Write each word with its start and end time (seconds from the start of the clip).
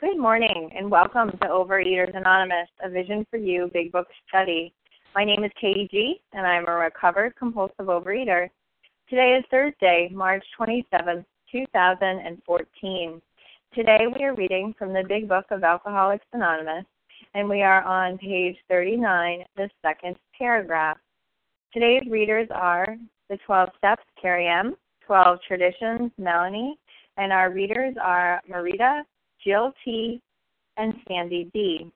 Good 0.00 0.16
morning 0.16 0.70
and 0.76 0.88
welcome 0.88 1.32
to 1.32 1.48
Overeaters 1.48 2.16
Anonymous, 2.16 2.68
a 2.84 2.88
Vision 2.88 3.26
for 3.32 3.36
You 3.36 3.68
Big 3.74 3.90
Book 3.90 4.06
Study. 4.28 4.72
My 5.12 5.24
name 5.24 5.42
is 5.42 5.50
Katie 5.60 5.88
G, 5.90 6.20
and 6.32 6.46
I'm 6.46 6.68
a 6.68 6.72
recovered 6.72 7.34
compulsive 7.34 7.86
overeater. 7.86 8.48
Today 9.10 9.36
is 9.36 9.44
Thursday, 9.50 10.08
March 10.12 10.44
27, 10.56 11.26
2014. 11.50 13.22
Today 13.74 13.98
we 14.14 14.22
are 14.22 14.36
reading 14.36 14.72
from 14.78 14.92
the 14.92 15.02
Big 15.08 15.28
Book 15.28 15.46
of 15.50 15.64
Alcoholics 15.64 16.26
Anonymous, 16.32 16.84
and 17.34 17.48
we 17.48 17.62
are 17.62 17.82
on 17.82 18.18
page 18.18 18.56
39, 18.68 19.42
the 19.56 19.68
second 19.82 20.14
paragraph. 20.38 20.98
Today's 21.72 22.08
readers 22.08 22.46
are 22.54 22.96
the 23.28 23.38
12 23.44 23.70
Steps, 23.78 24.04
Carrie 24.22 24.46
M., 24.46 24.76
12 25.04 25.40
Traditions, 25.48 26.12
Melanie, 26.18 26.78
and 27.16 27.32
our 27.32 27.50
readers 27.50 27.96
are 28.00 28.40
Marita, 28.48 29.02
Jill 29.44 29.72
T., 29.84 30.20
and 30.78 30.94
Sandy 31.08 31.50
D. 31.52 31.90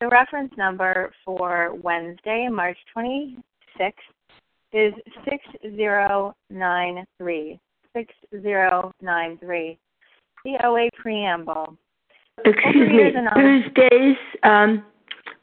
The 0.00 0.08
reference 0.08 0.52
number 0.56 1.12
for 1.24 1.74
Wednesday, 1.82 2.48
March 2.50 2.78
26th 2.96 3.92
is 4.72 4.94
6093. 5.28 7.60
6093. 7.92 9.78
The 10.44 10.56
OA 10.64 10.88
Preamble. 10.96 11.76
Excuse 12.44 12.88
me, 12.88 13.12
Tuesday's 13.34 14.16
um, 14.42 14.84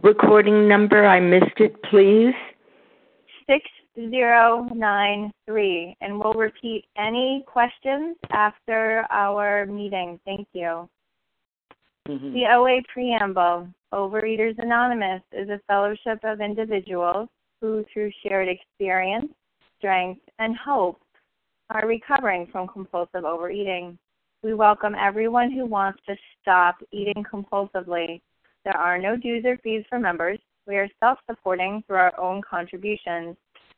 recording 0.01 0.67
number, 0.67 1.05
I 1.05 1.19
missed 1.19 1.59
it, 1.59 1.75
please. 1.83 2.33
6093. 3.97 5.97
And 6.01 6.19
we'll 6.19 6.33
repeat 6.33 6.85
any 6.97 7.43
questions 7.47 8.17
after 8.31 9.05
our 9.09 9.65
meeting. 9.65 10.19
Thank 10.23 10.47
you. 10.53 10.87
Mm-hmm. 12.07 12.33
The 12.33 12.45
OA 12.53 12.81
Preamble 12.93 13.67
Overeaters 13.93 14.59
Anonymous 14.59 15.23
is 15.31 15.49
a 15.49 15.59
fellowship 15.67 16.19
of 16.23 16.39
individuals 16.39 17.27
who, 17.59 17.83
through 17.91 18.11
shared 18.23 18.47
experience, 18.47 19.33
strength, 19.77 20.21
and 20.39 20.55
hope, 20.55 21.01
are 21.69 21.85
recovering 21.87 22.47
from 22.51 22.67
compulsive 22.67 23.25
overeating. 23.25 23.97
We 24.43 24.53
welcome 24.53 24.95
everyone 24.95 25.51
who 25.51 25.65
wants 25.65 25.99
to 26.07 26.15
stop 26.41 26.77
eating 26.91 27.25
compulsively. 27.29 28.21
There 28.63 28.77
are 28.77 28.97
no 28.97 29.17
dues 29.17 29.43
or 29.45 29.57
fees 29.57 29.83
for 29.89 29.99
members. 29.99 30.39
We 30.67 30.75
are 30.75 30.89
self 30.99 31.17
supporting 31.29 31.83
through 31.87 31.97
our 31.97 32.19
own 32.19 32.41
contributions, 32.47 33.35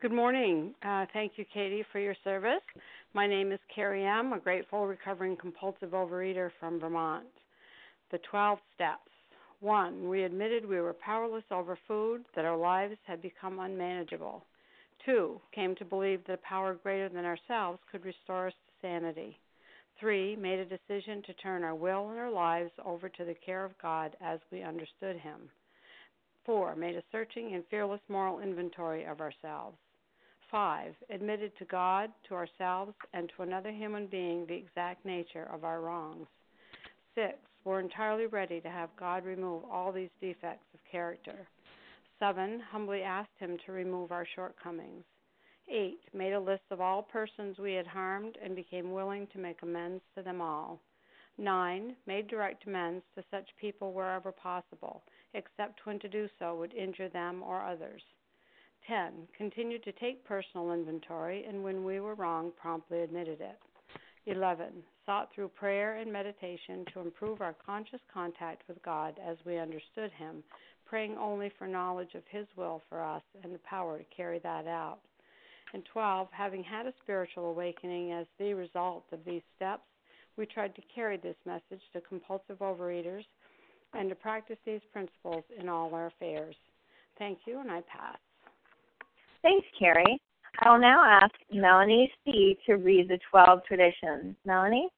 Good 0.00 0.12
morning. 0.12 0.74
Uh, 0.82 1.04
thank 1.12 1.32
you, 1.36 1.44
Katie, 1.52 1.84
for 1.92 1.98
your 1.98 2.14
service. 2.24 2.62
My 3.12 3.26
name 3.26 3.52
is 3.52 3.58
Carrie 3.74 4.06
M., 4.06 4.32
a 4.32 4.38
grateful 4.38 4.86
recovering 4.86 5.36
compulsive 5.36 5.90
overeater 5.90 6.50
from 6.58 6.80
Vermont. 6.80 7.26
The 8.10 8.16
12 8.30 8.58
steps. 8.74 9.10
1. 9.60 10.08
We 10.08 10.22
admitted 10.22 10.64
we 10.64 10.80
were 10.80 10.94
powerless 10.94 11.44
over 11.50 11.78
food, 11.86 12.24
that 12.34 12.46
our 12.46 12.56
lives 12.56 12.96
had 13.06 13.20
become 13.20 13.58
unmanageable. 13.58 14.42
2. 15.04 15.38
Came 15.54 15.74
to 15.76 15.84
believe 15.84 16.20
that 16.26 16.32
a 16.32 16.48
power 16.48 16.78
greater 16.82 17.10
than 17.10 17.26
ourselves 17.26 17.78
could 17.92 18.06
restore 18.06 18.46
us 18.46 18.54
to 18.54 18.86
sanity. 18.88 19.38
3. 19.98 20.34
Made 20.34 20.60
a 20.60 20.64
decision 20.64 21.22
to 21.26 21.34
turn 21.34 21.62
our 21.62 21.74
will 21.74 22.08
and 22.08 22.18
our 22.18 22.30
lives 22.32 22.72
over 22.86 23.10
to 23.10 23.24
the 23.26 23.36
care 23.44 23.66
of 23.66 23.76
God 23.82 24.16
as 24.22 24.40
we 24.50 24.62
understood 24.62 25.16
Him. 25.16 25.50
4. 26.46 26.74
Made 26.74 26.96
a 26.96 27.02
searching 27.12 27.54
and 27.54 27.64
fearless 27.68 28.00
moral 28.08 28.40
inventory 28.40 29.04
of 29.04 29.20
ourselves. 29.20 29.76
5. 30.50 30.94
Admitted 31.10 31.56
to 31.58 31.64
God, 31.64 32.10
to 32.28 32.34
ourselves, 32.34 32.94
and 33.12 33.30
to 33.36 33.42
another 33.42 33.70
human 33.70 34.06
being 34.06 34.46
the 34.46 34.54
exact 34.54 35.04
nature 35.04 35.48
of 35.52 35.64
our 35.64 35.80
wrongs. 35.80 36.26
6. 37.14 37.34
We're 37.64 37.80
entirely 37.80 38.26
ready 38.26 38.60
to 38.60 38.70
have 38.70 38.88
God 38.98 39.24
remove 39.24 39.64
all 39.70 39.92
these 39.92 40.10
defects 40.20 40.66
of 40.74 40.80
character. 40.90 41.46
7. 42.18 42.60
Humbly 42.70 43.02
asked 43.02 43.38
Him 43.38 43.58
to 43.64 43.72
remove 43.72 44.12
our 44.12 44.26
shortcomings. 44.34 45.04
8. 45.68 45.98
Made 46.12 46.32
a 46.32 46.40
list 46.40 46.64
of 46.70 46.80
all 46.80 47.02
persons 47.02 47.58
we 47.58 47.74
had 47.74 47.86
harmed 47.86 48.36
and 48.42 48.56
became 48.56 48.92
willing 48.92 49.26
to 49.32 49.38
make 49.38 49.62
amends 49.62 50.02
to 50.16 50.22
them 50.22 50.40
all. 50.40 50.80
9. 51.38 51.94
Made 52.06 52.28
direct 52.28 52.66
amends 52.66 53.04
to 53.14 53.24
such 53.30 53.48
people 53.60 53.92
wherever 53.92 54.32
possible, 54.32 55.02
except 55.34 55.84
when 55.84 55.98
to 56.00 56.08
do 56.08 56.28
so 56.38 56.56
would 56.56 56.74
injure 56.74 57.08
them 57.08 57.42
or 57.42 57.64
others. 57.64 58.02
10. 58.86 59.28
Continued 59.36 59.82
to 59.84 59.92
take 59.92 60.24
personal 60.24 60.72
inventory 60.72 61.44
and 61.48 61.62
when 61.62 61.84
we 61.84 62.00
were 62.00 62.14
wrong, 62.14 62.52
promptly 62.60 63.02
admitted 63.02 63.40
it. 63.40 63.58
11. 64.26 64.66
Sought 65.06 65.28
through 65.34 65.48
prayer 65.48 65.96
and 65.96 66.12
meditation 66.12 66.84
to 66.92 67.00
improve 67.00 67.40
our 67.40 67.54
conscious 67.64 68.00
contact 68.12 68.62
with 68.68 68.82
God 68.82 69.18
as 69.26 69.36
we 69.44 69.58
understood 69.58 70.10
Him, 70.12 70.42
praying 70.86 71.16
only 71.16 71.50
for 71.58 71.66
knowledge 71.66 72.14
of 72.14 72.22
His 72.30 72.46
will 72.56 72.82
for 72.88 73.02
us 73.02 73.22
and 73.42 73.54
the 73.54 73.60
power 73.60 73.98
to 73.98 74.04
carry 74.14 74.38
that 74.40 74.66
out. 74.66 74.98
And 75.72 75.84
12. 75.92 76.28
Having 76.32 76.64
had 76.64 76.86
a 76.86 76.94
spiritual 77.02 77.50
awakening 77.50 78.12
as 78.12 78.26
the 78.38 78.54
result 78.54 79.04
of 79.12 79.24
these 79.24 79.42
steps, 79.56 79.84
we 80.36 80.46
tried 80.46 80.74
to 80.74 80.82
carry 80.94 81.16
this 81.16 81.36
message 81.46 81.82
to 81.92 82.00
compulsive 82.00 82.58
overeaters 82.58 83.24
and 83.94 84.08
to 84.08 84.14
practice 84.14 84.58
these 84.64 84.80
principles 84.92 85.44
in 85.58 85.68
all 85.68 85.94
our 85.94 86.06
affairs. 86.06 86.56
Thank 87.18 87.38
you, 87.46 87.60
and 87.60 87.70
I 87.70 87.82
pass. 87.82 88.18
Thanks, 89.42 89.66
Carrie. 89.78 90.20
I 90.62 90.70
will 90.70 90.80
now 90.80 91.02
ask 91.04 91.34
Melanie 91.50 92.12
C. 92.24 92.58
to 92.66 92.74
read 92.74 93.08
the 93.08 93.18
12 93.30 93.64
traditions. 93.64 94.36
Melanie? 94.44 94.88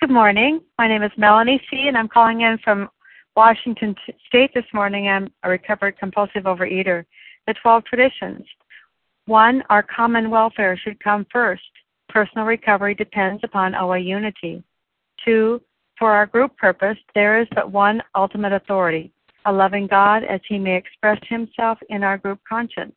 Good 0.00 0.10
morning. 0.10 0.60
My 0.76 0.88
name 0.88 1.04
is 1.04 1.12
Melanie 1.16 1.62
C., 1.70 1.86
and 1.86 1.96
I'm 1.96 2.08
calling 2.08 2.40
in 2.40 2.58
from 2.64 2.88
Washington 3.36 3.94
State 4.26 4.50
this 4.54 4.64
morning. 4.72 5.08
I'm 5.08 5.30
a 5.44 5.50
recovered 5.50 5.98
compulsive 5.98 6.44
overeater. 6.44 7.04
The 7.46 7.54
12 7.62 7.84
traditions. 7.84 8.42
One, 9.26 9.62
our 9.70 9.82
common 9.82 10.30
welfare 10.30 10.76
should 10.76 11.02
come 11.02 11.26
first. 11.30 11.62
Personal 12.08 12.46
recovery 12.46 12.94
depends 12.94 13.44
upon 13.44 13.76
OA 13.76 13.98
unity. 13.98 14.64
Two, 15.24 15.60
for 15.98 16.10
our 16.10 16.26
group 16.26 16.56
purpose, 16.56 16.98
there 17.14 17.40
is 17.40 17.46
but 17.54 17.70
one 17.70 18.02
ultimate 18.16 18.52
authority, 18.52 19.12
a 19.46 19.52
loving 19.52 19.86
God 19.86 20.24
as 20.24 20.40
he 20.48 20.58
may 20.58 20.76
express 20.76 21.20
himself 21.28 21.78
in 21.88 22.02
our 22.02 22.18
group 22.18 22.40
conscience. 22.48 22.96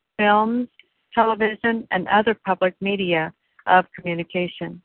films, 0.17 0.67
television, 1.13 1.87
and 1.91 2.07
other 2.07 2.35
public 2.45 2.75
media 2.81 3.33
of 3.67 3.85
communication. 3.95 4.81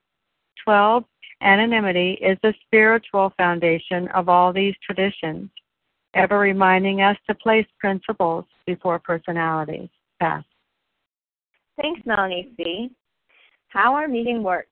12. 0.64 1.05
Anonymity 1.43 2.12
is 2.23 2.38
the 2.43 2.55
spiritual 2.64 3.32
foundation 3.37 4.08
of 4.08 4.28
all 4.28 4.52
these 4.52 4.75
traditions, 4.82 5.50
ever 6.14 6.38
reminding 6.38 7.02
us 7.02 7.17
to 7.28 7.34
place 7.34 7.67
principles 7.78 8.44
before 8.67 8.99
personalities. 8.99 9.88
Pass. 10.20 10.44
Thanks, 11.81 12.00
Melanie 12.06 12.52
C. 12.56 12.90
How 13.69 13.94
our 13.94 14.08
meeting 14.08 14.43
works. 14.43 14.70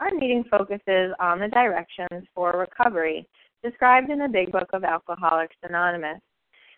Our 0.00 0.10
meeting 0.10 0.44
focuses 0.50 1.12
on 1.18 1.40
the 1.40 1.48
directions 1.48 2.26
for 2.34 2.52
recovery 2.52 3.26
described 3.64 4.10
in 4.10 4.18
the 4.18 4.28
Big 4.28 4.52
Book 4.52 4.68
of 4.72 4.84
Alcoholics 4.84 5.56
Anonymous. 5.62 6.20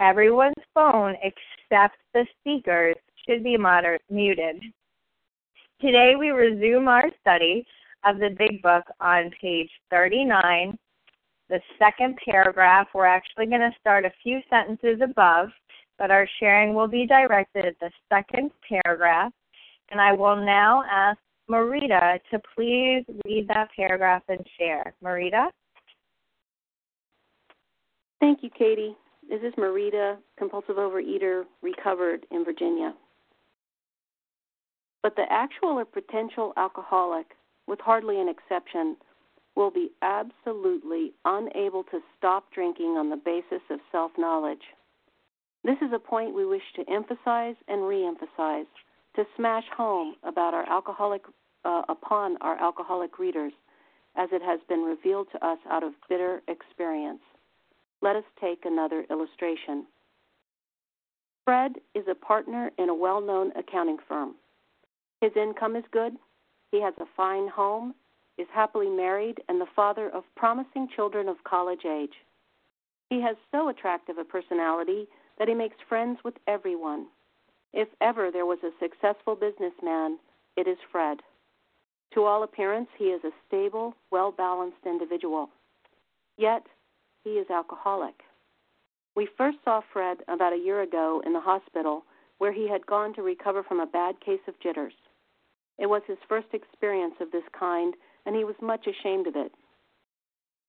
everyone's 0.00 0.54
phone 0.74 1.14
except 1.22 1.96
the 2.14 2.26
speaker's 2.40 2.96
should 3.26 3.42
be 3.42 3.56
moder- 3.56 3.98
muted. 4.10 4.62
Today 5.80 6.14
we 6.16 6.30
resume 6.30 6.88
our 6.88 7.10
study 7.20 7.66
of 8.04 8.18
the 8.18 8.34
Big 8.38 8.62
Book 8.62 8.84
on 9.00 9.30
page 9.40 9.70
39, 9.90 10.78
the 11.48 11.60
second 11.78 12.18
paragraph. 12.24 12.88
We're 12.94 13.06
actually 13.06 13.46
going 13.46 13.60
to 13.60 13.74
start 13.80 14.04
a 14.04 14.12
few 14.22 14.40
sentences 14.48 15.00
above, 15.02 15.48
but 15.98 16.10
our 16.10 16.28
sharing 16.40 16.74
will 16.74 16.88
be 16.88 17.06
directed 17.06 17.64
at 17.64 17.78
the 17.80 17.90
second 18.08 18.50
paragraph. 18.68 19.32
And 19.90 20.00
I 20.00 20.12
will 20.12 20.36
now 20.36 20.84
ask 20.90 21.18
Marita 21.50 22.18
to 22.30 22.40
please 22.54 23.04
read 23.24 23.48
that 23.48 23.68
paragraph 23.74 24.22
and 24.28 24.44
share. 24.58 24.94
Marita? 25.02 25.48
Thank 28.20 28.42
you, 28.42 28.50
Katie. 28.50 28.96
This 29.28 29.40
is 29.42 29.52
Marita, 29.58 30.16
compulsive 30.38 30.76
overeater, 30.76 31.44
recovered 31.60 32.24
in 32.30 32.46
Virginia. 32.46 32.94
But 35.02 35.16
the 35.16 35.26
actual 35.30 35.78
or 35.78 35.84
potential 35.84 36.54
alcoholic, 36.56 37.26
with 37.66 37.78
hardly 37.80 38.18
an 38.20 38.28
exception, 38.28 38.96
will 39.54 39.70
be 39.70 39.90
absolutely 40.00 41.12
unable 41.26 41.82
to 41.84 42.00
stop 42.16 42.50
drinking 42.54 42.96
on 42.96 43.10
the 43.10 43.16
basis 43.16 43.62
of 43.70 43.80
self 43.92 44.12
knowledge. 44.16 44.62
This 45.62 45.76
is 45.82 45.92
a 45.92 45.98
point 45.98 46.34
we 46.34 46.46
wish 46.46 46.62
to 46.76 46.90
emphasize 46.90 47.56
and 47.66 47.86
re 47.86 48.06
emphasize, 48.06 48.66
to 49.16 49.24
smash 49.36 49.64
home 49.76 50.14
about 50.22 50.54
our 50.54 50.66
alcoholic 50.70 51.22
uh, 51.66 51.82
upon 51.90 52.38
our 52.40 52.58
alcoholic 52.58 53.18
readers, 53.18 53.52
as 54.16 54.30
it 54.32 54.40
has 54.40 54.60
been 54.68 54.80
revealed 54.80 55.26
to 55.32 55.46
us 55.46 55.58
out 55.70 55.82
of 55.82 55.92
bitter 56.08 56.40
experience. 56.48 57.20
Let 58.00 58.16
us 58.16 58.24
take 58.40 58.64
another 58.64 59.04
illustration. 59.10 59.86
Fred 61.44 61.76
is 61.94 62.04
a 62.08 62.14
partner 62.14 62.70
in 62.78 62.88
a 62.88 62.94
well 62.94 63.20
known 63.20 63.52
accounting 63.56 63.98
firm. 64.06 64.34
His 65.20 65.32
income 65.36 65.76
is 65.76 65.84
good, 65.90 66.14
he 66.70 66.80
has 66.80 66.94
a 66.98 67.06
fine 67.16 67.48
home, 67.48 67.94
is 68.36 68.46
happily 68.52 68.88
married, 68.88 69.40
and 69.48 69.60
the 69.60 69.66
father 69.74 70.08
of 70.10 70.24
promising 70.36 70.88
children 70.94 71.28
of 71.28 71.42
college 71.44 71.84
age. 71.84 72.12
He 73.10 73.20
has 73.22 73.36
so 73.50 73.68
attractive 73.68 74.18
a 74.18 74.24
personality 74.24 75.08
that 75.38 75.48
he 75.48 75.54
makes 75.54 75.76
friends 75.88 76.18
with 76.24 76.34
everyone. 76.46 77.06
If 77.72 77.88
ever 78.00 78.30
there 78.30 78.46
was 78.46 78.58
a 78.62 78.78
successful 78.80 79.34
businessman, 79.34 80.18
it 80.56 80.68
is 80.68 80.78
Fred. 80.92 81.18
To 82.14 82.24
all 82.24 82.42
appearance, 82.42 82.88
he 82.98 83.06
is 83.06 83.22
a 83.24 83.32
stable, 83.46 83.94
well 84.10 84.32
balanced 84.32 84.86
individual. 84.86 85.50
Yet, 86.36 86.64
he 87.28 87.34
is 87.34 87.50
alcoholic. 87.50 88.22
We 89.14 89.28
first 89.36 89.58
saw 89.64 89.82
Fred 89.92 90.18
about 90.28 90.54
a 90.54 90.64
year 90.64 90.80
ago 90.80 91.22
in 91.26 91.34
the 91.34 91.40
hospital 91.40 92.04
where 92.38 92.52
he 92.52 92.68
had 92.68 92.86
gone 92.86 93.12
to 93.14 93.22
recover 93.22 93.62
from 93.62 93.80
a 93.80 93.86
bad 93.86 94.18
case 94.24 94.40
of 94.48 94.58
jitters. 94.60 94.94
It 95.78 95.86
was 95.86 96.02
his 96.06 96.16
first 96.28 96.46
experience 96.52 97.14
of 97.20 97.30
this 97.30 97.44
kind, 97.58 97.94
and 98.24 98.34
he 98.34 98.44
was 98.44 98.54
much 98.62 98.86
ashamed 98.86 99.26
of 99.26 99.36
it. 99.36 99.52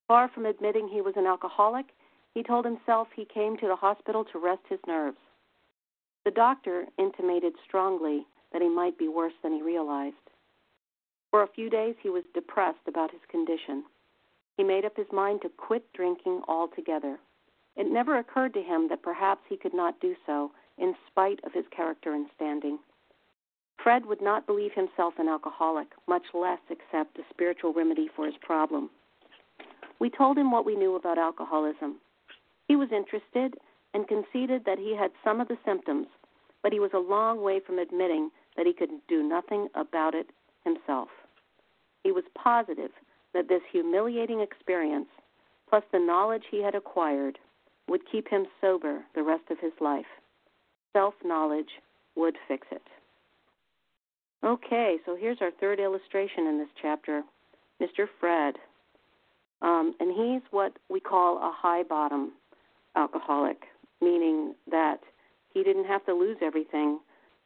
Far 0.07 0.29
from 0.29 0.45
admitting 0.45 0.87
he 0.87 1.01
was 1.01 1.13
an 1.15 1.25
alcoholic, 1.25 1.85
he 2.33 2.43
told 2.43 2.65
himself 2.65 3.07
he 3.15 3.25
came 3.25 3.55
to 3.57 3.67
the 3.67 3.75
hospital 3.75 4.25
to 4.25 4.39
rest 4.39 4.63
his 4.67 4.79
nerves. 4.85 5.17
The 6.25 6.31
doctor 6.31 6.85
intimated 6.97 7.53
strongly 7.65 8.25
that 8.51 8.61
he 8.61 8.69
might 8.69 8.97
be 8.97 9.07
worse 9.07 9.33
than 9.43 9.53
he 9.53 9.61
realized. 9.61 10.15
For 11.31 11.43
a 11.43 11.53
few 11.55 11.69
days, 11.69 11.95
he 12.01 12.09
was 12.09 12.23
depressed 12.33 12.87
about 12.87 13.11
his 13.11 13.21
condition. 13.29 13.85
He 14.59 14.65
made 14.65 14.83
up 14.83 14.97
his 14.97 15.07
mind 15.13 15.41
to 15.43 15.49
quit 15.55 15.85
drinking 15.93 16.41
altogether. 16.45 17.17
It 17.77 17.89
never 17.89 18.17
occurred 18.17 18.53
to 18.55 18.61
him 18.61 18.89
that 18.89 19.01
perhaps 19.01 19.39
he 19.47 19.55
could 19.55 19.73
not 19.73 20.01
do 20.01 20.17
so 20.25 20.51
in 20.77 20.97
spite 21.07 21.39
of 21.45 21.53
his 21.53 21.63
character 21.73 22.13
and 22.13 22.27
standing. 22.35 22.77
Fred 23.81 24.05
would 24.05 24.21
not 24.21 24.45
believe 24.45 24.73
himself 24.73 25.13
an 25.17 25.29
alcoholic, 25.29 25.87
much 26.09 26.25
less 26.33 26.59
accept 26.69 27.17
a 27.17 27.21
spiritual 27.29 27.71
remedy 27.71 28.09
for 28.13 28.25
his 28.25 28.35
problem. 28.41 28.89
We 29.97 30.09
told 30.09 30.37
him 30.37 30.51
what 30.51 30.65
we 30.65 30.75
knew 30.75 30.97
about 30.97 31.17
alcoholism. 31.17 31.95
He 32.67 32.75
was 32.75 32.91
interested 32.91 33.55
and 33.93 34.09
conceded 34.09 34.65
that 34.65 34.77
he 34.77 34.93
had 34.93 35.11
some 35.23 35.39
of 35.39 35.47
the 35.47 35.57
symptoms, 35.63 36.07
but 36.63 36.73
he 36.73 36.81
was 36.81 36.91
a 36.93 36.99
long 36.99 37.41
way 37.41 37.61
from 37.65 37.79
admitting 37.79 38.29
that 38.57 38.65
he 38.65 38.73
could 38.73 38.89
do 39.07 39.23
nothing 39.23 39.69
about 39.73 40.15
it 40.15 40.31
himself. 40.65 41.07
He 42.03 42.11
was 42.11 42.25
positive 42.35 42.91
that 43.33 43.47
this 43.47 43.61
humiliating 43.71 44.41
experience, 44.41 45.07
plus 45.69 45.83
the 45.91 45.99
knowledge 45.99 46.43
he 46.49 46.63
had 46.63 46.75
acquired, 46.75 47.37
would 47.87 48.01
keep 48.11 48.27
him 48.27 48.45
sober 48.61 49.03
the 49.15 49.23
rest 49.23 49.43
of 49.49 49.59
his 49.59 49.73
life. 49.79 50.05
Self 50.93 51.13
knowledge 51.23 51.69
would 52.15 52.35
fix 52.47 52.67
it. 52.71 52.81
Okay, 54.43 54.97
so 55.05 55.15
here's 55.19 55.39
our 55.41 55.51
third 55.59 55.79
illustration 55.79 56.47
in 56.47 56.57
this 56.57 56.69
chapter 56.81 57.23
Mr. 57.81 58.07
Fred. 58.19 58.55
Um, 59.61 59.93
and 59.99 60.09
he's 60.15 60.41
what 60.51 60.77
we 60.89 60.99
call 60.99 61.37
a 61.37 61.51
high 61.53 61.83
bottom 61.83 62.33
alcoholic, 62.95 63.63
meaning 64.01 64.55
that 64.71 64.99
he 65.53 65.63
didn't 65.63 65.85
have 65.85 66.05
to 66.05 66.13
lose 66.13 66.37
everything 66.41 66.99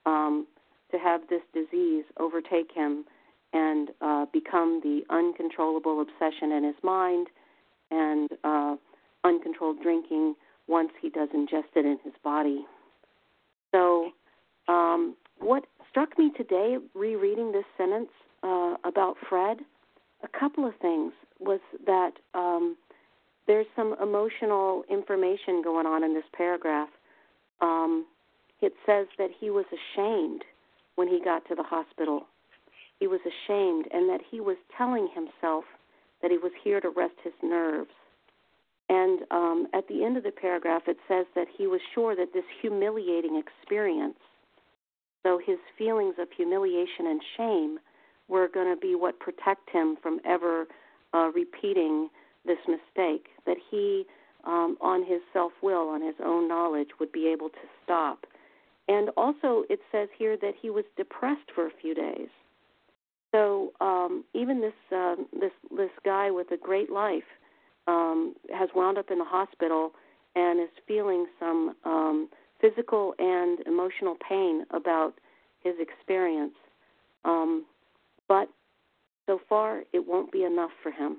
um, 0.05 0.45
to 0.91 0.97
have 0.97 1.21
this 1.29 1.41
disease 1.53 2.03
overtake 2.19 2.71
him 2.73 3.05
and 3.53 3.89
uh, 4.01 4.25
become 4.33 4.81
the 4.83 5.01
uncontrollable 5.09 6.01
obsession 6.01 6.51
in 6.51 6.63
his 6.63 6.75
mind 6.83 7.27
and 7.91 8.29
uh, 8.43 8.75
uncontrolled 9.23 9.81
drinking 9.81 10.35
once 10.67 10.89
he 11.01 11.09
does 11.09 11.29
ingest 11.29 11.75
it 11.75 11.85
in 11.85 11.97
his 12.03 12.13
body. 12.23 12.65
So, 13.71 14.11
um, 14.67 15.15
what 15.39 15.65
struck 15.89 16.17
me 16.17 16.31
today, 16.35 16.77
rereading 16.93 17.51
this 17.51 17.65
sentence 17.77 18.09
uh, 18.43 18.75
about 18.83 19.15
Fred, 19.29 19.57
a 20.23 20.39
couple 20.39 20.65
of 20.65 20.73
things 20.81 21.11
was 21.39 21.59
that 21.85 22.11
um, 22.33 22.77
there's 23.47 23.65
some 23.75 23.95
emotional 24.01 24.83
information 24.89 25.61
going 25.63 25.85
on 25.85 26.03
in 26.03 26.13
this 26.13 26.23
paragraph. 26.35 26.89
Um, 27.61 28.05
it 28.61 28.73
says 28.85 29.07
that 29.17 29.29
he 29.37 29.49
was 29.49 29.65
ashamed 29.67 30.43
when 30.95 31.07
he 31.07 31.19
got 31.23 31.45
to 31.49 31.55
the 31.55 31.63
hospital. 31.63 32.25
He 32.99 33.07
was 33.07 33.19
ashamed, 33.21 33.87
and 33.91 34.09
that 34.09 34.21
he 34.29 34.39
was 34.39 34.57
telling 34.77 35.09
himself 35.13 35.65
that 36.21 36.31
he 36.31 36.37
was 36.37 36.51
here 36.63 36.79
to 36.79 36.89
rest 36.89 37.15
his 37.23 37.33
nerves. 37.43 37.91
And 38.89 39.21
um, 39.31 39.67
at 39.73 39.87
the 39.87 40.03
end 40.03 40.17
of 40.17 40.23
the 40.23 40.31
paragraph, 40.31 40.83
it 40.87 40.97
says 41.07 41.25
that 41.35 41.47
he 41.57 41.67
was 41.67 41.81
sure 41.93 42.15
that 42.15 42.33
this 42.33 42.43
humiliating 42.61 43.41
experience, 43.41 44.17
so 45.23 45.39
his 45.43 45.57
feelings 45.77 46.15
of 46.19 46.27
humiliation 46.35 47.07
and 47.07 47.21
shame, 47.37 47.79
were 48.27 48.47
going 48.47 48.73
to 48.73 48.79
be 48.79 48.95
what 48.95 49.19
protect 49.19 49.69
him 49.69 49.97
from 50.01 50.19
ever 50.25 50.65
uh, 51.13 51.29
repeating 51.33 52.09
this 52.45 52.57
mistake. 52.67 53.27
That 53.45 53.57
he, 53.69 54.05
um, 54.43 54.77
on 54.81 55.05
his 55.05 55.21
self 55.31 55.53
will, 55.61 55.89
on 55.89 56.01
his 56.01 56.15
own 56.23 56.47
knowledge, 56.47 56.89
would 56.99 57.11
be 57.11 57.27
able 57.27 57.49
to 57.49 57.65
stop. 57.83 58.25
And 58.87 59.09
also, 59.15 59.63
it 59.69 59.79
says 59.91 60.09
here 60.17 60.37
that 60.37 60.53
he 60.61 60.69
was 60.69 60.83
depressed 60.97 61.51
for 61.55 61.67
a 61.67 61.71
few 61.81 61.93
days. 61.93 62.27
So 63.33 63.73
um, 63.81 64.23
even 64.33 64.61
this 64.61 64.73
uh, 64.95 65.15
this 65.33 65.51
this 65.75 65.89
guy 66.05 66.29
with 66.29 66.51
a 66.51 66.57
great 66.57 66.91
life 66.91 67.23
um, 67.87 68.35
has 68.53 68.69
wound 68.75 68.97
up 68.97 69.09
in 69.11 69.17
the 69.17 69.25
hospital 69.25 69.91
and 70.35 70.61
is 70.61 70.69
feeling 70.87 71.25
some 71.39 71.75
um, 71.83 72.29
physical 72.61 73.15
and 73.17 73.59
emotional 73.65 74.15
pain 74.27 74.65
about 74.71 75.13
his 75.63 75.73
experience. 75.79 76.53
Um, 77.25 77.65
but 78.27 78.49
so 79.25 79.39
far, 79.49 79.81
it 79.93 80.07
won't 80.07 80.31
be 80.31 80.43
enough 80.43 80.71
for 80.83 80.91
him. 80.91 81.17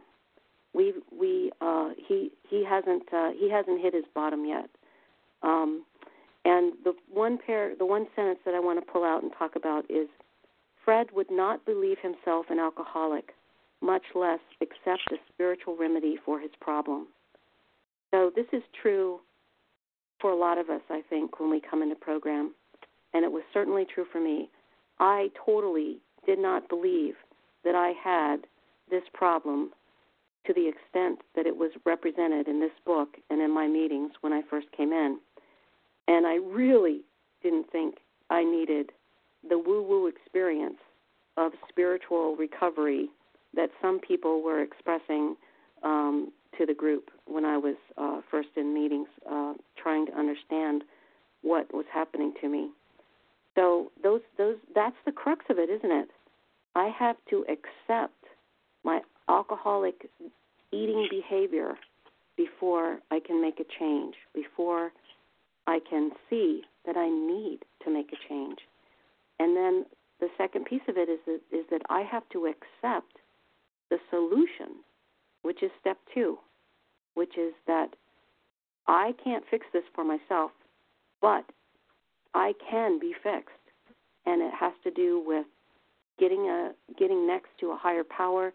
We 0.72 0.94
we 1.16 1.50
uh, 1.60 1.90
he 2.06 2.30
he 2.48 2.64
hasn't 2.64 3.12
uh, 3.12 3.30
he 3.38 3.50
hasn't 3.50 3.80
hit 3.80 3.92
his 3.92 4.04
bottom 4.14 4.44
yet. 4.44 4.70
Um, 5.42 5.84
and 6.44 6.74
the 6.84 6.94
one 7.12 7.38
pair 7.44 7.74
the 7.76 7.86
one 7.86 8.06
sentence 8.14 8.38
that 8.44 8.54
I 8.54 8.60
want 8.60 8.84
to 8.84 8.92
pull 8.92 9.02
out 9.02 9.24
and 9.24 9.32
talk 9.36 9.56
about 9.56 9.84
is 9.90 10.08
Fred 10.84 11.08
would 11.12 11.30
not 11.30 11.64
believe 11.64 11.98
himself 12.02 12.46
an 12.50 12.58
alcoholic 12.58 13.34
much 13.80 14.02
less 14.14 14.40
accept 14.60 15.12
a 15.12 15.16
spiritual 15.32 15.76
remedy 15.76 16.16
for 16.24 16.40
his 16.40 16.50
problem. 16.60 17.06
So 18.10 18.30
this 18.34 18.46
is 18.52 18.62
true 18.80 19.20
for 20.20 20.30
a 20.30 20.36
lot 20.36 20.58
of 20.58 20.70
us, 20.70 20.80
I 20.90 21.02
think, 21.10 21.38
when 21.38 21.50
we 21.50 21.60
come 21.60 21.82
into 21.82 21.96
program, 21.96 22.54
and 23.12 23.24
it 23.24 23.32
was 23.32 23.42
certainly 23.52 23.84
true 23.92 24.06
for 24.10 24.20
me. 24.20 24.48
I 24.98 25.30
totally 25.44 25.98
did 26.24 26.38
not 26.38 26.68
believe 26.68 27.14
that 27.64 27.74
I 27.74 27.92
had 28.02 28.46
this 28.90 29.02
problem 29.12 29.70
to 30.46 30.52
the 30.52 30.68
extent 30.68 31.20
that 31.34 31.46
it 31.46 31.56
was 31.56 31.70
represented 31.84 32.48
in 32.48 32.60
this 32.60 32.72
book 32.86 33.16
and 33.30 33.40
in 33.40 33.52
my 33.52 33.66
meetings 33.66 34.12
when 34.20 34.32
I 34.32 34.42
first 34.48 34.66
came 34.76 34.92
in. 34.92 35.18
And 36.06 36.26
I 36.26 36.36
really 36.36 37.00
didn't 37.42 37.70
think 37.70 37.96
I 38.30 38.44
needed 38.44 38.90
the 39.48 39.58
woo 39.58 39.82
woo 39.82 40.06
experience 40.06 40.78
of 41.36 41.52
spiritual 41.68 42.36
recovery 42.36 43.08
that 43.54 43.70
some 43.80 44.00
people 44.00 44.42
were 44.42 44.62
expressing 44.62 45.36
um, 45.82 46.32
to 46.58 46.66
the 46.66 46.74
group 46.74 47.10
when 47.26 47.44
I 47.44 47.56
was 47.56 47.76
uh, 47.98 48.20
first 48.30 48.48
in 48.56 48.72
meetings, 48.74 49.08
uh, 49.30 49.54
trying 49.80 50.06
to 50.06 50.18
understand 50.18 50.84
what 51.42 51.72
was 51.74 51.84
happening 51.92 52.32
to 52.40 52.48
me. 52.48 52.70
So 53.54 53.90
those 54.02 54.20
those 54.38 54.56
that's 54.74 54.96
the 55.04 55.12
crux 55.12 55.44
of 55.50 55.58
it, 55.58 55.70
isn't 55.70 55.90
it? 55.90 56.08
I 56.74 56.90
have 56.98 57.16
to 57.30 57.44
accept 57.48 58.24
my 58.82 59.00
alcoholic 59.28 60.08
eating 60.72 61.06
behavior 61.10 61.74
before 62.36 62.98
I 63.10 63.20
can 63.20 63.40
make 63.40 63.60
a 63.60 63.64
change, 63.78 64.14
before 64.34 64.90
I 65.66 65.78
can 65.88 66.10
see 66.28 66.62
that 66.84 66.96
I 66.96 67.08
need 67.08 67.60
to 67.84 67.90
make 67.90 68.12
a 68.12 68.28
change. 68.28 68.58
And 69.38 69.56
then 69.56 69.86
the 70.20 70.28
second 70.38 70.64
piece 70.66 70.82
of 70.88 70.96
it 70.96 71.08
is 71.08 71.18
that, 71.26 71.40
is 71.52 71.64
that 71.70 71.82
I 71.88 72.02
have 72.02 72.28
to 72.30 72.46
accept 72.46 73.18
the 73.90 73.98
solution, 74.10 74.82
which 75.42 75.62
is 75.62 75.70
step 75.80 75.98
two, 76.12 76.38
which 77.14 77.36
is 77.36 77.52
that 77.66 77.88
I 78.86 79.14
can't 79.22 79.44
fix 79.50 79.66
this 79.72 79.82
for 79.94 80.04
myself, 80.04 80.50
but 81.20 81.44
I 82.34 82.52
can 82.70 82.98
be 82.98 83.14
fixed. 83.22 83.50
And 84.26 84.40
it 84.40 84.52
has 84.58 84.72
to 84.84 84.90
do 84.90 85.22
with 85.24 85.46
getting 86.18 86.48
a 86.48 86.72
getting 86.98 87.26
next 87.26 87.48
to 87.60 87.72
a 87.72 87.76
higher 87.76 88.04
power, 88.04 88.52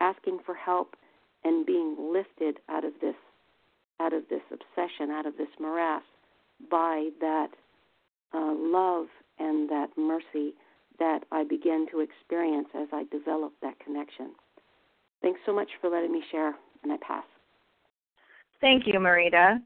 asking 0.00 0.40
for 0.44 0.54
help, 0.54 0.96
and 1.44 1.64
being 1.64 1.96
lifted 2.12 2.58
out 2.68 2.84
of 2.84 2.92
this 3.00 3.14
out 4.00 4.12
of 4.12 4.22
this 4.28 4.42
obsession, 4.50 5.10
out 5.10 5.26
of 5.26 5.36
this 5.36 5.48
morass, 5.60 6.02
by 6.70 7.10
that 7.20 7.48
uh, 8.34 8.52
love 8.56 9.06
and 9.38 9.68
that 9.70 9.88
mercy 9.96 10.54
that 10.98 11.20
I 11.32 11.44
begin 11.44 11.86
to 11.92 12.00
experience 12.00 12.68
as 12.74 12.88
I 12.92 13.04
develop 13.10 13.52
that 13.62 13.78
connection. 13.80 14.32
Thanks 15.20 15.40
so 15.46 15.54
much 15.54 15.68
for 15.80 15.88
letting 15.88 16.12
me 16.12 16.22
share, 16.30 16.54
and 16.82 16.92
I 16.92 16.96
pass. 17.06 17.24
Thank 18.60 18.86
you, 18.86 18.94
Marita. 18.94 19.58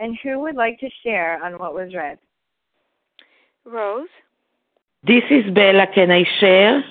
And 0.00 0.16
who 0.22 0.40
would 0.40 0.56
like 0.56 0.78
to 0.80 0.88
share 1.02 1.42
on 1.44 1.54
what 1.58 1.74
was 1.74 1.94
read? 1.94 2.18
Rose. 3.64 4.08
This 5.06 5.22
is 5.30 5.52
Bella. 5.54 5.86
Can 5.94 6.10
I 6.10 6.24
share? 6.40 6.84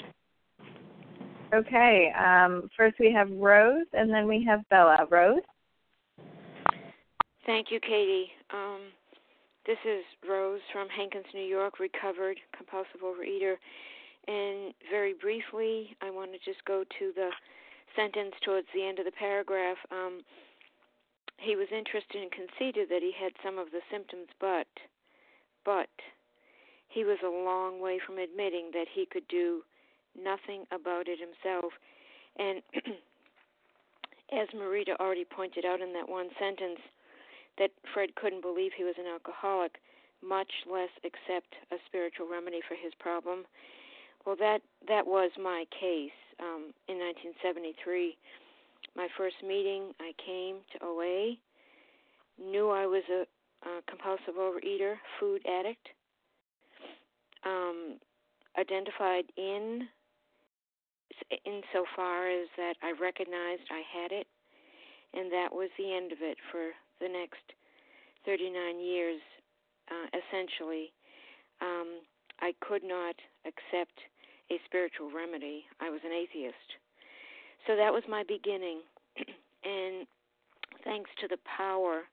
Okay. 1.53 2.11
Um, 2.17 2.69
first, 2.75 2.95
we 2.99 3.11
have 3.11 3.29
Rose, 3.31 3.85
and 3.93 4.09
then 4.09 4.27
we 4.27 4.43
have 4.45 4.67
Bella. 4.69 5.05
Rose. 5.09 5.41
Thank 7.45 7.71
you, 7.71 7.79
Katie. 7.79 8.31
Um, 8.53 8.79
this 9.65 9.77
is 9.85 10.03
Rose 10.27 10.61
from 10.71 10.89
Hankins, 10.89 11.25
New 11.33 11.45
York, 11.45 11.79
recovered 11.79 12.39
compulsive 12.55 13.01
overeater. 13.01 13.55
And 14.27 14.73
very 14.89 15.13
briefly, 15.13 15.95
I 16.01 16.09
want 16.09 16.31
to 16.31 16.39
just 16.39 16.63
go 16.65 16.83
to 16.99 17.11
the 17.15 17.29
sentence 17.95 18.33
towards 18.43 18.67
the 18.73 18.85
end 18.85 18.99
of 18.99 19.05
the 19.05 19.11
paragraph, 19.11 19.77
um, 19.91 20.21
he 21.37 21.55
was 21.55 21.67
interested 21.71 22.21
and 22.21 22.31
conceded 22.31 22.89
that 22.89 23.01
he 23.01 23.11
had 23.11 23.33
some 23.43 23.57
of 23.57 23.71
the 23.71 23.81
symptoms, 23.91 24.27
but, 24.39 24.67
but, 25.65 25.89
he 26.89 27.03
was 27.03 27.17
a 27.25 27.27
long 27.27 27.81
way 27.81 27.99
from 28.05 28.19
admitting 28.19 28.69
that 28.73 28.85
he 28.93 29.07
could 29.07 29.27
do 29.27 29.63
nothing 30.13 30.63
about 30.71 31.07
it 31.07 31.17
himself. 31.17 31.73
And 32.37 32.61
as 34.31 34.47
Marita 34.55 34.95
already 34.99 35.25
pointed 35.25 35.65
out 35.65 35.81
in 35.81 35.91
that 35.93 36.07
one 36.07 36.29
sentence, 36.39 36.77
that 37.57 37.71
Fred 37.93 38.15
couldn't 38.15 38.41
believe 38.41 38.71
he 38.75 38.83
was 38.83 38.95
an 38.97 39.05
alcoholic, 39.05 39.77
much 40.21 40.51
less 40.71 40.89
accept 41.03 41.53
a 41.71 41.75
spiritual 41.85 42.27
remedy 42.29 42.59
for 42.67 42.75
his 42.75 42.93
problem. 42.99 43.45
Well, 44.25 44.35
that 44.39 44.61
that 44.87 45.05
was 45.05 45.31
my 45.37 45.65
case 45.69 46.15
um, 46.39 46.73
in 46.87 46.97
1973. 46.97 48.17
My 48.95 49.07
first 49.17 49.35
meeting, 49.45 49.91
I 49.99 50.13
came 50.23 50.57
to 50.73 50.85
OA, 50.85 51.35
knew 52.39 52.69
I 52.69 52.85
was 52.85 53.03
a, 53.09 53.25
a 53.67 53.81
compulsive 53.87 54.35
overeater, 54.39 54.95
food 55.19 55.41
addict, 55.47 55.87
um, 57.45 57.97
identified 58.57 59.25
in 59.35 59.87
insofar 61.45 62.29
as 62.29 62.47
that 62.57 62.75
I 62.81 62.91
recognized 62.99 63.63
I 63.69 63.83
had 63.91 64.11
it, 64.11 64.27
and 65.13 65.31
that 65.31 65.53
was 65.53 65.69
the 65.77 65.93
end 65.93 66.11
of 66.11 66.19
it 66.21 66.37
for 66.51 66.71
the 66.99 67.07
next 67.07 67.43
39 68.25 68.79
years, 68.79 69.21
uh, 69.89 70.07
essentially. 70.17 70.91
Um, 71.61 72.01
I 72.39 72.53
could 72.61 72.83
not 72.83 73.15
accept 73.45 73.97
a 74.51 74.59
spiritual 74.65 75.11
remedy. 75.11 75.65
I 75.79 75.89
was 75.89 76.01
an 76.03 76.11
atheist. 76.11 76.77
So 77.67 77.75
that 77.75 77.93
was 77.93 78.03
my 78.09 78.23
beginning. 78.27 78.81
and 79.63 80.05
thanks 80.83 81.09
to 81.21 81.27
the 81.27 81.39
power 81.45 82.03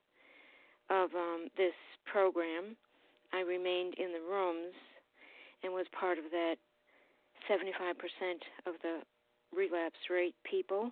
of 0.89 1.09
um, 1.15 1.47
this 1.57 1.75
program, 2.05 2.75
I 3.33 3.41
remained 3.41 3.95
in 3.97 4.11
the 4.11 4.23
rooms 4.29 4.75
and 5.63 5.73
was 5.73 5.85
part 5.97 6.17
of 6.17 6.25
that 6.31 6.55
75% 7.49 7.67
of 8.65 8.73
the 8.81 9.01
relapse 9.55 9.99
rate 10.09 10.35
people. 10.43 10.91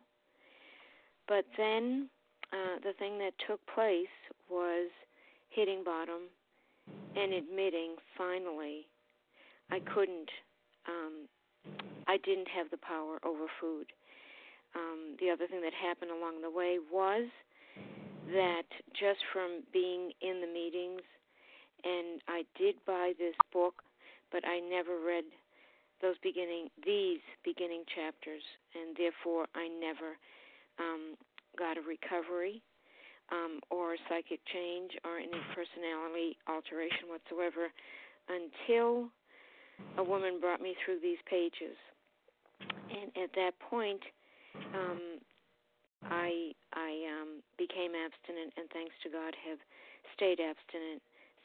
But 1.27 1.45
then 1.57 2.09
uh, 2.51 2.79
the 2.83 2.93
thing 2.97 3.17
that 3.19 3.33
took 3.47 3.59
place 3.73 4.07
was 4.49 4.89
hitting 5.49 5.83
bottom 5.83 6.29
and 7.15 7.33
admitting 7.33 7.95
finally 8.17 8.87
I 9.71 9.79
couldn't, 9.79 10.29
um, 10.87 11.29
I 12.07 12.17
didn't 12.17 12.47
have 12.49 12.69
the 12.71 12.77
power 12.77 13.19
over 13.23 13.45
food. 13.61 13.85
Um, 14.75 15.15
the 15.19 15.29
other 15.29 15.47
thing 15.47 15.61
that 15.61 15.73
happened 15.73 16.11
along 16.11 16.41
the 16.41 16.49
way 16.49 16.77
was 16.91 17.29
that 18.33 18.69
just 18.93 19.19
from 19.33 19.63
being 19.73 20.11
in 20.21 20.41
the 20.41 20.47
meetings, 20.47 21.01
and 21.83 22.21
I 22.27 22.43
did 22.57 22.75
buy 22.85 23.13
this 23.17 23.35
book, 23.53 23.81
but 24.31 24.43
I 24.45 24.59
never 24.59 24.97
read 24.99 25.25
those 26.01 26.15
beginning 26.23 26.69
these 26.85 27.19
beginning 27.43 27.83
chapters, 27.93 28.43
and 28.73 28.95
therefore 28.97 29.47
I 29.55 29.67
never 29.67 30.17
um, 30.79 31.17
got 31.57 31.77
a 31.77 31.81
recovery 31.81 32.61
um, 33.31 33.59
or 33.69 33.95
psychic 34.07 34.39
change 34.51 34.91
or 35.05 35.17
any 35.17 35.39
personality 35.53 36.37
alteration 36.47 37.09
whatsoever 37.09 37.69
until 38.29 39.09
a 39.97 40.03
woman 40.03 40.39
brought 40.39 40.61
me 40.61 40.75
through 40.83 40.99
these 41.01 41.19
pages. 41.29 41.77
And 42.61 43.11
at 43.15 43.31
that 43.35 43.53
point, 43.69 44.01
um, 44.75 45.21
I 46.09 46.51
I 46.73 46.91
um, 47.21 47.41
became 47.57 47.91
abstinent, 47.95 48.53
and 48.57 48.69
thanks 48.71 48.95
to 49.03 49.09
God, 49.09 49.35
have 49.47 49.59
stayed 50.15 50.39
abstinent 50.39 51.01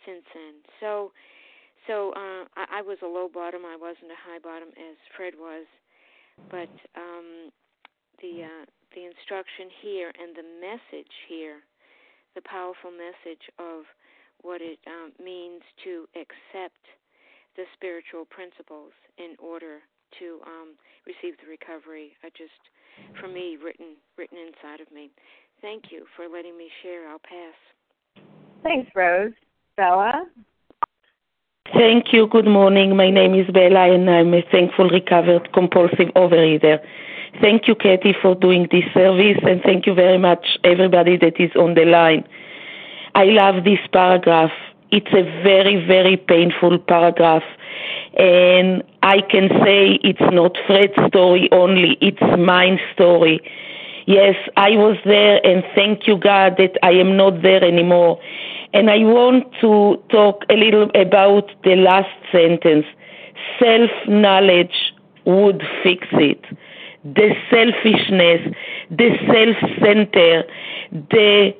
since 0.06 0.24
then. 0.34 0.54
So, 0.80 1.12
so 1.86 2.12
uh, 2.16 2.44
I, 2.56 2.80
I 2.80 2.82
was 2.82 2.98
a 3.02 3.06
low 3.06 3.28
bottom. 3.32 3.62
I 3.64 3.76
wasn't 3.76 4.10
a 4.10 4.20
high 4.20 4.38
bottom 4.38 4.68
as 4.76 4.96
Fred 5.16 5.34
was, 5.38 5.66
but 6.50 6.70
um, 6.96 7.50
the 8.20 8.44
uh, 8.44 8.64
the 8.94 9.04
instruction 9.04 9.68
here 9.82 10.10
and 10.14 10.34
the 10.34 10.46
message 10.62 11.10
here, 11.28 11.60
the 12.34 12.42
powerful 12.42 12.90
message 12.90 13.42
of 13.58 13.84
what 14.42 14.62
it 14.62 14.78
um, 14.86 15.12
means 15.22 15.62
to 15.82 16.06
accept 16.14 16.82
the 17.56 17.64
spiritual 17.74 18.24
principles 18.26 18.92
in 19.18 19.34
order 19.38 19.82
to 20.18 20.38
um, 20.46 20.74
receive 21.06 21.38
the 21.42 21.50
recovery. 21.50 22.14
I 22.22 22.30
just, 22.36 22.58
for 23.20 23.28
me, 23.28 23.58
written 23.62 23.98
written 24.18 24.38
inside 24.38 24.80
of 24.80 24.90
me. 24.92 25.10
Thank 25.60 25.90
you 25.90 26.06
for 26.16 26.26
letting 26.28 26.56
me 26.56 26.68
share. 26.82 27.08
I'll 27.08 27.18
pass. 27.18 27.58
Thanks, 28.62 28.90
Rose. 28.94 29.32
Bella. 29.76 30.26
Thank 31.72 32.12
you. 32.12 32.28
Good 32.28 32.46
morning. 32.46 32.96
My 32.96 33.10
name 33.10 33.34
is 33.34 33.50
Bella, 33.50 33.92
and 33.92 34.08
I'm 34.08 34.34
a 34.34 34.42
thankful 34.52 34.88
recovered 34.88 35.52
compulsive 35.52 36.08
overeater. 36.14 36.78
Thank 37.40 37.66
you, 37.66 37.74
Katie, 37.74 38.14
for 38.22 38.34
doing 38.34 38.68
this 38.70 38.84
service, 38.94 39.38
and 39.42 39.60
thank 39.62 39.86
you 39.86 39.94
very 39.94 40.18
much, 40.18 40.58
everybody 40.62 41.16
that 41.16 41.40
is 41.40 41.50
on 41.56 41.74
the 41.74 41.84
line. 41.84 42.24
I 43.14 43.24
love 43.24 43.64
this 43.64 43.80
paragraph. 43.92 44.52
It's 44.90 45.12
a 45.12 45.22
very, 45.42 45.84
very 45.84 46.16
painful 46.16 46.78
paragraph. 46.78 47.42
And 48.16 48.84
I 49.02 49.20
can 49.20 49.48
say 49.64 49.98
it's 50.04 50.20
not 50.20 50.56
Fred's 50.66 50.94
story 51.08 51.48
only, 51.50 51.98
it's 52.00 52.20
mine 52.38 52.78
story. 52.94 53.40
Yes, 54.06 54.36
I 54.56 54.70
was 54.70 54.96
there, 55.04 55.44
and 55.44 55.64
thank 55.74 56.06
you, 56.06 56.16
God, 56.16 56.56
that 56.58 56.78
I 56.82 56.92
am 56.92 57.16
not 57.16 57.42
there 57.42 57.64
anymore. 57.64 58.20
And 58.72 58.90
I 58.90 58.98
want 58.98 59.44
to 59.60 60.02
talk 60.10 60.44
a 60.50 60.54
little 60.54 60.90
about 60.94 61.50
the 61.64 61.74
last 61.76 62.10
sentence. 62.30 62.86
Self 63.58 63.90
knowledge 64.06 64.94
would 65.24 65.62
fix 65.82 66.06
it. 66.12 66.44
The 67.04 67.34
selfishness, 67.50 68.54
the 68.90 69.10
self 69.26 69.70
center, 69.80 70.44
the 71.10 71.54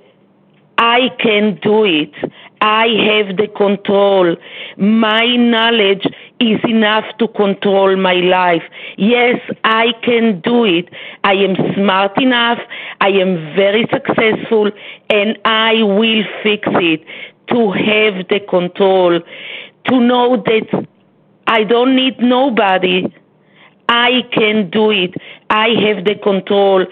I 0.79 1.11
can 1.21 1.59
do 1.63 1.85
it. 1.85 2.13
I 2.61 2.87
have 2.89 3.37
the 3.37 3.47
control. 3.55 4.37
My 4.77 5.37
knowledge 5.37 6.07
is 6.41 6.59
enough 6.65 7.05
to 7.19 7.29
control 7.29 7.97
my 7.97 8.15
life. 8.15 8.63
Yes, 8.97 9.39
I 9.65 9.93
can 10.03 10.41
do 10.41 10.65
it. 10.65 10.89
I 11.23 11.35
am 11.35 11.57
smart 11.75 12.21
enough. 12.21 12.59
I 13.01 13.09
am 13.09 13.55
very 13.55 13.87
successful 13.93 14.71
and 15.11 15.39
I 15.45 15.83
will 15.83 16.25
fix 16.43 16.67
it. 16.67 17.05
To 17.49 17.71
have 17.73 18.27
the 18.29 18.41
control. 18.49 19.21
To 19.89 20.01
know 20.01 20.43
that 20.47 20.87
I 21.47 21.63
don't 21.65 21.95
need 21.95 22.19
nobody. 22.19 23.05
I 23.89 24.23
can 24.33 24.71
do 24.71 24.91
it. 24.91 25.15
I 25.51 25.69
have 25.87 26.05
the 26.05 26.15
control. 26.23 26.87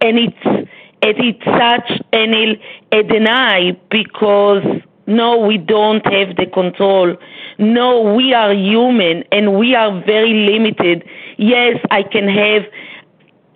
And 0.00 0.18
it's, 0.18 0.44
and 0.44 0.66
it's 1.02 1.44
such 1.44 2.02
an 2.12 2.58
a 2.92 3.02
deny 3.02 3.76
because 3.90 4.64
no, 5.06 5.38
we 5.38 5.56
don't 5.56 6.04
have 6.06 6.36
the 6.36 6.46
control. 6.46 7.16
No, 7.58 8.14
we 8.14 8.34
are 8.34 8.52
human 8.52 9.24
and 9.32 9.58
we 9.58 9.74
are 9.74 10.02
very 10.04 10.34
limited. 10.34 11.02
Yes, 11.38 11.76
I 11.90 12.02
can 12.02 12.28
have 12.28 12.64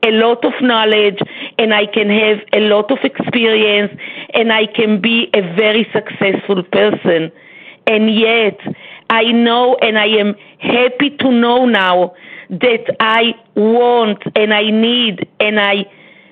a 0.03 0.11
lot 0.13 0.45
of 0.45 0.55
knowledge 0.61 1.21
and 1.59 1.75
I 1.75 1.87
can 1.87 2.09
have 2.09 2.39
a 2.53 2.61
lot 2.61 2.91
of 2.91 2.99
experience 3.05 3.93
and 4.35 4.53
I 4.53 4.67
can 4.67 5.01
be 5.01 5.31
a 5.35 5.43
very 5.55 5.87
successful 5.93 6.63
person. 6.63 7.31
And 7.87 8.15
yet, 8.15 8.59
I 9.11 9.25
know 9.25 9.77
and 9.83 9.99
I 9.99 10.07
am 10.07 10.35
happy 10.59 11.11
to 11.19 11.31
know 11.31 11.67
now 11.67 12.15
that 12.53 12.95
I 13.01 13.35
want 13.55 14.23
and 14.37 14.53
I 14.53 14.71
need 14.71 15.27
and 15.41 15.59
I, 15.59 15.87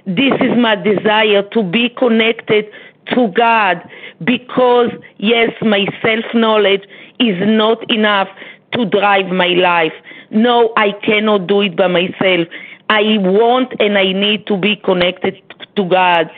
this 0.07 0.35
is 0.41 0.57
my 0.57 0.77
desire 0.77 1.43
to 1.53 1.63
be 1.63 1.89
connected 1.89 2.67
to 3.15 3.29
God 3.29 3.83
because, 4.23 4.91
yes, 5.17 5.51
my 5.63 5.87
self 6.03 6.25
knowledge 6.35 6.85
is 7.19 7.37
not 7.41 7.91
enough 7.91 8.29
to 8.73 8.85
drive 8.85 9.27
my 9.27 9.49
life. 9.49 9.95
No, 10.31 10.73
I 10.77 10.93
cannot 11.03 11.47
do 11.47 11.63
it 11.63 11.77
by 11.77 11.89
myself. 11.89 12.47
I 12.91 13.17
want 13.19 13.73
and 13.81 13.97
I 13.97 14.13
need 14.13 14.47
to 14.49 14.57
be 14.57 14.77
connected 14.77 15.41
to 15.77 15.85
God. 15.85 16.31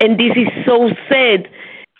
And 0.00 0.18
this 0.18 0.32
is 0.36 0.48
so 0.64 0.90
sad 1.08 1.48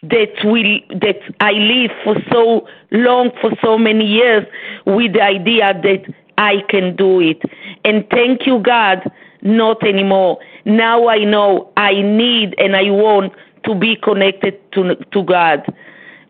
that 0.03 0.45
we 0.45 0.85
that 0.91 1.19
I 1.41 1.53
live 1.53 1.91
for 2.05 2.17
so 2.31 2.69
long, 2.93 3.31
for 3.41 3.51
so 3.63 3.77
many 3.79 4.07
years, 4.07 4.47
with 4.87 5.15
the 5.15 5.23
idea 5.23 5.73
that 5.83 6.15
I 6.39 6.63
can 6.69 6.97
do 6.97 7.21
it. 7.21 7.43
And 7.85 8.07
thank 8.11 8.47
you, 8.47 8.59
God, 8.61 9.11
not 9.43 9.87
anymore. 9.87 10.39
Now 10.65 11.09
I 11.09 11.25
know 11.25 11.73
I 11.77 12.01
need 12.03 12.55
and 12.59 12.75
I 12.75 12.91
want 12.91 13.33
to 13.65 13.75
be 13.75 13.97
connected 13.97 14.59
to, 14.73 14.95
to 14.97 15.23
God 15.23 15.65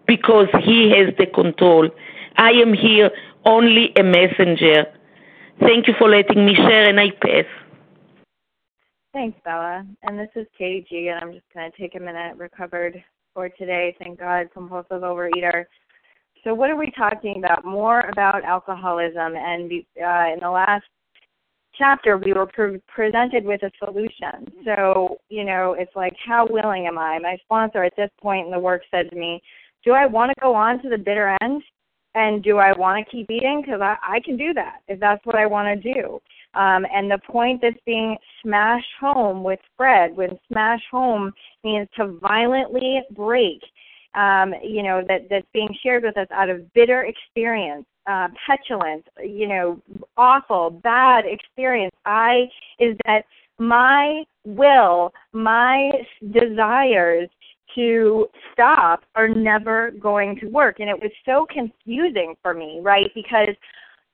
because 0.06 0.48
He 0.62 0.90
has 0.96 1.14
the 1.18 1.26
control. 1.26 1.88
I 2.36 2.50
am 2.50 2.74
here 2.74 3.10
only 3.44 3.92
a 3.98 4.02
messenger. 4.02 4.86
Thank 5.60 5.86
you 5.86 5.94
for 5.98 6.08
letting 6.08 6.44
me 6.44 6.54
share, 6.54 6.88
and 6.88 6.98
I 6.98 7.10
pass. 7.10 7.44
Thanks, 9.12 9.38
Bella. 9.44 9.86
And 10.02 10.18
this 10.18 10.30
is 10.34 10.46
Katie 10.58 10.84
G, 10.88 11.08
and 11.08 11.22
I'm 11.22 11.32
just 11.32 11.44
going 11.54 11.70
to 11.70 11.78
take 11.78 11.94
a 11.94 12.00
minute 12.00 12.36
recovered 12.36 13.02
for 13.32 13.48
today. 13.48 13.94
Thank 14.00 14.18
God, 14.18 14.48
compulsive 14.52 15.02
overeater. 15.02 15.66
So, 16.44 16.52
what 16.52 16.70
are 16.70 16.76
we 16.76 16.92
talking 16.96 17.36
about? 17.38 17.64
More 17.64 18.00
about 18.00 18.44
alcoholism. 18.44 19.34
And 19.34 19.72
uh, 19.72 20.32
in 20.34 20.38
the 20.40 20.50
last 20.50 20.84
chapter, 21.76 22.18
we 22.18 22.34
were 22.34 22.46
pre- 22.46 22.80
presented 22.86 23.44
with 23.46 23.62
a 23.62 23.70
solution. 23.82 24.52
So, 24.64 25.16
you 25.30 25.44
know, 25.44 25.74
it's 25.78 25.94
like, 25.96 26.12
how 26.24 26.46
willing 26.48 26.86
am 26.86 26.98
I? 26.98 27.18
My 27.18 27.38
sponsor 27.44 27.82
at 27.82 27.96
this 27.96 28.10
point 28.20 28.46
in 28.46 28.52
the 28.52 28.58
work 28.58 28.82
said 28.90 29.08
to 29.10 29.16
me, 29.16 29.42
Do 29.84 29.92
I 29.92 30.04
want 30.04 30.30
to 30.30 30.40
go 30.40 30.54
on 30.54 30.82
to 30.82 30.90
the 30.90 30.98
bitter 30.98 31.34
end? 31.40 31.62
And 32.14 32.44
do 32.44 32.58
I 32.58 32.78
want 32.78 33.04
to 33.04 33.10
keep 33.10 33.30
eating? 33.30 33.62
Because 33.64 33.80
I, 33.80 33.96
I 34.02 34.20
can 34.20 34.36
do 34.36 34.52
that 34.54 34.80
if 34.86 35.00
that's 35.00 35.24
what 35.24 35.36
I 35.36 35.46
want 35.46 35.82
to 35.82 35.94
do. 35.94 36.20
Um, 36.54 36.86
and 36.94 37.10
the 37.10 37.18
point 37.26 37.60
that's 37.60 37.80
being 37.84 38.16
smashed 38.42 38.86
home 39.00 39.42
with 39.42 39.58
Fred, 39.76 40.14
when 40.14 40.38
smash 40.52 40.82
home 40.92 41.32
means 41.64 41.88
to 41.96 42.18
violently 42.22 43.00
break, 43.16 43.60
um, 44.14 44.54
you 44.62 44.82
know, 44.82 45.02
that, 45.08 45.28
that's 45.30 45.46
being 45.52 45.74
shared 45.82 46.04
with 46.04 46.16
us 46.16 46.28
out 46.30 46.50
of 46.50 46.72
bitter 46.72 47.04
experience 47.04 47.86
uh, 48.06 48.28
petulant, 48.46 49.06
you 49.22 49.48
know, 49.48 49.80
awful, 50.16 50.70
bad 50.70 51.24
experience. 51.26 51.94
I 52.04 52.44
is 52.78 52.96
that 53.06 53.22
my 53.58 54.24
will, 54.44 55.12
my 55.32 55.90
desires 56.32 57.28
to 57.74 58.26
stop 58.52 59.04
are 59.14 59.28
never 59.28 59.92
going 59.92 60.38
to 60.40 60.46
work. 60.46 60.80
And 60.80 60.88
it 60.88 61.00
was 61.00 61.10
so 61.24 61.46
confusing 61.50 62.34
for 62.42 62.54
me, 62.54 62.80
right? 62.82 63.10
Because 63.14 63.54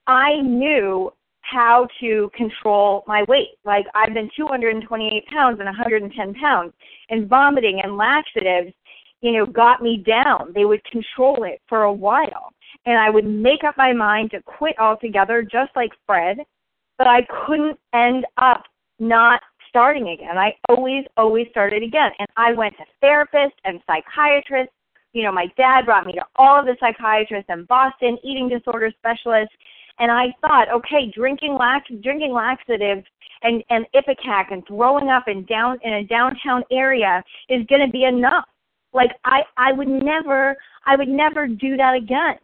I 0.06 0.40
knew 0.40 1.12
how 1.42 1.88
to 2.00 2.30
control 2.34 3.02
my 3.06 3.24
weight. 3.28 3.58
Like 3.64 3.86
I've 3.94 4.14
been 4.14 4.30
228 4.36 5.26
pounds 5.26 5.58
and 5.58 5.66
110 5.66 6.34
pounds, 6.34 6.72
and 7.08 7.28
vomiting 7.28 7.80
and 7.82 7.96
laxatives, 7.96 8.72
you 9.20 9.32
know, 9.32 9.46
got 9.46 9.82
me 9.82 10.04
down. 10.06 10.52
They 10.54 10.64
would 10.64 10.82
control 10.84 11.44
it 11.44 11.60
for 11.68 11.82
a 11.82 11.92
while 11.92 12.52
and 12.86 12.98
I 12.98 13.10
would 13.10 13.26
make 13.26 13.64
up 13.66 13.76
my 13.76 13.92
mind 13.92 14.30
to 14.30 14.42
quit 14.42 14.78
altogether, 14.78 15.42
just 15.42 15.70
like 15.76 15.90
Fred, 16.06 16.38
but 16.98 17.06
I 17.06 17.26
couldn't 17.46 17.78
end 17.94 18.24
up 18.40 18.64
not 18.98 19.40
starting 19.68 20.08
again. 20.08 20.38
I 20.38 20.52
always, 20.68 21.04
always 21.16 21.46
started 21.50 21.82
again. 21.82 22.10
And 22.18 22.28
I 22.36 22.52
went 22.52 22.74
to 22.78 23.06
therapists 23.06 23.58
and 23.64 23.80
psychiatrists 23.86 24.72
you 25.12 25.24
know, 25.24 25.32
my 25.32 25.46
dad 25.56 25.86
brought 25.86 26.06
me 26.06 26.12
to 26.12 26.24
all 26.36 26.60
of 26.60 26.66
the 26.66 26.76
psychiatrists 26.78 27.50
in 27.50 27.64
Boston, 27.64 28.16
eating 28.22 28.48
disorder 28.48 28.92
specialists, 28.98 29.54
and 29.98 30.10
I 30.10 30.26
thought, 30.40 30.68
okay, 30.72 31.10
drinking 31.14 31.56
lax 31.58 31.90
drinking 32.02 32.32
laxatives 32.32 33.04
and 33.42 33.62
and 33.70 33.86
ipecac 33.94 34.52
and 34.52 34.64
throwing 34.66 35.08
up 35.08 35.24
in 35.26 35.44
down 35.46 35.78
in 35.82 35.94
a 35.94 36.04
downtown 36.04 36.62
area 36.70 37.22
is 37.48 37.66
going 37.66 37.84
to 37.84 37.90
be 37.90 38.04
enough. 38.04 38.44
Like 38.92 39.10
I 39.24 39.42
I 39.56 39.72
would 39.72 39.88
never 39.88 40.56
I 40.86 40.96
would 40.96 41.08
never 41.08 41.46
do 41.46 41.76
that 41.76 41.94
again. 41.94 42.36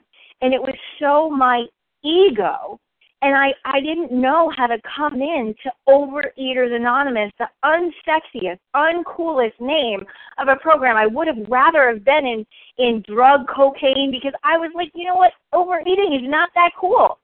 And 0.43 0.53
it 0.53 0.61
was 0.61 0.75
so 1.01 1.31
my 1.31 1.65
ego 2.05 2.79
and 3.23 3.35
I 3.35 3.53
I 3.65 3.81
didn't 3.81 4.13
know 4.13 4.53
how 4.57 4.67
to 4.67 4.79
come 4.97 5.15
in 5.15 5.55
to 5.63 5.73
Overeaters 5.89 6.75
Anonymous, 6.75 7.33
the 7.39 7.49
unsexiest, 7.65 8.59
uncoolest 8.75 9.59
name 9.61 10.01
of 10.39 10.49
a 10.49 10.57
program. 10.57 10.97
I 10.97 11.07
would 11.07 11.27
have 11.27 11.49
rather 11.49 11.89
have 11.89 12.05
been 12.05 12.27
in 12.27 12.47
in 12.79 13.03
drug 13.09 13.47
cocaine 13.55 14.11
because 14.11 14.35
I 14.45 14.59
was 14.59 14.71
like, 14.75 14.91
you 14.95 15.07
know 15.07 15.17
what, 15.17 15.33
overeating 15.53 16.13
is 16.13 16.29
not 16.29 16.51
that 16.55 16.71
cool. 16.79 17.19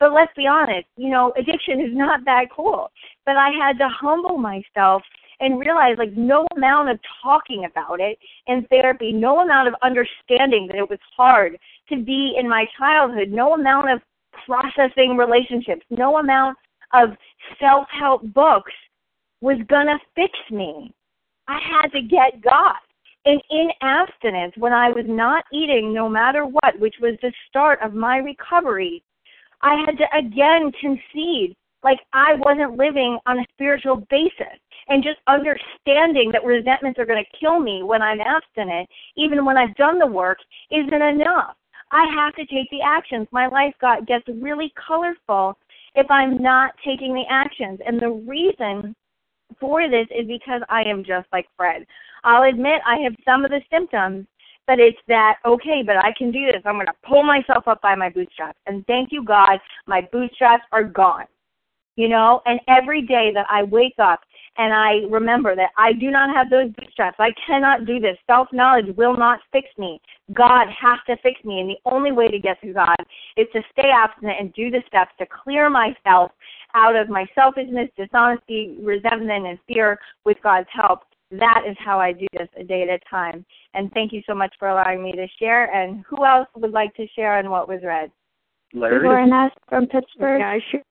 But 0.00 0.12
let's 0.12 0.32
be 0.36 0.46
honest, 0.46 0.86
you 0.96 1.08
know, 1.08 1.32
addiction 1.36 1.80
is 1.80 1.94
not 1.94 2.24
that 2.24 2.46
cool. 2.54 2.90
But 3.24 3.36
I 3.36 3.50
had 3.50 3.78
to 3.78 3.88
humble 3.88 4.38
myself 4.38 5.02
and 5.40 5.58
realize 5.58 5.96
like 5.98 6.12
no 6.16 6.46
amount 6.56 6.90
of 6.90 6.98
talking 7.22 7.66
about 7.70 8.00
it 8.00 8.18
in 8.46 8.66
therapy, 8.70 9.12
no 9.12 9.40
amount 9.40 9.68
of 9.68 9.74
understanding 9.82 10.66
that 10.68 10.76
it 10.76 10.88
was 10.88 10.98
hard 11.16 11.58
to 11.88 12.02
be 12.02 12.34
in 12.38 12.48
my 12.48 12.66
childhood, 12.78 13.28
no 13.30 13.54
amount 13.54 13.90
of 13.90 14.00
processing 14.46 15.16
relationships, 15.16 15.84
no 15.90 16.18
amount 16.18 16.56
of 16.92 17.10
self 17.60 17.86
help 17.90 18.22
books 18.32 18.72
was 19.40 19.58
gonna 19.68 19.98
fix 20.14 20.32
me. 20.50 20.92
I 21.48 21.58
had 21.58 21.88
to 21.92 22.02
get 22.02 22.40
God. 22.42 22.76
And 23.26 23.40
in 23.50 23.70
abstinence, 23.80 24.52
when 24.56 24.72
I 24.72 24.90
was 24.90 25.04
not 25.06 25.44
eating 25.52 25.94
no 25.94 26.08
matter 26.08 26.44
what, 26.44 26.78
which 26.78 26.96
was 27.00 27.16
the 27.22 27.32
start 27.48 27.78
of 27.82 27.94
my 27.94 28.18
recovery, 28.18 29.02
I 29.62 29.82
had 29.86 29.96
to 29.98 30.16
again 30.16 30.70
concede 30.80 31.56
like 31.82 31.98
I 32.12 32.34
wasn't 32.38 32.78
living 32.78 33.18
on 33.26 33.38
a 33.38 33.46
spiritual 33.52 34.06
basis. 34.10 34.58
And 34.88 35.02
just 35.02 35.18
understanding 35.26 36.30
that 36.32 36.44
resentments 36.44 36.98
are 36.98 37.06
going 37.06 37.24
to 37.24 37.38
kill 37.38 37.58
me 37.58 37.82
when 37.82 38.02
I'm 38.02 38.20
abstinent, 38.20 38.88
even 39.16 39.44
when 39.44 39.56
I've 39.56 39.74
done 39.76 39.98
the 39.98 40.06
work, 40.06 40.38
isn't 40.70 40.92
enough. 40.92 41.56
I 41.90 42.06
have 42.14 42.34
to 42.34 42.46
take 42.46 42.68
the 42.70 42.82
actions. 42.84 43.28
My 43.30 43.46
life 43.46 43.74
got 43.80 44.06
gets 44.06 44.24
really 44.28 44.72
colorful 44.86 45.56
if 45.94 46.10
I'm 46.10 46.42
not 46.42 46.72
taking 46.84 47.14
the 47.14 47.24
actions. 47.30 47.78
And 47.86 48.00
the 48.00 48.10
reason 48.10 48.94
for 49.60 49.88
this 49.88 50.06
is 50.10 50.26
because 50.26 50.62
I 50.68 50.82
am 50.82 51.04
just 51.04 51.28
like 51.32 51.46
Fred. 51.56 51.86
I'll 52.24 52.48
admit 52.48 52.80
I 52.86 52.98
have 52.98 53.14
some 53.24 53.44
of 53.44 53.50
the 53.50 53.60
symptoms, 53.70 54.26
but 54.66 54.80
it's 54.80 54.98
that 55.08 55.36
okay, 55.44 55.82
but 55.84 55.96
I 55.96 56.12
can 56.16 56.30
do 56.30 56.46
this. 56.46 56.62
I'm 56.64 56.74
going 56.74 56.86
to 56.86 56.92
pull 57.06 57.22
myself 57.22 57.68
up 57.68 57.80
by 57.82 57.94
my 57.94 58.08
bootstraps. 58.08 58.58
And 58.66 58.84
thank 58.86 59.10
you 59.12 59.24
God, 59.24 59.58
my 59.86 60.08
bootstraps 60.12 60.64
are 60.72 60.84
gone. 60.84 61.26
You 61.96 62.08
know, 62.08 62.42
and 62.44 62.58
every 62.66 63.02
day 63.02 63.30
that 63.34 63.46
I 63.48 63.62
wake 63.62 63.94
up 64.00 64.20
and 64.56 64.72
I 64.72 65.06
remember 65.10 65.56
that 65.56 65.70
I 65.76 65.92
do 65.92 66.10
not 66.10 66.34
have 66.34 66.48
those 66.48 66.70
bootstraps. 66.78 67.16
I 67.18 67.30
cannot 67.46 67.86
do 67.86 67.98
this. 67.98 68.16
Self 68.26 68.48
knowledge 68.52 68.94
will 68.96 69.16
not 69.16 69.40
fix 69.52 69.66
me. 69.78 70.00
God 70.32 70.66
has 70.68 70.98
to 71.08 71.16
fix 71.22 71.44
me. 71.44 71.60
And 71.60 71.70
the 71.70 71.90
only 71.90 72.12
way 72.12 72.28
to 72.28 72.38
get 72.38 72.60
to 72.62 72.72
God 72.72 72.96
is 73.36 73.46
to 73.52 73.62
stay 73.72 73.90
abstinent 73.92 74.38
and 74.40 74.52
do 74.54 74.70
the 74.70 74.82
steps 74.86 75.12
to 75.18 75.26
clear 75.26 75.68
myself 75.68 76.30
out 76.74 76.96
of 76.96 77.08
my 77.08 77.26
selfishness, 77.34 77.90
dishonesty, 77.96 78.76
resentment, 78.80 79.46
and 79.46 79.58
fear 79.66 79.98
with 80.24 80.36
God's 80.42 80.68
help. 80.72 81.00
That 81.30 81.62
is 81.68 81.76
how 81.84 81.98
I 81.98 82.12
do 82.12 82.26
this 82.32 82.48
a 82.56 82.62
day 82.62 82.82
at 82.82 82.88
a 82.88 82.98
time. 83.10 83.44
And 83.74 83.90
thank 83.92 84.12
you 84.12 84.22
so 84.26 84.34
much 84.34 84.54
for 84.58 84.68
allowing 84.68 85.02
me 85.02 85.12
to 85.12 85.26
share. 85.38 85.72
And 85.74 86.04
who 86.08 86.24
else 86.24 86.48
would 86.54 86.72
like 86.72 86.94
to 86.94 87.06
share 87.16 87.38
on 87.38 87.50
what 87.50 87.68
was 87.68 87.80
read? 87.82 88.10
Larry. 88.72 89.06
Lauren 89.06 89.32
S. 89.32 89.50
from 89.68 89.86
Pittsburgh. 89.86 90.40
Yeah, 90.40 90.50
I 90.50 90.60
sure. 90.70 90.82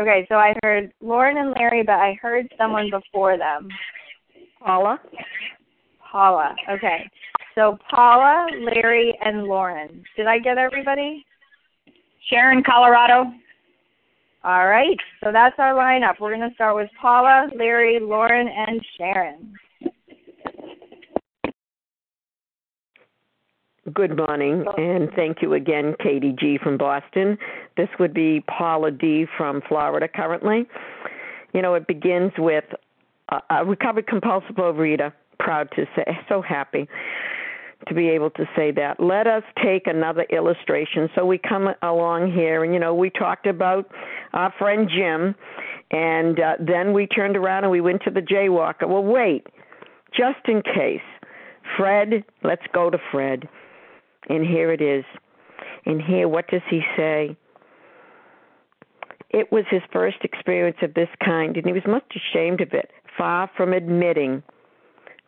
Okay, 0.00 0.24
so 0.30 0.36
I 0.36 0.54
heard 0.62 0.90
Lauren 1.02 1.36
and 1.36 1.54
Larry, 1.58 1.82
but 1.82 1.96
I 1.96 2.16
heard 2.22 2.46
someone 2.56 2.90
before 2.90 3.36
them. 3.36 3.68
Paula. 4.64 4.98
Paula. 6.10 6.56
Okay. 6.70 7.10
So 7.54 7.76
Paula, 7.90 8.46
Larry, 8.60 9.14
and 9.22 9.44
Lauren. 9.44 10.02
Did 10.16 10.26
I 10.26 10.38
get 10.38 10.56
everybody? 10.56 11.26
Sharon, 12.30 12.62
Colorado. 12.62 13.30
All 14.42 14.66
right. 14.68 14.96
So 15.22 15.32
that's 15.32 15.56
our 15.58 15.74
lineup. 15.74 16.18
We're 16.18 16.34
going 16.34 16.48
to 16.48 16.54
start 16.54 16.76
with 16.76 16.88
Paula, 16.98 17.48
Larry, 17.54 17.98
Lauren, 18.00 18.48
and 18.48 18.80
Sharon. 18.96 19.52
Good 23.94 24.16
morning, 24.16 24.66
and 24.76 25.10
thank 25.16 25.40
you 25.40 25.54
again, 25.54 25.94
Katie 26.02 26.34
G. 26.38 26.58
from 26.62 26.76
Boston. 26.76 27.38
This 27.78 27.88
would 27.98 28.12
be 28.12 28.44
Paula 28.46 28.90
D. 28.90 29.26
from 29.38 29.62
Florida 29.66 30.06
currently. 30.06 30.68
You 31.54 31.62
know, 31.62 31.74
it 31.74 31.86
begins 31.86 32.32
with 32.36 32.64
a 33.48 33.64
recovered 33.64 34.06
compulsive 34.06 34.56
overeater, 34.56 35.14
proud 35.38 35.70
to 35.76 35.86
say, 35.96 36.18
so 36.28 36.42
happy 36.42 36.88
to 37.88 37.94
be 37.94 38.10
able 38.10 38.28
to 38.30 38.44
say 38.54 38.70
that. 38.72 39.00
Let 39.00 39.26
us 39.26 39.42
take 39.64 39.86
another 39.86 40.24
illustration. 40.24 41.08
So 41.14 41.24
we 41.24 41.38
come 41.38 41.68
along 41.80 42.32
here, 42.32 42.62
and 42.62 42.74
you 42.74 42.80
know, 42.80 42.94
we 42.94 43.08
talked 43.08 43.46
about 43.46 43.90
our 44.34 44.52
friend 44.58 44.90
Jim, 44.94 45.34
and 45.90 46.38
uh, 46.38 46.56
then 46.60 46.92
we 46.92 47.06
turned 47.06 47.36
around 47.36 47.64
and 47.64 47.70
we 47.70 47.80
went 47.80 48.02
to 48.02 48.10
the 48.10 48.20
jaywalker. 48.20 48.86
Well, 48.86 49.04
wait, 49.04 49.46
just 50.14 50.46
in 50.46 50.60
case. 50.62 51.00
Fred, 51.76 52.24
let's 52.42 52.64
go 52.74 52.90
to 52.90 52.98
Fred. 53.10 53.48
And 54.30 54.46
here 54.46 54.70
it 54.70 54.80
is. 54.80 55.04
And 55.84 56.00
here, 56.00 56.28
what 56.28 56.46
does 56.46 56.62
he 56.70 56.82
say? 56.96 57.36
It 59.30 59.50
was 59.50 59.64
his 59.68 59.82
first 59.92 60.18
experience 60.22 60.76
of 60.82 60.94
this 60.94 61.08
kind, 61.24 61.56
and 61.56 61.66
he 61.66 61.72
was 61.72 61.82
much 61.86 62.04
ashamed 62.14 62.60
of 62.60 62.72
it, 62.72 62.92
far 63.18 63.50
from 63.56 63.72
admitting 63.72 64.44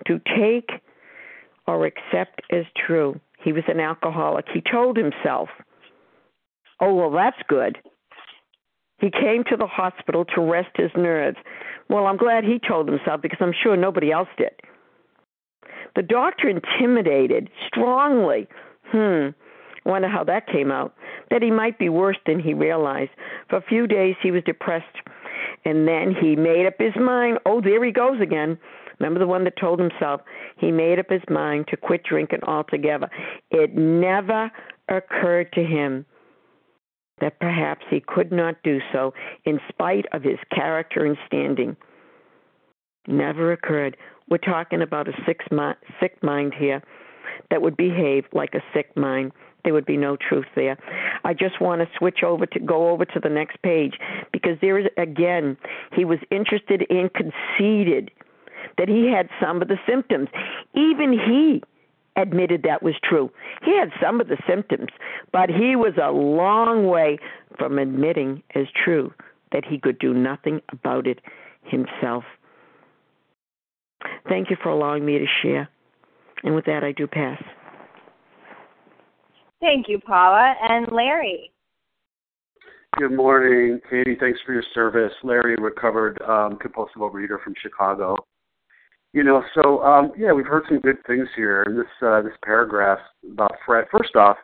to 0.06 0.20
take 0.38 0.70
or 1.66 1.84
accept 1.84 2.42
as 2.52 2.64
true. 2.86 3.18
He 3.42 3.52
was 3.52 3.64
an 3.66 3.80
alcoholic. 3.80 4.46
He 4.54 4.60
told 4.60 4.96
himself, 4.96 5.48
Oh, 6.80 6.94
well, 6.94 7.10
that's 7.10 7.36
good. 7.48 7.78
He 9.00 9.10
came 9.10 9.42
to 9.50 9.56
the 9.56 9.66
hospital 9.66 10.24
to 10.36 10.40
rest 10.40 10.70
his 10.76 10.90
nerves. 10.96 11.38
Well, 11.88 12.06
I'm 12.06 12.16
glad 12.16 12.44
he 12.44 12.60
told 12.60 12.88
himself 12.88 13.20
because 13.20 13.38
I'm 13.40 13.54
sure 13.62 13.76
nobody 13.76 14.12
else 14.12 14.28
did. 14.38 14.52
The 15.96 16.02
doctor 16.02 16.48
intimidated 16.48 17.50
strongly 17.66 18.46
Hmm. 18.92 19.28
Wonder 19.84 20.08
how 20.08 20.22
that 20.24 20.46
came 20.46 20.70
out. 20.70 20.94
That 21.30 21.42
he 21.42 21.50
might 21.50 21.78
be 21.78 21.88
worse 21.88 22.18
than 22.26 22.38
he 22.38 22.54
realized. 22.54 23.10
For 23.48 23.56
a 23.56 23.62
few 23.62 23.86
days 23.86 24.14
he 24.22 24.30
was 24.30 24.44
depressed, 24.44 24.96
and 25.64 25.88
then 25.88 26.14
he 26.14 26.36
made 26.36 26.66
up 26.66 26.74
his 26.78 26.94
mind. 26.96 27.38
Oh, 27.46 27.60
there 27.60 27.84
he 27.84 27.90
goes 27.90 28.20
again. 28.20 28.58
Remember 29.00 29.18
the 29.18 29.26
one 29.26 29.42
that 29.44 29.56
told 29.56 29.80
himself 29.80 30.20
he 30.58 30.70
made 30.70 30.98
up 30.98 31.10
his 31.10 31.22
mind 31.28 31.66
to 31.68 31.76
quit 31.76 32.04
drinking 32.04 32.44
altogether. 32.46 33.08
It 33.50 33.74
never 33.74 34.52
occurred 34.88 35.52
to 35.54 35.64
him 35.64 36.06
that 37.20 37.40
perhaps 37.40 37.84
he 37.90 38.00
could 38.06 38.30
not 38.30 38.62
do 38.62 38.78
so 38.92 39.14
in 39.44 39.58
spite 39.68 40.06
of 40.12 40.22
his 40.22 40.38
character 40.54 41.04
and 41.04 41.16
standing. 41.26 41.76
Never 43.08 43.52
occurred. 43.52 43.96
We're 44.28 44.38
talking 44.38 44.82
about 44.82 45.08
a 45.08 45.12
sick 45.26 46.22
mind 46.22 46.54
here 46.56 46.82
that 47.50 47.62
would 47.62 47.76
behave 47.76 48.24
like 48.32 48.54
a 48.54 48.62
sick 48.74 48.96
mind. 48.96 49.32
There 49.64 49.74
would 49.74 49.86
be 49.86 49.96
no 49.96 50.16
truth 50.16 50.46
there. 50.56 50.76
I 51.24 51.34
just 51.34 51.60
want 51.60 51.82
to 51.82 51.98
switch 51.98 52.22
over 52.24 52.46
to 52.46 52.58
go 52.58 52.90
over 52.90 53.04
to 53.04 53.20
the 53.20 53.28
next 53.28 53.62
page 53.62 53.94
because 54.32 54.58
there 54.60 54.78
is 54.78 54.86
again, 54.96 55.56
he 55.92 56.04
was 56.04 56.18
interested 56.30 56.82
in 56.90 57.10
conceded 57.10 58.10
that 58.78 58.88
he 58.88 59.06
had 59.06 59.28
some 59.40 59.62
of 59.62 59.68
the 59.68 59.78
symptoms. 59.86 60.28
Even 60.74 61.12
he 61.12 61.62
admitted 62.16 62.62
that 62.64 62.82
was 62.82 62.94
true. 63.02 63.30
He 63.64 63.76
had 63.76 63.90
some 64.02 64.20
of 64.20 64.28
the 64.28 64.36
symptoms, 64.46 64.88
but 65.32 65.48
he 65.48 65.76
was 65.76 65.94
a 66.02 66.10
long 66.10 66.86
way 66.86 67.18
from 67.58 67.78
admitting 67.78 68.42
as 68.54 68.66
true 68.84 69.12
that 69.52 69.64
he 69.64 69.78
could 69.78 69.98
do 69.98 70.12
nothing 70.12 70.60
about 70.72 71.06
it 71.06 71.20
himself. 71.64 72.24
Thank 74.28 74.50
you 74.50 74.56
for 74.62 74.70
allowing 74.70 75.04
me 75.04 75.18
to 75.18 75.26
share. 75.42 75.68
And 76.42 76.54
with 76.54 76.64
that, 76.66 76.82
I 76.82 76.92
do 76.92 77.06
pass. 77.06 77.42
Thank 79.60 79.88
you, 79.88 79.98
Paula. 80.00 80.54
And 80.68 80.88
Larry. 80.90 81.52
Good 82.98 83.12
morning, 83.12 83.80
Katie. 83.88 84.16
Thanks 84.20 84.38
for 84.44 84.52
your 84.52 84.64
service. 84.74 85.12
Larry, 85.22 85.56
recovered 85.56 86.20
um, 86.28 86.58
compulsive 86.58 87.00
overeater 87.00 87.42
from 87.42 87.54
Chicago. 87.62 88.16
You 89.14 89.24
know, 89.24 89.42
so 89.54 89.82
um, 89.82 90.12
yeah, 90.16 90.32
we've 90.32 90.46
heard 90.46 90.64
some 90.68 90.80
good 90.80 90.96
things 91.06 91.28
here 91.36 91.62
in 91.64 91.76
this 91.76 91.86
uh, 92.06 92.22
this 92.22 92.32
paragraph 92.44 92.98
about 93.30 93.52
Fred. 93.64 93.86
First 93.90 94.16
off, 94.16 94.36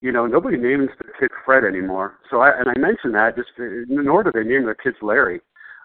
you 0.00 0.12
know, 0.12 0.26
nobody 0.26 0.56
names 0.56 0.88
the 0.98 1.04
kid 1.18 1.30
Fred 1.44 1.64
anymore. 1.64 2.14
So 2.30 2.40
I 2.40 2.50
and 2.58 2.68
I 2.68 2.78
mentioned 2.78 3.14
that 3.14 3.36
just 3.36 3.50
nor 3.58 4.22
do 4.22 4.32
they 4.34 4.44
name 4.44 4.64
their 4.64 4.74
kids 4.74 4.96
Larry. 5.02 5.40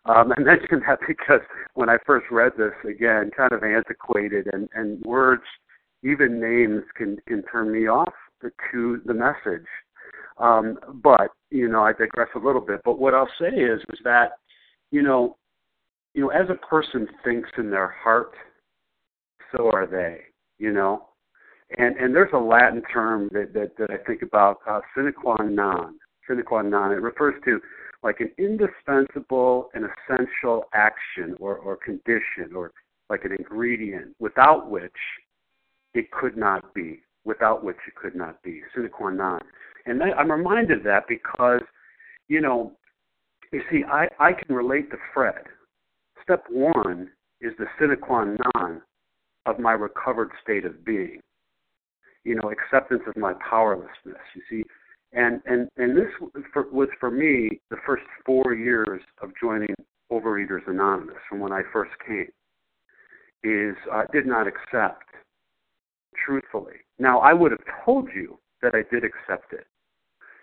Um, 0.05 0.33
I 0.35 0.41
mention 0.41 0.81
that 0.87 0.99
because 1.07 1.41
when 1.75 1.89
I 1.89 1.97
first 2.05 2.25
read 2.29 2.53
this, 2.57 2.73
again, 2.87 3.31
kind 3.35 3.53
of 3.53 3.63
antiquated 3.63 4.47
and, 4.51 4.67
and 4.73 5.01
words 5.03 5.43
even 6.03 6.39
names 6.39 6.83
can 6.95 7.17
can 7.27 7.43
turn 7.43 7.71
me 7.71 7.87
off 7.87 8.13
to 8.71 9.01
the 9.05 9.13
message. 9.13 9.65
Um, 10.37 10.77
but 11.01 11.29
you 11.49 11.69
know, 11.69 11.83
I 11.83 11.93
digress 11.93 12.29
a 12.35 12.39
little 12.39 12.61
bit. 12.61 12.81
But 12.83 12.99
what 12.99 13.13
I'll 13.13 13.29
say 13.39 13.47
is, 13.47 13.79
is 13.89 13.99
that 14.03 14.33
you 14.91 15.01
know, 15.01 15.37
you 16.13 16.21
know, 16.23 16.29
as 16.29 16.49
a 16.49 16.65
person 16.67 17.07
thinks 17.23 17.49
in 17.57 17.69
their 17.69 17.87
heart, 17.87 18.33
so 19.55 19.69
are 19.71 19.87
they. 19.87 20.21
You 20.59 20.71
know, 20.71 21.09
and 21.77 21.95
and 21.95 22.13
there's 22.13 22.33
a 22.33 22.37
Latin 22.37 22.81
term 22.93 23.29
that 23.33 23.53
that, 23.53 23.77
that 23.77 23.91
I 23.91 23.97
think 24.05 24.21
about, 24.21 24.59
uh, 24.67 24.81
sine 24.95 25.13
qua 25.13 25.37
non. 25.41 25.95
Sine 26.27 26.43
qua 26.43 26.61
non. 26.61 26.91
It 26.91 27.01
refers 27.01 27.35
to 27.45 27.59
like 28.03 28.19
an 28.19 28.31
indispensable 28.37 29.69
and 29.73 29.85
essential 29.85 30.65
action 30.73 31.35
or, 31.39 31.55
or 31.55 31.77
condition 31.77 32.53
or 32.55 32.71
like 33.09 33.23
an 33.23 33.31
ingredient 33.37 34.15
without 34.19 34.69
which 34.69 34.91
it 35.93 36.11
could 36.11 36.35
not 36.35 36.73
be, 36.73 36.99
without 37.23 37.63
which 37.63 37.77
it 37.87 37.95
could 37.95 38.15
not 38.15 38.41
be, 38.43 38.61
sine 38.75 38.89
qua 38.89 39.09
non. 39.09 39.39
And 39.85 40.01
I'm 40.03 40.31
reminded 40.31 40.79
of 40.79 40.83
that 40.83 41.07
because, 41.07 41.61
you 42.27 42.41
know, 42.41 42.73
you 43.51 43.61
see, 43.71 43.83
I, 43.85 44.07
I 44.19 44.33
can 44.33 44.55
relate 44.55 44.89
to 44.91 44.97
Fred. 45.13 45.43
Step 46.23 46.43
one 46.49 47.09
is 47.41 47.53
the 47.57 47.65
sine 47.79 47.95
qua 48.01 48.25
non 48.25 48.81
of 49.45 49.59
my 49.59 49.73
recovered 49.73 50.31
state 50.41 50.65
of 50.65 50.83
being. 50.83 51.19
You 52.23 52.35
know, 52.35 52.51
acceptance 52.51 53.03
of 53.07 53.17
my 53.17 53.33
powerlessness. 53.49 54.23
You 54.33 54.41
see, 54.49 54.63
and 55.13 55.41
and 55.45 55.69
and 55.77 55.95
this 55.95 56.09
for, 56.51 56.67
was 56.71 56.89
for 56.99 57.11
me 57.11 57.61
the 57.69 57.77
first 57.85 58.03
four 58.25 58.53
years 58.53 59.01
of 59.21 59.31
joining 59.39 59.75
Overeaters 60.11 60.67
Anonymous 60.67 61.17
from 61.29 61.39
when 61.39 61.51
I 61.51 61.61
first 61.71 61.91
came. 62.05 62.29
Is 63.43 63.75
I 63.91 64.05
did 64.11 64.25
not 64.25 64.47
accept 64.47 65.03
truthfully. 66.25 66.75
Now 66.99 67.19
I 67.19 67.33
would 67.33 67.51
have 67.51 67.63
told 67.85 68.09
you 68.13 68.39
that 68.61 68.73
I 68.73 68.83
did 68.91 69.03
accept 69.03 69.53
it. 69.53 69.67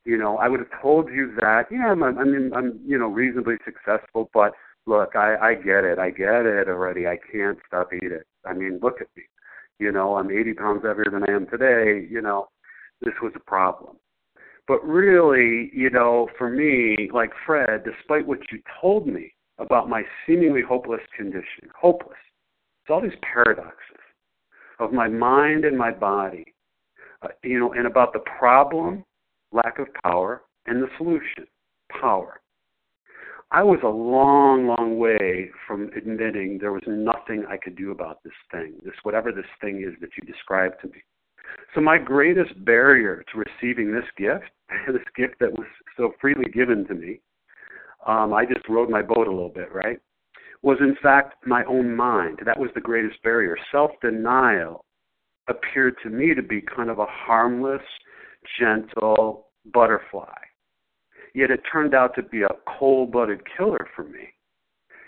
You 0.05 0.17
know, 0.17 0.37
I 0.39 0.49
would 0.49 0.61
have 0.61 0.81
told 0.81 1.09
you 1.09 1.35
that 1.41 1.65
yeah, 1.71 1.89
I'm, 1.89 2.03
I 2.03 2.25
mean, 2.25 2.53
I'm 2.55 2.81
you 2.87 2.99
know 2.99 3.09
reasonably 3.09 3.57
successful, 3.65 4.31
but 4.33 4.53
look, 4.87 5.17
I 5.17 5.37
I 5.37 5.55
get 5.55 5.85
it, 5.85 5.99
I 5.99 6.11
get 6.11 6.47
it 6.47 6.69
already. 6.69 7.07
I 7.07 7.19
can't 7.33 7.59
stop 7.67 7.93
eating. 7.93 8.23
I 8.45 8.53
mean, 8.53 8.79
look 8.83 9.01
at 9.01 9.09
me. 9.17 9.25
You 9.79 9.93
know, 9.93 10.17
I'm 10.17 10.31
80 10.31 10.55
pounds 10.55 10.83
heavier 10.85 11.07
than 11.11 11.25
I 11.25 11.33
am 11.33 11.47
today. 11.47 12.07
You 12.09 12.21
know, 12.21 12.49
this 13.01 13.15
was 13.23 13.33
a 13.35 13.41
problem. 13.41 13.97
But 14.71 14.87
really, 14.87 15.69
you 15.75 15.91
know, 15.91 16.29
for 16.39 16.49
me, 16.49 17.11
like 17.13 17.33
Fred, 17.45 17.83
despite 17.83 18.25
what 18.25 18.39
you 18.53 18.61
told 18.81 19.09
me 19.09 19.35
about 19.59 19.89
my 19.89 20.05
seemingly 20.25 20.63
hopeless 20.63 21.01
condition, 21.17 21.69
hopeless, 21.77 22.21
it's 22.85 22.91
all 22.91 23.01
these 23.01 23.19
paradoxes 23.21 23.99
of 24.79 24.93
my 24.93 25.09
mind 25.09 25.65
and 25.65 25.77
my 25.77 25.91
body, 25.91 26.45
uh, 27.23 27.31
you 27.43 27.59
know, 27.59 27.73
and 27.73 27.85
about 27.85 28.13
the 28.13 28.21
problem, 28.39 29.05
lack 29.51 29.81
of 29.81 29.89
power, 30.05 30.43
and 30.67 30.81
the 30.81 30.89
solution, 30.99 31.49
power. 32.01 32.41
I 33.51 33.65
was 33.65 33.81
a 33.83 33.89
long, 33.89 34.69
long 34.69 34.99
way 34.99 35.51
from 35.67 35.91
admitting 35.97 36.59
there 36.61 36.73
was 36.73 36.85
nothing 36.87 37.45
I 37.51 37.57
could 37.57 37.75
do 37.75 37.91
about 37.91 38.23
this 38.23 38.33
thing, 38.53 38.75
this 38.85 38.95
whatever 39.03 39.33
this 39.33 39.51
thing 39.61 39.83
is 39.83 40.01
that 40.01 40.11
you 40.17 40.33
described 40.33 40.77
to 40.83 40.87
me. 40.87 41.03
So 41.75 41.81
my 41.81 41.99
greatest 41.99 42.65
barrier 42.65 43.25
to 43.33 43.43
receiving 43.45 43.93
this 43.93 44.05
gift, 44.17 44.51
this 44.89 45.03
gift 45.17 45.35
that 45.41 45.53
was 45.53 45.67
so 45.97 46.13
freely 46.21 46.51
given 46.51 46.87
to 46.89 46.95
me, 46.95 47.21
um, 48.07 48.33
I 48.33 48.45
just 48.45 48.69
rode 48.69 48.91
my 48.91 49.03
boat 49.03 49.27
a 49.27 49.31
little 49.31 49.53
bit, 49.55 49.73
right? 49.73 49.99
Was 50.63 50.79
in 50.81 50.97
fact 51.03 51.47
my 51.47 51.65
own 51.65 51.95
mind. 51.95 52.41
That 52.45 52.59
was 52.59 52.71
the 52.75 52.81
greatest 52.81 53.23
barrier. 53.23 53.57
Self 53.73 53.93
denial 54.03 54.85
appeared 55.49 55.95
to 56.03 56.11
me 56.11 56.35
to 56.35 56.43
be 56.43 56.61
kind 56.61 56.91
of 56.91 56.99
a 56.99 57.07
harmless, 57.07 57.83
gentle 58.59 59.47
butterfly 59.73 60.33
Yet 61.35 61.51
it 61.51 61.61
turned 61.71 61.95
out 61.95 62.15
to 62.17 62.23
be 62.23 62.43
a 62.43 62.49
cold 62.79 63.13
blooded 63.13 63.41
killer 63.57 63.89
for 63.95 64.05
me. 64.05 64.35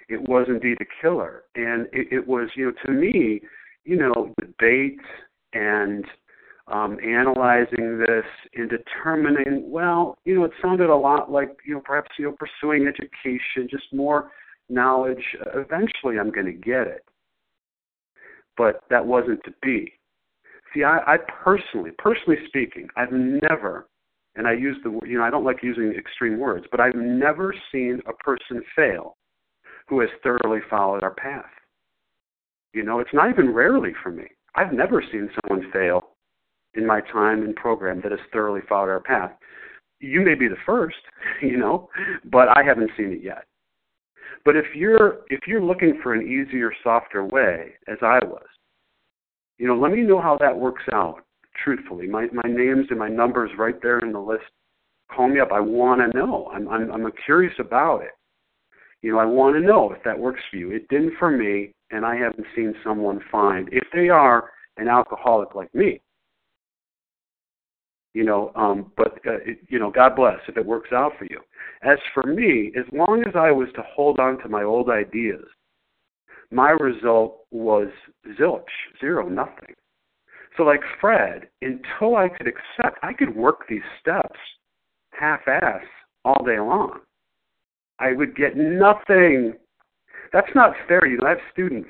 It 0.08 0.28
was 0.28 0.46
indeed 0.48 0.78
a 0.80 1.02
killer. 1.02 1.44
And 1.54 1.86
it, 1.92 2.08
it 2.12 2.26
was, 2.26 2.50
you 2.54 2.66
know, 2.66 2.72
to 2.86 2.92
me, 2.92 3.40
you 3.84 3.96
know, 3.96 4.32
debate 4.40 5.00
and 5.52 6.04
um, 6.68 6.98
analyzing 7.00 7.98
this 7.98 8.24
and 8.54 8.70
determining, 8.70 9.70
well, 9.70 10.16
you 10.24 10.34
know, 10.34 10.44
it 10.44 10.52
sounded 10.62 10.90
a 10.90 10.96
lot 10.96 11.30
like, 11.30 11.56
you 11.66 11.74
know, 11.74 11.82
perhaps, 11.84 12.10
you 12.18 12.26
know, 12.26 12.36
pursuing 12.38 12.86
education, 12.86 13.68
just 13.70 13.92
more 13.92 14.30
knowledge. 14.68 15.24
Eventually 15.54 16.18
I'm 16.18 16.30
going 16.30 16.46
to 16.46 16.52
get 16.52 16.86
it. 16.86 17.04
But 18.56 18.82
that 18.90 19.04
wasn't 19.04 19.40
to 19.44 19.52
be. 19.62 19.92
See, 20.74 20.84
I, 20.84 20.98
I 21.06 21.16
personally, 21.44 21.90
personally 21.98 22.38
speaking, 22.46 22.88
I've 22.96 23.12
never 23.12 23.88
and 24.34 24.46
I 24.46 24.52
use 24.52 24.76
the 24.82 24.98
you 25.06 25.18
know 25.18 25.24
I 25.24 25.30
don't 25.30 25.44
like 25.44 25.62
using 25.62 25.92
extreme 25.92 26.38
words, 26.38 26.66
but 26.70 26.80
I've 26.80 26.94
never 26.94 27.54
seen 27.70 28.00
a 28.06 28.12
person 28.24 28.62
fail 28.74 29.16
who 29.88 30.00
has 30.00 30.08
thoroughly 30.22 30.60
followed 30.70 31.02
our 31.02 31.14
path. 31.14 31.44
You 32.72 32.82
know, 32.82 33.00
it's 33.00 33.12
not 33.12 33.28
even 33.28 33.52
rarely 33.52 33.92
for 34.02 34.10
me. 34.10 34.24
I've 34.54 34.72
never 34.72 35.02
seen 35.12 35.30
someone 35.42 35.70
fail 35.72 36.11
in 36.74 36.86
my 36.86 37.00
time 37.00 37.42
and 37.42 37.54
program 37.54 38.00
that 38.02 38.12
has 38.12 38.20
thoroughly 38.32 38.60
followed 38.68 38.88
our 38.88 39.00
path. 39.00 39.32
You 40.00 40.20
may 40.20 40.34
be 40.34 40.48
the 40.48 40.56
first, 40.66 40.96
you 41.42 41.56
know, 41.56 41.88
but 42.24 42.48
I 42.48 42.62
haven't 42.64 42.90
seen 42.96 43.12
it 43.12 43.22
yet. 43.22 43.44
But 44.44 44.56
if 44.56 44.66
you're 44.74 45.20
if 45.28 45.40
you're 45.46 45.62
looking 45.62 46.00
for 46.02 46.14
an 46.14 46.22
easier, 46.22 46.72
softer 46.82 47.24
way, 47.24 47.74
as 47.86 47.98
I 48.02 48.18
was, 48.24 48.46
you 49.58 49.68
know, 49.68 49.76
let 49.76 49.92
me 49.92 50.02
know 50.02 50.20
how 50.20 50.36
that 50.40 50.56
works 50.56 50.82
out 50.92 51.20
truthfully. 51.62 52.08
My 52.08 52.26
my 52.32 52.48
name's 52.48 52.86
and 52.90 52.98
my 52.98 53.08
numbers 53.08 53.50
right 53.56 53.80
there 53.82 54.00
in 54.00 54.12
the 54.12 54.18
list. 54.18 54.44
Call 55.14 55.28
me 55.28 55.40
up. 55.40 55.52
I 55.52 55.60
want 55.60 56.00
to 56.00 56.18
know. 56.18 56.50
I'm 56.52 56.68
I'm 56.68 56.90
I'm 56.90 57.12
curious 57.24 57.54
about 57.60 58.02
it. 58.02 58.12
You 59.02 59.12
know, 59.12 59.18
I 59.18 59.24
want 59.24 59.56
to 59.56 59.60
know 59.60 59.92
if 59.92 60.02
that 60.04 60.18
works 60.18 60.40
for 60.50 60.56
you. 60.56 60.70
It 60.70 60.88
didn't 60.88 61.14
for 61.18 61.30
me, 61.30 61.72
and 61.90 62.04
I 62.04 62.16
haven't 62.16 62.46
seen 62.56 62.74
someone 62.84 63.20
find 63.30 63.68
if 63.72 63.84
they 63.92 64.08
are 64.08 64.50
an 64.76 64.88
alcoholic 64.88 65.54
like 65.54 65.72
me. 65.74 66.00
You 68.14 68.24
know, 68.24 68.52
um, 68.56 68.92
but 68.96 69.14
uh, 69.26 69.38
it, 69.46 69.58
you 69.68 69.78
know, 69.78 69.90
God 69.90 70.14
bless 70.14 70.38
if 70.46 70.56
it 70.56 70.66
works 70.66 70.90
out 70.92 71.12
for 71.18 71.24
you. 71.24 71.40
As 71.82 71.98
for 72.12 72.24
me, 72.24 72.70
as 72.78 72.84
long 72.92 73.24
as 73.26 73.34
I 73.34 73.50
was 73.50 73.68
to 73.74 73.82
hold 73.82 74.20
on 74.20 74.38
to 74.42 74.48
my 74.48 74.62
old 74.62 74.90
ideas, 74.90 75.44
my 76.50 76.70
result 76.70 77.38
was 77.50 77.88
zilch, 78.38 78.64
zero, 79.00 79.28
nothing. 79.28 79.74
So, 80.56 80.64
like 80.64 80.82
Fred, 81.00 81.48
until 81.62 82.16
I 82.16 82.28
could 82.28 82.46
accept, 82.46 82.98
I 83.02 83.14
could 83.14 83.34
work 83.34 83.66
these 83.68 83.80
steps 84.00 84.38
half 85.18 85.40
ass 85.48 85.82
all 86.24 86.44
day 86.44 86.58
long. 86.58 87.00
I 87.98 88.12
would 88.12 88.36
get 88.36 88.56
nothing. 88.56 89.54
That's 90.32 90.54
not 90.54 90.74
fair. 90.86 91.06
You 91.06 91.18
know, 91.18 91.26
I 91.26 91.30
have 91.30 91.38
students. 91.52 91.88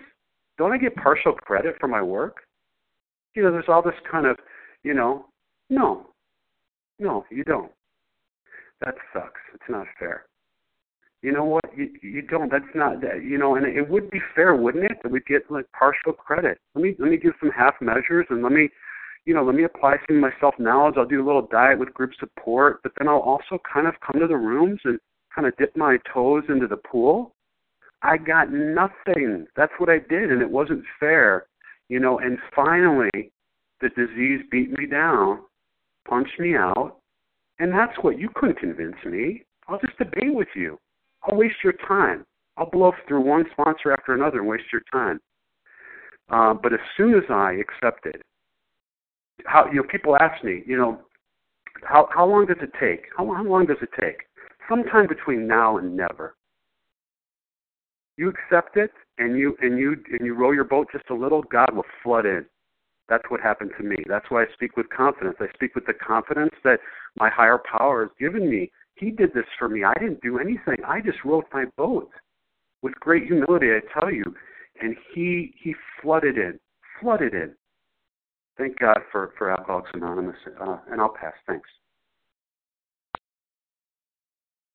Don't 0.58 0.72
I 0.72 0.78
get 0.78 0.94
partial 0.94 1.32
credit 1.32 1.76
for 1.80 1.88
my 1.88 2.02
work? 2.02 2.37
You 3.35 3.42
know, 3.42 3.50
there's 3.50 3.68
all 3.68 3.82
this 3.82 3.94
kind 4.11 4.26
of, 4.26 4.37
you 4.85 4.94
know, 4.94 5.26
no, 5.70 6.12
no, 7.02 7.24
you 7.30 7.44
don't. 7.44 7.72
That 8.80 8.94
sucks. 9.12 9.40
It's 9.54 9.68
not 9.68 9.86
fair. 9.98 10.24
You 11.22 11.32
know 11.32 11.44
what? 11.44 11.64
You 11.76 11.90
you 12.02 12.22
don't. 12.22 12.50
That's 12.50 12.74
not 12.74 13.00
that 13.02 13.22
you 13.22 13.38
know 13.38 13.54
and 13.54 13.64
it 13.64 13.88
would 13.88 14.10
be 14.10 14.20
fair 14.34 14.56
wouldn't 14.56 14.84
it? 14.84 14.98
That 15.02 15.12
we 15.12 15.20
get 15.20 15.50
like 15.50 15.66
partial 15.78 16.12
credit. 16.12 16.58
Let 16.74 16.82
me 16.82 16.96
let 16.98 17.10
me 17.10 17.16
give 17.16 17.34
some 17.40 17.50
half 17.50 17.74
measures 17.80 18.26
and 18.30 18.42
let 18.42 18.52
me 18.52 18.70
you 19.24 19.34
know 19.34 19.44
let 19.44 19.54
me 19.54 19.64
apply 19.64 19.96
some 20.06 20.16
of 20.16 20.22
my 20.22 20.32
self 20.40 20.54
knowledge 20.58 20.94
i'll 20.96 21.06
do 21.06 21.22
a 21.22 21.26
little 21.26 21.46
diet 21.46 21.78
with 21.78 21.94
group 21.94 22.10
support 22.18 22.80
but 22.82 22.90
then 22.98 23.06
i'll 23.06 23.20
also 23.20 23.60
kind 23.72 23.86
of 23.86 23.94
come 24.04 24.20
to 24.20 24.26
the 24.26 24.36
rooms 24.36 24.80
and 24.84 24.98
kind 25.32 25.46
of 25.46 25.56
dip 25.56 25.76
my 25.76 25.96
toes 26.12 26.42
into 26.48 26.66
the 26.66 26.76
pool. 26.76 27.34
I 28.02 28.18
got 28.18 28.52
nothing. 28.52 29.46
That's 29.54 29.72
what 29.78 29.88
i 29.88 29.98
did 29.98 30.32
and 30.32 30.42
it 30.42 30.50
wasn't 30.50 30.84
fair 30.98 31.46
you 31.88 32.00
know 32.00 32.18
and 32.18 32.38
finally 32.54 33.30
the 33.80 33.90
disease 33.90 34.40
beat 34.50 34.70
me 34.76 34.86
down 34.86 35.40
punched 36.08 36.38
me 36.38 36.54
out 36.54 36.98
and 37.58 37.72
that's 37.72 37.96
what 38.02 38.18
you 38.18 38.28
couldn't 38.34 38.58
convince 38.58 38.96
me 39.06 39.42
i'll 39.68 39.78
just 39.80 39.96
debate 39.98 40.34
with 40.34 40.48
you 40.54 40.78
I'll 41.24 41.36
waste 41.36 41.56
your 41.62 41.74
time. 41.86 42.24
I'll 42.56 42.70
blow 42.70 42.92
through 43.06 43.20
one 43.22 43.44
sponsor 43.52 43.92
after 43.92 44.14
another 44.14 44.40
and 44.40 44.48
waste 44.48 44.72
your 44.72 44.82
time. 44.90 45.20
Uh, 46.30 46.54
but 46.54 46.72
as 46.72 46.80
soon 46.96 47.14
as 47.14 47.24
I 47.30 47.54
accepted, 47.54 48.22
how 49.46 49.66
you 49.66 49.76
know, 49.76 49.88
people 49.90 50.16
ask 50.16 50.42
me, 50.44 50.62
you 50.66 50.76
know, 50.76 51.00
how 51.84 52.08
how 52.14 52.26
long 52.26 52.46
does 52.46 52.58
it 52.60 52.70
take? 52.78 53.06
How, 53.16 53.32
how 53.32 53.44
long 53.44 53.66
does 53.66 53.78
it 53.82 53.88
take? 54.00 54.18
Sometime 54.68 55.06
between 55.08 55.46
now 55.46 55.78
and 55.78 55.96
never. 55.96 56.36
You 58.16 58.28
accept 58.30 58.76
it, 58.76 58.92
and 59.18 59.36
you 59.36 59.56
and 59.60 59.78
you 59.78 59.96
and 60.10 60.24
you 60.24 60.34
row 60.34 60.52
your 60.52 60.64
boat 60.64 60.88
just 60.92 61.10
a 61.10 61.14
little. 61.14 61.42
God 61.42 61.74
will 61.74 61.84
flood 62.02 62.26
in. 62.26 62.44
That's 63.12 63.29
what 63.29 63.42
happened 63.42 63.72
to 63.77 63.85
me. 63.85 63.96
That's 64.09 64.25
why 64.31 64.44
I 64.44 64.46
speak 64.55 64.79
with 64.79 64.88
confidence. 64.88 65.37
I 65.38 65.53
speak 65.53 65.75
with 65.75 65.85
the 65.85 65.92
confidence 65.92 66.55
that 66.64 66.79
my 67.14 67.29
higher 67.29 67.61
power 67.70 68.05
has 68.05 68.11
given 68.18 68.48
me 68.48 68.70
he 68.94 69.11
did 69.11 69.35
this 69.35 69.44
for 69.59 69.68
me. 69.68 69.85
I 69.85 69.92
didn't 70.01 70.22
do 70.22 70.38
anything. 70.38 70.77
I 70.87 71.03
just 71.03 71.18
rowed 71.22 71.44
my 71.53 71.66
boat 71.77 72.09
with 72.81 72.94
great 72.94 73.25
humility, 73.25 73.66
I 73.68 74.01
tell 74.01 74.11
you. 74.11 74.25
And 74.81 74.96
he 75.14 75.53
he 75.62 75.75
flooded 76.01 76.38
in, 76.38 76.59
flooded 77.03 77.35
in. 77.35 77.55
thank 78.57 78.79
God 78.79 78.98
for 79.11 79.35
for 79.37 79.51
Alcoholics 79.51 79.90
Anonymous, 79.92 80.37
uh, 80.59 80.79
and 80.90 81.03
I'll 81.03 81.12
pass. 81.12 81.35
Thanks. 81.46 81.68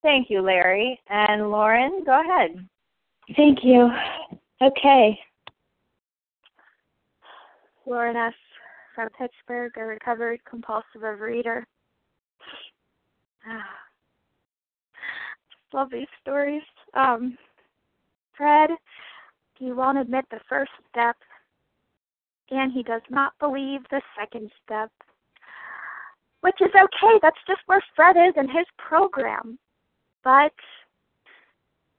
Thank 0.03 0.29
you, 0.29 0.41
Larry. 0.41 0.99
And 1.09 1.49
Lauren, 1.49 2.03
go 2.05 2.21
ahead. 2.21 2.67
Thank 3.35 3.63
you. 3.63 3.89
Okay. 4.61 5.19
Lauren 7.87 8.17
S. 8.17 8.33
from 8.93 9.09
Pittsburgh, 9.17 9.71
a 9.77 9.83
recovered 9.85 10.41
compulsive 10.43 11.01
overeater. 11.03 11.63
Love 15.73 15.89
these 15.91 16.07
stories. 16.21 16.63
Um, 16.93 17.37
Fred, 18.35 18.71
he 19.57 19.71
won't 19.71 19.97
admit 19.97 20.25
the 20.29 20.41
first 20.49 20.71
step, 20.91 21.15
and 22.51 22.73
he 22.73 22.83
does 22.83 23.01
not 23.09 23.33
believe 23.39 23.81
the 23.89 24.01
second 24.19 24.51
step, 24.65 24.91
which 26.41 26.59
is 26.61 26.71
okay. 26.75 27.19
That's 27.21 27.39
just 27.47 27.61
where 27.67 27.81
Fred 27.95 28.17
is 28.17 28.33
in 28.35 28.47
his 28.49 28.65
program. 28.77 29.57
But, 30.23 30.53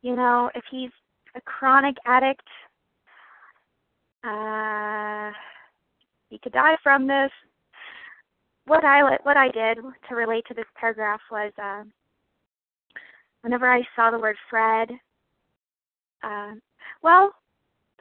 you 0.02 0.14
know, 0.16 0.50
if 0.54 0.64
he's 0.70 0.90
a 1.34 1.40
chronic 1.40 1.96
addict, 2.04 2.46
uh, 4.24 5.32
he 6.28 6.38
could 6.38 6.52
die 6.52 6.76
from 6.82 7.06
this. 7.06 7.30
What 8.66 8.84
I 8.84 9.16
what 9.22 9.36
I 9.36 9.50
did 9.50 9.78
to 10.08 10.14
relate 10.14 10.44
to 10.48 10.54
this 10.54 10.66
paragraph 10.74 11.20
was 11.30 11.52
uh, 11.62 11.84
whenever 13.42 13.70
I 13.70 13.82
saw 13.96 14.10
the 14.10 14.18
word 14.18 14.36
Fred, 14.50 14.90
uh, 16.22 16.52
well, 17.02 17.32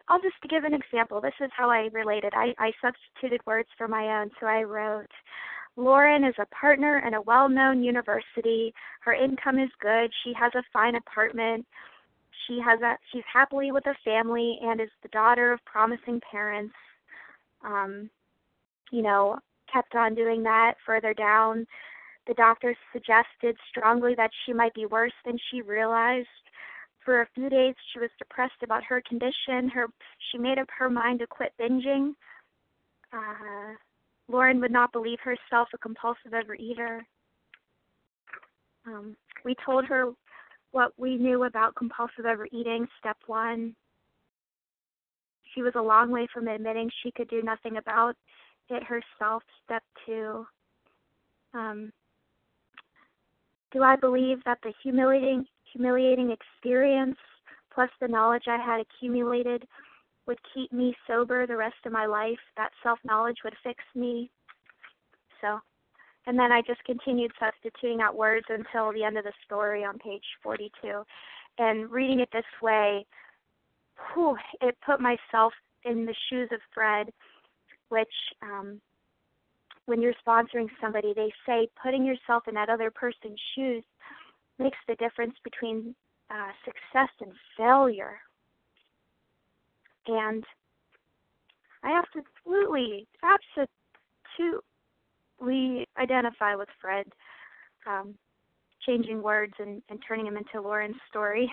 I'll 0.09 0.21
just 0.21 0.35
give 0.49 0.63
an 0.63 0.73
example. 0.73 1.21
This 1.21 1.33
is 1.41 1.51
how 1.55 1.69
I 1.69 1.89
related. 1.93 2.33
I, 2.35 2.53
I 2.59 2.71
substituted 2.81 3.45
words 3.45 3.69
for 3.77 3.87
my 3.87 4.21
own, 4.21 4.31
so 4.39 4.47
I 4.47 4.63
wrote, 4.63 5.11
Lauren 5.75 6.23
is 6.23 6.35
a 6.39 6.45
partner 6.47 7.03
in 7.05 7.13
a 7.13 7.21
well 7.21 7.47
known 7.47 7.83
university. 7.83 8.73
Her 9.01 9.13
income 9.13 9.59
is 9.59 9.69
good. 9.79 10.11
She 10.23 10.33
has 10.33 10.51
a 10.55 10.63
fine 10.73 10.95
apartment. 10.95 11.65
She 12.47 12.59
has 12.65 12.81
a 12.81 12.97
she's 13.11 13.23
happily 13.31 13.71
with 13.71 13.85
a 13.85 13.95
family 14.03 14.59
and 14.61 14.81
is 14.81 14.89
the 15.03 15.09
daughter 15.09 15.51
of 15.51 15.63
promising 15.65 16.21
parents. 16.31 16.73
Um, 17.63 18.09
you 18.91 19.02
know, 19.02 19.38
kept 19.71 19.95
on 19.95 20.15
doing 20.15 20.43
that 20.43 20.76
further 20.86 21.13
down. 21.13 21.65
The 22.28 22.34
doctors 22.34 22.76
suggested 22.91 23.56
strongly 23.69 24.13
that 24.15 24.32
she 24.45 24.54
might 24.54 24.73
be 24.73 24.86
worse 24.86 25.13
than 25.26 25.38
she 25.50 25.62
realized. 25.62 26.28
For 27.06 27.21
a 27.21 27.28
few 27.34 27.50
days, 27.50 27.73
she 27.93 28.00
was 28.00 28.10
depressed 28.17 28.62
about 28.63 28.84
her 28.84 29.02
condition. 29.08 29.69
Her 29.69 29.88
she 30.32 30.38
made 30.38 30.60
up 30.60 30.67
her 30.78 30.89
mind 30.89 31.19
to 31.19 31.28
quit 31.28 31.54
binging. 31.60 32.13
Uh, 33.13 33.76
Lauren 34.28 34.60
would 34.60 34.71
not 34.71 34.91
believe 34.91 35.19
herself 35.21 35.69
a 35.73 35.78
compulsive 35.78 36.34
overeater. 36.34 37.02
Um, 38.86 39.15
we 39.45 39.56
told 39.65 39.86
her 39.86 40.12
what 40.71 40.91
we 40.97 41.17
knew 41.17 41.45
about 41.45 41.76
compulsive 41.76 42.26
overeating, 42.26 42.88
step 43.00 43.17
one. 43.26 43.73
She 45.56 45.62
was 45.62 45.73
a 45.76 45.82
long 45.82 46.12
way 46.12 46.28
from 46.34 46.47
admitting 46.47 46.89
she 47.02 47.12
could 47.12 47.30
do 47.30 47.41
nothing 47.41 47.78
about 47.78 48.15
it 48.69 48.84
herself, 48.84 49.43
step 49.65 49.84
two. 50.06 50.45
Um, 51.53 51.91
do 53.71 53.84
I 53.84 53.95
believe 53.95 54.38
that 54.45 54.60
the 54.63 54.73
humiliating 54.84 55.45
humiliating 55.73 56.32
experience 56.32 57.17
plus 57.73 57.89
the 58.01 58.08
knowledge 58.08 58.45
I 58.47 58.58
had 58.58 58.80
accumulated 58.80 59.67
would 60.25 60.39
keep 60.53 60.71
me 60.73 60.95
sober 61.06 61.45
the 61.45 61.56
rest 61.56 61.75
of 61.86 61.91
my 61.91 62.06
life. 62.06 62.39
That 62.58 62.71
self 62.84 62.99
knowledge 63.06 63.38
would 63.43 63.56
fix 63.63 63.84
me. 63.95 64.30
So, 65.41 65.60
and 66.25 66.38
then 66.38 66.51
I 66.51 66.62
just 66.62 66.84
continued 66.84 67.32
substituting 67.39 68.01
out 68.01 68.15
words 68.15 68.45
until 68.49 68.91
the 68.91 69.03
end 69.03 69.17
of 69.17 69.23
the 69.23 69.34
story 69.45 69.84
on 69.84 69.97
page 69.99 70.23
42. 70.43 71.03
And 71.60 71.89
reading 71.89 72.19
it 72.19 72.30
this 72.34 72.43
way, 72.62 73.06
whew, 74.13 74.36
it 74.62 74.75
put 74.86 74.99
myself 74.99 75.53
in 75.86 76.06
the 76.06 76.15
shoes 76.30 76.49
of 76.51 76.60
Fred, 76.73 77.12
which, 77.89 78.08
um, 78.41 78.82
when 79.86 80.02
you're 80.02 80.13
sponsoring 80.26 80.67
somebody, 80.82 81.13
they 81.13 81.32
say 81.45 81.67
putting 81.82 82.06
yourself 82.06 82.47
in 82.47 82.56
that 82.56 82.69
other 82.69 82.91
person's 82.91 83.39
shoes 83.56 83.84
makes 84.60 84.78
the 84.88 84.95
difference 84.95 85.36
between 85.43 85.95
uh, 86.30 86.52
success 86.65 87.10
and 87.21 87.32
failure. 87.56 88.19
And 90.08 90.43
I 91.84 92.00
absolutely, 92.00 93.08
absolutely 93.23 93.67
identify 95.97 96.56
with 96.56 96.69
Fred 96.82 97.06
um, 97.86 98.15
changing 98.86 99.21
words 99.21 99.54
and, 99.60 99.82
and 99.89 100.00
turning 100.06 100.28
him 100.28 100.38
into 100.38 100.62
Lauren's 100.62 100.95
story. 101.10 101.52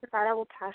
With 0.00 0.10
that, 0.12 0.26
I 0.26 0.32
will 0.32 0.48
pass. 0.58 0.74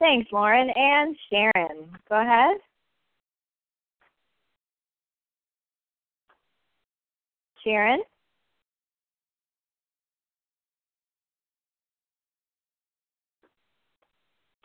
Thanks, 0.00 0.30
Lauren. 0.32 0.70
And 0.74 1.16
Sharon, 1.30 1.90
go 2.08 2.20
ahead. 2.20 2.56
Sharon? 7.64 8.02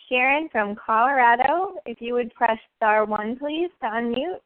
Sharon 0.10 0.50
from 0.52 0.76
Colorado. 0.76 1.76
If 1.86 2.00
you 2.00 2.14
would 2.14 2.34
press 2.36 2.58
star 2.78 3.06
one, 3.06 3.38
please, 3.38 3.70
to 3.82 3.88
unmute. 3.88 4.40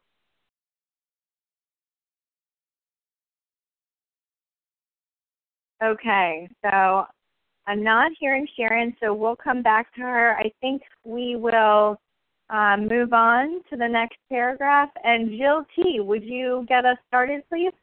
Okay, 5.83 6.49
so 6.63 7.05
I'm 7.67 7.83
not 7.83 8.13
hearing 8.17 8.47
Sharon, 8.55 8.95
so 9.01 9.13
we'll 9.13 9.35
come 9.35 9.61
back 9.61 9.93
to 9.95 10.01
her. 10.01 10.37
I 10.37 10.51
think 10.61 10.81
we 11.03 11.35
will 11.35 11.99
um, 12.49 12.87
move 12.87 13.11
on 13.11 13.61
to 13.69 13.75
the 13.75 13.87
next 13.87 14.17
paragraph. 14.29 14.89
And 15.03 15.37
Jill 15.37 15.65
T., 15.75 15.99
would 15.99 16.23
you 16.23 16.65
get 16.69 16.85
us 16.85 16.97
started, 17.09 17.43
please? 17.49 17.73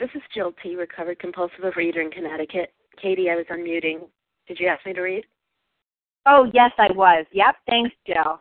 This 0.00 0.10
is 0.16 0.22
Jill 0.34 0.52
T., 0.60 0.74
recovered 0.74 1.20
compulsive 1.20 1.60
overeater 1.60 2.02
in 2.04 2.10
Connecticut. 2.10 2.72
Katie, 3.00 3.30
I 3.30 3.36
was 3.36 3.46
unmuting. 3.48 4.00
Did 4.48 4.58
you 4.58 4.66
ask 4.66 4.84
me 4.84 4.92
to 4.92 5.00
read? 5.00 5.24
Oh, 6.26 6.50
yes, 6.52 6.72
I 6.78 6.92
was. 6.92 7.26
Yep. 7.32 7.54
Thanks, 7.68 7.94
Jill. 8.06 8.40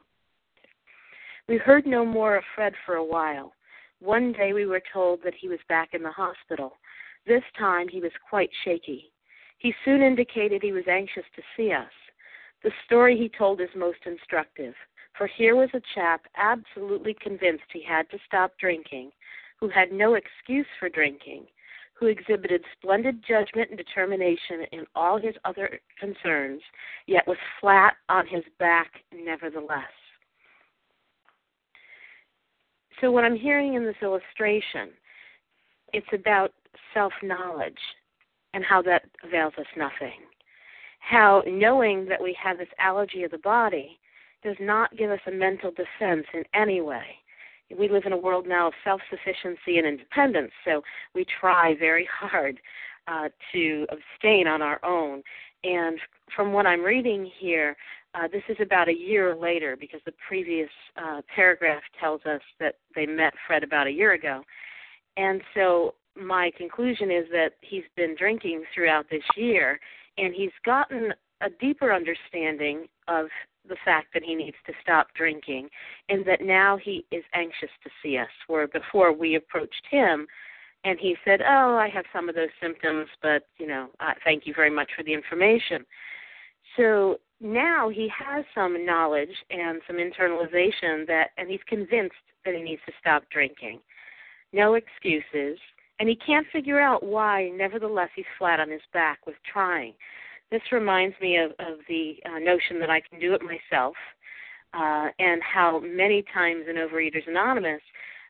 We 1.47 1.57
heard 1.57 1.85
no 1.85 2.03
more 2.03 2.37
of 2.37 2.43
Fred 2.55 2.73
for 2.85 2.95
a 2.95 3.05
while. 3.05 3.53
One 3.99 4.33
day 4.33 4.53
we 4.53 4.65
were 4.65 4.81
told 4.91 5.19
that 5.23 5.33
he 5.39 5.47
was 5.47 5.59
back 5.69 5.89
in 5.93 6.01
the 6.01 6.11
hospital. 6.11 6.73
This 7.27 7.43
time 7.59 7.89
he 7.89 7.99
was 7.99 8.11
quite 8.29 8.49
shaky. 8.63 9.11
He 9.57 9.73
soon 9.83 10.01
indicated 10.01 10.61
he 10.61 10.71
was 10.71 10.87
anxious 10.87 11.25
to 11.35 11.41
see 11.55 11.73
us. 11.73 11.91
The 12.63 12.71
story 12.85 13.17
he 13.17 13.29
told 13.29 13.59
is 13.59 13.69
most 13.75 13.99
instructive, 14.05 14.73
for 15.17 15.27
here 15.27 15.55
was 15.55 15.69
a 15.73 15.81
chap 15.93 16.21
absolutely 16.37 17.15
convinced 17.21 17.63
he 17.73 17.83
had 17.83 18.09
to 18.11 18.17
stop 18.25 18.53
drinking, 18.59 19.11
who 19.59 19.67
had 19.67 19.91
no 19.91 20.13
excuse 20.13 20.67
for 20.79 20.89
drinking, 20.89 21.47
who 21.93 22.05
exhibited 22.05 22.63
splendid 22.77 23.23
judgment 23.27 23.69
and 23.69 23.77
determination 23.77 24.65
in 24.71 24.85
all 24.95 25.19
his 25.19 25.35
other 25.43 25.79
concerns, 25.99 26.61
yet 27.07 27.27
was 27.27 27.37
flat 27.59 27.95
on 28.07 28.25
his 28.27 28.43
back 28.59 28.91
nevertheless. 29.13 29.83
So, 33.01 33.11
what 33.11 33.25
I'm 33.25 33.35
hearing 33.35 33.73
in 33.73 33.83
this 33.83 33.95
illustration, 34.01 34.89
it's 35.93 36.07
about 36.13 36.53
self 36.93 37.13
knowledge 37.23 37.79
and 38.53 38.63
how 38.63 38.81
that 38.83 39.03
avails 39.23 39.53
us 39.57 39.65
nothing. 39.75 40.19
How 40.99 41.43
knowing 41.47 42.05
that 42.07 42.21
we 42.21 42.35
have 42.41 42.57
this 42.57 42.67
allergy 42.79 43.23
of 43.23 43.31
the 43.31 43.37
body 43.39 43.99
does 44.43 44.55
not 44.59 44.95
give 44.97 45.11
us 45.11 45.19
a 45.27 45.31
mental 45.31 45.71
defense 45.71 46.25
in 46.33 46.43
any 46.53 46.81
way 46.81 47.17
we 47.75 47.89
live 47.89 48.03
in 48.05 48.13
a 48.13 48.17
world 48.17 48.47
now 48.47 48.67
of 48.67 48.73
self 48.83 49.01
sufficiency 49.09 49.77
and 49.77 49.87
independence, 49.87 50.51
so 50.63 50.81
we 51.13 51.25
try 51.39 51.75
very 51.77 52.07
hard 52.11 52.59
uh, 53.07 53.29
to 53.53 53.85
abstain 53.89 54.47
on 54.47 54.61
our 54.61 54.83
own. 54.85 55.21
And 55.63 55.99
from 56.35 56.53
what 56.53 56.65
I'm 56.65 56.83
reading 56.83 57.29
here, 57.39 57.75
uh, 58.13 58.27
this 58.31 58.43
is 58.47 58.57
about 58.61 58.87
a 58.87 58.93
year 58.93 59.35
later 59.35 59.75
because 59.77 59.99
the 60.05 60.13
previous 60.27 60.69
uh, 60.97 61.21
paragraph 61.33 61.81
tells 61.99 62.21
us 62.25 62.41
that 62.59 62.75
they 62.95 63.05
met 63.05 63.33
Fred 63.45 63.63
about 63.63 63.87
a 63.87 63.91
year 63.91 64.13
ago. 64.13 64.43
And 65.17 65.41
so 65.53 65.95
my 66.19 66.51
conclusion 66.57 67.11
is 67.11 67.25
that 67.31 67.53
he's 67.61 67.83
been 67.95 68.15
drinking 68.17 68.63
throughout 68.73 69.05
this 69.09 69.23
year 69.35 69.79
and 70.17 70.33
he's 70.33 70.51
gotten 70.65 71.13
a 71.41 71.49
deeper 71.61 71.93
understanding 71.93 72.85
of 73.07 73.27
the 73.67 73.77
fact 73.85 74.07
that 74.13 74.23
he 74.23 74.33
needs 74.33 74.57
to 74.65 74.73
stop 74.81 75.07
drinking 75.15 75.69
and 76.09 76.25
that 76.25 76.41
now 76.41 76.77
he 76.77 77.05
is 77.11 77.23
anxious 77.33 77.69
to 77.83 77.89
see 78.01 78.17
us 78.17 78.29
where 78.47 78.67
before 78.67 79.11
we 79.11 79.35
approached 79.35 79.85
him 79.91 80.25
and 80.83 80.97
he 80.99 81.15
said 81.25 81.41
oh 81.41 81.75
i 81.75 81.89
have 81.89 82.05
some 82.13 82.29
of 82.29 82.35
those 82.35 82.49
symptoms 82.61 83.07
but 83.21 83.43
you 83.57 83.67
know 83.67 83.89
uh, 83.99 84.13
thank 84.23 84.47
you 84.47 84.53
very 84.55 84.69
much 84.69 84.89
for 84.95 85.03
the 85.03 85.13
information 85.13 85.85
so 86.75 87.19
now 87.39 87.89
he 87.89 88.09
has 88.17 88.43
some 88.53 88.85
knowledge 88.85 89.35
and 89.49 89.81
some 89.85 89.97
internalization 89.97 91.05
that, 91.07 91.29
and 91.37 91.49
he's 91.49 91.59
convinced 91.67 92.15
that 92.45 92.55
he 92.55 92.61
needs 92.61 92.81
to 92.85 92.93
stop 92.99 93.23
drinking. 93.31 93.79
No 94.53 94.75
excuses. 94.75 95.59
And 95.99 96.07
he 96.07 96.15
can't 96.15 96.45
figure 96.53 96.79
out 96.79 97.03
why, 97.03 97.49
nevertheless, 97.49 98.09
he's 98.15 98.25
flat 98.37 98.59
on 98.59 98.69
his 98.69 98.81
back 98.93 99.25
with 99.25 99.35
trying. 99.51 99.93
This 100.51 100.61
reminds 100.71 101.15
me 101.19 101.37
of, 101.37 101.51
of 101.59 101.79
the 101.89 102.17
uh, 102.25 102.39
notion 102.39 102.79
that 102.79 102.89
I 102.89 103.01
can 103.01 103.19
do 103.19 103.33
it 103.33 103.41
myself, 103.41 103.95
uh, 104.73 105.09
and 105.19 105.41
how 105.41 105.79
many 105.79 106.23
times 106.33 106.65
in 106.69 106.75
Overeaters 106.75 107.27
Anonymous, 107.27 107.81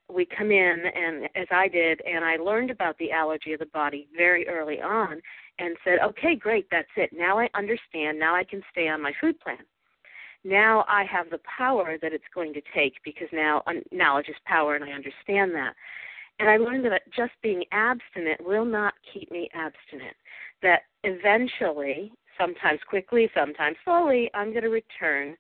we 0.10 0.26
come 0.26 0.52
in 0.52 0.84
and 0.96 1.26
as 1.36 1.48
I 1.52 1.68
did 1.68 2.02
and 2.08 2.24
I 2.24 2.38
learned 2.38 2.72
about 2.72 2.98
the 2.98 3.12
allergy 3.12 3.54
of 3.54 3.60
the 3.60 3.66
body 3.68 4.08
very 4.16 4.48
early 4.48 4.82
on 4.82 5.22
and 5.60 5.76
said, 5.84 6.00
"Okay, 6.00 6.36
great, 6.36 6.66
that's 6.72 6.88
it. 6.96 7.12
Now 7.12 7.38
I 7.38 7.50
understand. 7.54 8.18
Now 8.18 8.34
I 8.34 8.46
can 8.46 8.64
stay 8.72 8.88
on 8.88 9.02
my 9.02 9.12
food 9.20 9.40
plan." 9.42 9.66
Now 10.44 10.86
I 10.88 11.04
have 11.04 11.30
the 11.30 11.40
power 11.58 11.98
that 12.02 12.14
it's 12.14 12.24
going 12.34 12.54
to 12.54 12.62
take 12.74 12.94
because 13.04 13.28
now 13.34 13.64
knowledge 13.92 14.30
is 14.30 14.36
power 14.46 14.76
and 14.76 14.84
I 14.84 14.92
understand 14.92 15.54
that. 15.56 15.76
And 16.40 16.50
I 16.50 16.58
learned 16.58 16.86
that 16.86 17.02
just 17.16 17.34
being 17.42 17.64
abstinent 17.72 18.46
will 18.46 18.66
not 18.66 18.94
keep 19.12 19.32
me 19.32 19.50
abstinent. 19.54 20.16
That 20.62 20.82
eventually, 21.04 22.12
sometimes 22.38 22.80
quickly, 22.88 23.30
sometimes 23.34 23.78
slowly, 23.84 24.30
I'm 24.34 24.52
going 24.52 24.64
to 24.64 24.70
return 24.70 25.36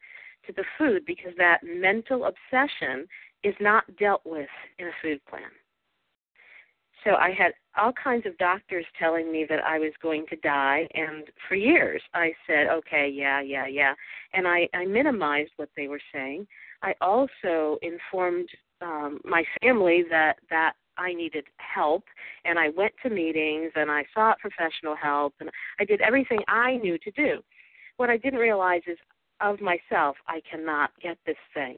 to 0.47 0.53
the 0.53 0.63
food 0.77 1.05
because 1.05 1.33
that 1.37 1.59
mental 1.63 2.25
obsession 2.25 3.07
is 3.43 3.53
not 3.59 3.83
dealt 3.97 4.21
with 4.25 4.49
in 4.79 4.87
a 4.87 4.91
food 5.01 5.19
plan. 5.29 5.51
So 7.03 7.13
I 7.15 7.31
had 7.31 7.53
all 7.77 7.93
kinds 7.93 8.25
of 8.25 8.37
doctors 8.37 8.85
telling 8.99 9.31
me 9.31 9.45
that 9.49 9.63
I 9.63 9.77
was 9.77 9.93
going 10.01 10.25
to 10.29 10.35
die, 10.37 10.87
and 10.93 11.25
for 11.47 11.55
years 11.55 12.01
I 12.13 12.33
said, 12.47 12.67
"Okay, 12.67 13.07
yeah, 13.07 13.39
yeah, 13.39 13.67
yeah," 13.67 13.93
and 14.33 14.47
I, 14.47 14.67
I 14.73 14.85
minimized 14.85 15.51
what 15.57 15.69
they 15.77 15.87
were 15.87 16.01
saying. 16.11 16.47
I 16.81 16.95
also 16.99 17.77
informed 17.81 18.49
um, 18.81 19.19
my 19.23 19.43
family 19.61 20.03
that 20.09 20.37
that 20.49 20.73
I 20.97 21.13
needed 21.13 21.45
help, 21.57 22.03
and 22.45 22.57
I 22.57 22.69
went 22.69 22.93
to 23.03 23.09
meetings 23.09 23.71
and 23.75 23.91
I 23.91 24.05
sought 24.13 24.39
professional 24.39 24.95
help, 24.95 25.33
and 25.39 25.49
I 25.79 25.85
did 25.85 26.01
everything 26.01 26.39
I 26.47 26.77
knew 26.77 26.97
to 26.99 27.11
do. 27.11 27.41
What 27.97 28.09
I 28.09 28.17
didn't 28.17 28.39
realize 28.39 28.81
is 28.87 28.97
of 29.41 29.59
myself, 29.61 30.17
I 30.27 30.41
cannot 30.49 30.91
get 31.01 31.17
this 31.25 31.37
thing. 31.53 31.77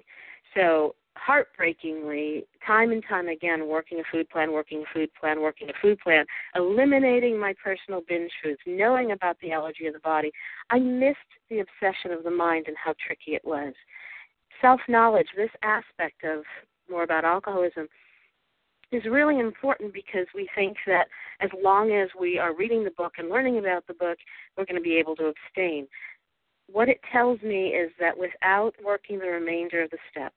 So 0.56 0.96
heartbreakingly, 1.16 2.46
time 2.66 2.92
and 2.92 3.04
time 3.08 3.28
again, 3.28 3.68
working 3.68 4.00
a 4.00 4.04
food 4.12 4.30
plan, 4.30 4.52
working 4.52 4.82
a 4.82 4.94
food 4.94 5.10
plan, 5.20 5.42
working 5.42 5.70
a 5.70 5.74
food 5.82 6.00
plan, 6.00 6.26
eliminating 6.56 7.38
my 7.38 7.54
personal 7.62 8.02
binge 8.08 8.32
foods, 8.42 8.60
knowing 8.66 9.12
about 9.12 9.38
the 9.42 9.52
allergy 9.52 9.86
of 9.88 9.94
the 9.94 10.00
body, 10.00 10.32
I 10.70 10.80
missed 10.80 11.18
the 11.50 11.60
obsession 11.60 12.12
of 12.12 12.24
the 12.24 12.32
mind 12.32 12.66
and 12.68 12.78
how 12.78 12.94
tricky 13.06 13.36
it 13.36 13.44
was. 13.44 13.74
Self 14.62 14.80
knowledge, 14.88 15.28
this 15.36 15.52
aspect 15.64 16.24
of 16.24 16.44
more 16.90 17.04
about 17.04 17.26
alcoholism, 17.26 17.88
is 18.92 19.04
really 19.06 19.40
important 19.40 19.94
because 19.94 20.26
we 20.34 20.50
think 20.56 20.78
that 20.88 21.08
as 21.42 21.50
long 21.62 21.92
as 21.92 22.10
we 22.20 22.40
are 22.40 22.56
reading 22.56 22.84
the 22.84 22.92
book 22.92 23.14
and 23.18 23.30
learning 23.30 23.60
about 23.60 23.86
the 23.88 23.94
book, 23.94 24.18
we're 24.58 24.66
going 24.66 24.76
to 24.76 24.82
be 24.82 24.98
able 24.98 25.16
to 25.18 25.32
abstain. 25.32 25.88
What 26.72 26.90
it 26.90 27.00
tells 27.12 27.42
me 27.42 27.70
is 27.70 27.92
that 28.00 28.18
without 28.18 28.74
working 28.84 29.20
the 29.20 29.28
remainder 29.28 29.84
of 29.84 29.92
the 29.92 29.98
steps, 30.12 30.36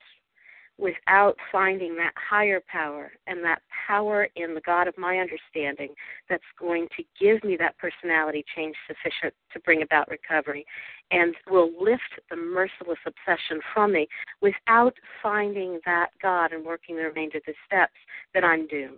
without 0.78 1.36
finding 1.50 1.94
that 1.96 2.12
higher 2.16 2.60
power 2.70 3.12
and 3.26 3.44
that 3.44 3.60
power 3.86 4.28
in 4.36 4.54
the 4.54 4.60
God 4.62 4.88
of 4.88 4.96
my 4.98 5.18
understanding 5.18 5.94
that's 6.28 6.42
going 6.58 6.88
to 6.96 7.04
give 7.20 7.44
me 7.44 7.56
that 7.58 7.76
personality 7.78 8.44
change 8.56 8.74
sufficient 8.86 9.34
to 9.52 9.60
bring 9.60 9.82
about 9.82 10.08
recovery 10.08 10.64
and 11.10 11.34
will 11.50 11.70
lift 11.80 12.02
the 12.30 12.36
merciless 12.36 12.98
obsession 13.06 13.60
from 13.74 13.92
me 13.92 14.08
without 14.40 14.94
finding 15.22 15.78
that 15.84 16.08
God 16.20 16.52
and 16.52 16.64
working 16.64 16.96
the 16.96 17.02
remainder 17.02 17.38
of 17.38 17.44
the 17.46 17.54
steps, 17.66 17.92
that 18.34 18.44
I'm 18.44 18.66
doomed. 18.66 18.96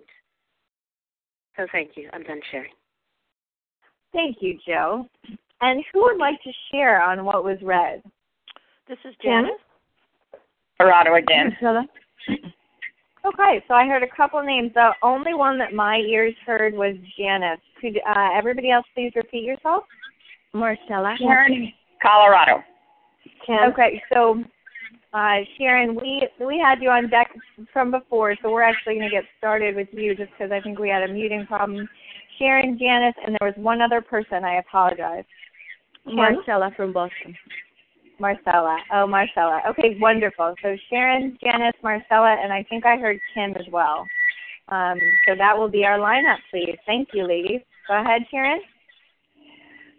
So 1.56 1.66
thank 1.72 1.92
you. 1.96 2.08
I'm 2.12 2.22
done 2.22 2.40
sharing. 2.50 2.72
Thank 4.12 4.36
you, 4.40 4.58
Joe. 4.66 5.08
And 5.60 5.84
who 5.92 6.02
would 6.02 6.18
like 6.18 6.40
to 6.44 6.52
share 6.72 7.02
on 7.02 7.24
what 7.24 7.44
was 7.44 7.58
read? 7.62 8.02
This 8.88 8.98
is 9.04 9.14
Janice. 9.22 9.50
Corrado 10.80 11.14
again. 11.14 11.56
Okay, 13.26 13.64
so 13.66 13.74
I 13.74 13.86
heard 13.86 14.02
a 14.02 14.16
couple 14.16 14.42
names. 14.42 14.72
The 14.74 14.90
only 15.02 15.32
one 15.32 15.58
that 15.58 15.72
my 15.72 15.96
ears 15.96 16.34
heard 16.44 16.74
was 16.74 16.94
Janice. 17.18 17.60
Could 17.80 17.98
uh, 18.06 18.28
everybody 18.36 18.70
else 18.70 18.84
please 18.94 19.12
repeat 19.16 19.44
yourself? 19.44 19.84
Marcella. 20.52 21.16
Sharon, 21.18 21.72
Colorado. 22.02 22.62
Okay, 23.72 24.02
so 24.12 24.44
uh, 25.14 25.36
Sharon, 25.56 25.94
we 25.94 26.28
we 26.44 26.58
had 26.62 26.82
you 26.82 26.90
on 26.90 27.08
deck 27.08 27.30
from 27.72 27.90
before, 27.90 28.36
so 28.42 28.50
we're 28.50 28.62
actually 28.62 28.96
going 28.96 29.08
to 29.08 29.14
get 29.14 29.24
started 29.38 29.74
with 29.74 29.88
you 29.92 30.14
just 30.14 30.30
because 30.32 30.52
I 30.52 30.60
think 30.60 30.78
we 30.78 30.88
had 30.88 31.08
a 31.08 31.12
muting 31.12 31.46
problem. 31.46 31.88
Sharon, 32.38 32.78
Janice, 32.78 33.14
and 33.24 33.36
there 33.38 33.48
was 33.48 33.56
one 33.56 33.80
other 33.80 34.00
person. 34.00 34.44
I 34.44 34.56
apologize. 34.56 35.24
Marcella 36.04 36.72
from 36.76 36.92
Boston. 36.92 37.34
Marcella. 38.18 38.78
Oh, 38.92 39.06
Marcella. 39.06 39.60
Okay, 39.70 39.96
wonderful. 40.00 40.54
So 40.62 40.76
Sharon, 40.90 41.36
Janice, 41.42 41.74
Marcella, 41.82 42.36
and 42.42 42.52
I 42.52 42.64
think 42.64 42.86
I 42.86 42.96
heard 42.96 43.20
Kim 43.34 43.54
as 43.56 43.66
well. 43.70 44.06
Um, 44.68 44.98
so 45.26 45.34
that 45.36 45.56
will 45.56 45.68
be 45.68 45.84
our 45.84 45.98
lineup, 45.98 46.38
please. 46.50 46.76
Thank 46.86 47.08
you, 47.12 47.26
ladies. 47.26 47.60
Go 47.88 48.00
ahead, 48.00 48.22
Sharon. 48.30 48.60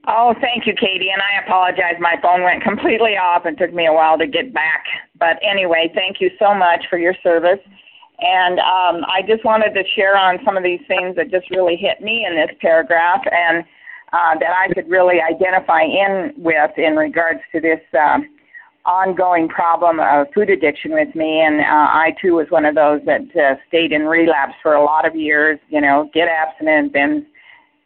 Oh, 0.08 0.36
thank 0.40 0.68
you, 0.68 0.74
Katie. 0.74 1.10
And 1.12 1.22
I 1.22 1.44
apologize. 1.46 1.96
My 2.00 2.16
phone 2.22 2.44
went 2.44 2.64
completely 2.64 3.18
off 3.18 3.46
and 3.46 3.58
took 3.58 3.74
me 3.74 3.88
a 3.88 3.94
while 3.94 4.18
to 4.18 4.28
get 4.28 4.54
back. 4.54 4.86
But 5.20 5.38
anyway, 5.42 5.92
thank 5.96 6.22
you 6.22 6.30
so 6.38 6.54
much 6.54 6.86
for 6.90 6.98
your 6.98 7.16
service. 7.24 7.60
And 8.20 8.60
um, 8.60 9.04
I 9.10 9.22
just 9.28 9.44
wanted 9.44 9.74
to 9.74 9.84
share 9.96 10.18
on 10.18 10.40
some 10.46 10.58
of 10.58 10.64
these 10.64 10.80
things 10.88 11.16
that 11.16 11.32
just 11.32 11.50
really 11.50 11.76
hit 11.76 12.02
me 12.02 12.26
in 12.26 12.36
this 12.36 12.56
paragraph. 12.62 13.22
And 13.30 13.66
uh, 14.16 14.40
that 14.40 14.54
I 14.56 14.74
could 14.74 14.90
really 14.90 15.20
identify 15.20 15.82
in 15.82 16.34
with 16.38 16.72
in 16.78 16.96
regards 16.96 17.42
to 17.52 17.60
this 17.60 17.82
um, 18.00 18.26
ongoing 18.86 19.50
problem 19.50 20.00
of 20.00 20.28
food 20.34 20.50
addiction 20.50 20.92
with 20.94 21.14
me. 21.16 21.42
And 21.42 21.60
uh, 21.60 21.88
I 21.92 22.16
too 22.22 22.36
was 22.36 22.48
one 22.50 22.66
of 22.66 22.76
those 22.76 23.02
that 23.06 23.24
uh, 23.36 23.56
stayed 23.68 23.92
in 23.92 24.04
relapse 24.04 24.54
for 24.64 24.76
a 24.76 24.84
lot 24.84 25.06
of 25.06 25.16
years. 25.16 25.60
You 25.68 25.82
know, 25.82 26.10
get 26.14 26.30
abstinent, 26.30 26.94
then 26.94 27.26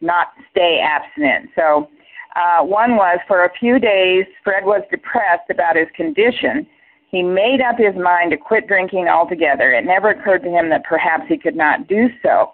not 0.01 0.27
stay 0.51 0.79
abstinent. 0.83 1.49
So 1.55 1.89
uh, 2.35 2.63
one 2.63 2.95
was 2.95 3.17
for 3.27 3.45
a 3.45 3.51
few 3.59 3.79
days, 3.79 4.25
Fred 4.43 4.65
was 4.65 4.83
depressed 4.91 5.49
about 5.49 5.75
his 5.75 5.87
condition. 5.95 6.67
He 7.09 7.23
made 7.23 7.59
up 7.59 7.77
his 7.79 7.95
mind 7.95 8.31
to 8.31 8.37
quit 8.37 8.67
drinking 8.67 9.07
altogether. 9.07 9.71
It 9.71 9.83
never 9.83 10.11
occurred 10.11 10.43
to 10.43 10.49
him 10.49 10.69
that 10.69 10.83
perhaps 10.83 11.23
he 11.27 11.39
could 11.39 11.55
not 11.55 11.87
do 11.87 12.07
so. 12.21 12.53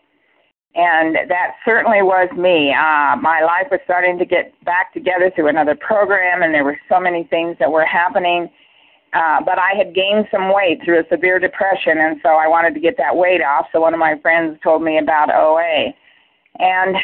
And 0.76 1.16
that 1.16 1.56
certainly 1.64 2.02
was 2.02 2.30
me. 2.36 2.74
Uh, 2.74 3.16
my 3.16 3.40
life 3.42 3.68
was 3.72 3.80
starting 3.86 4.20
to 4.20 4.26
get 4.26 4.52
back 4.66 4.94
together 4.94 5.32
through 5.34 5.48
another 5.48 5.76
program, 5.76 6.44
and 6.44 6.54
there 6.54 6.66
were 6.66 6.78
so 6.90 7.00
many 7.00 7.24
things 7.24 7.56
that 7.60 7.72
were 7.72 7.86
happening. 7.86 8.50
Uh, 9.14 9.40
but 9.46 9.58
I 9.58 9.72
had 9.78 9.96
gained 9.96 10.28
some 10.30 10.54
weight 10.54 10.82
through 10.84 11.00
a 11.00 11.08
severe 11.10 11.40
depression, 11.40 11.98
and 11.98 12.20
so 12.22 12.30
I 12.30 12.48
wanted 12.48 12.74
to 12.74 12.82
get 12.82 12.98
that 12.98 13.16
weight 13.16 13.42
off. 13.42 13.68
So 13.72 13.80
one 13.80 13.94
of 13.94 14.00
my 14.02 14.20
friends 14.22 14.60
told 14.62 14.84
me 14.84 14.98
about 14.98 15.34
OA. 15.34 15.94
And 16.60 16.98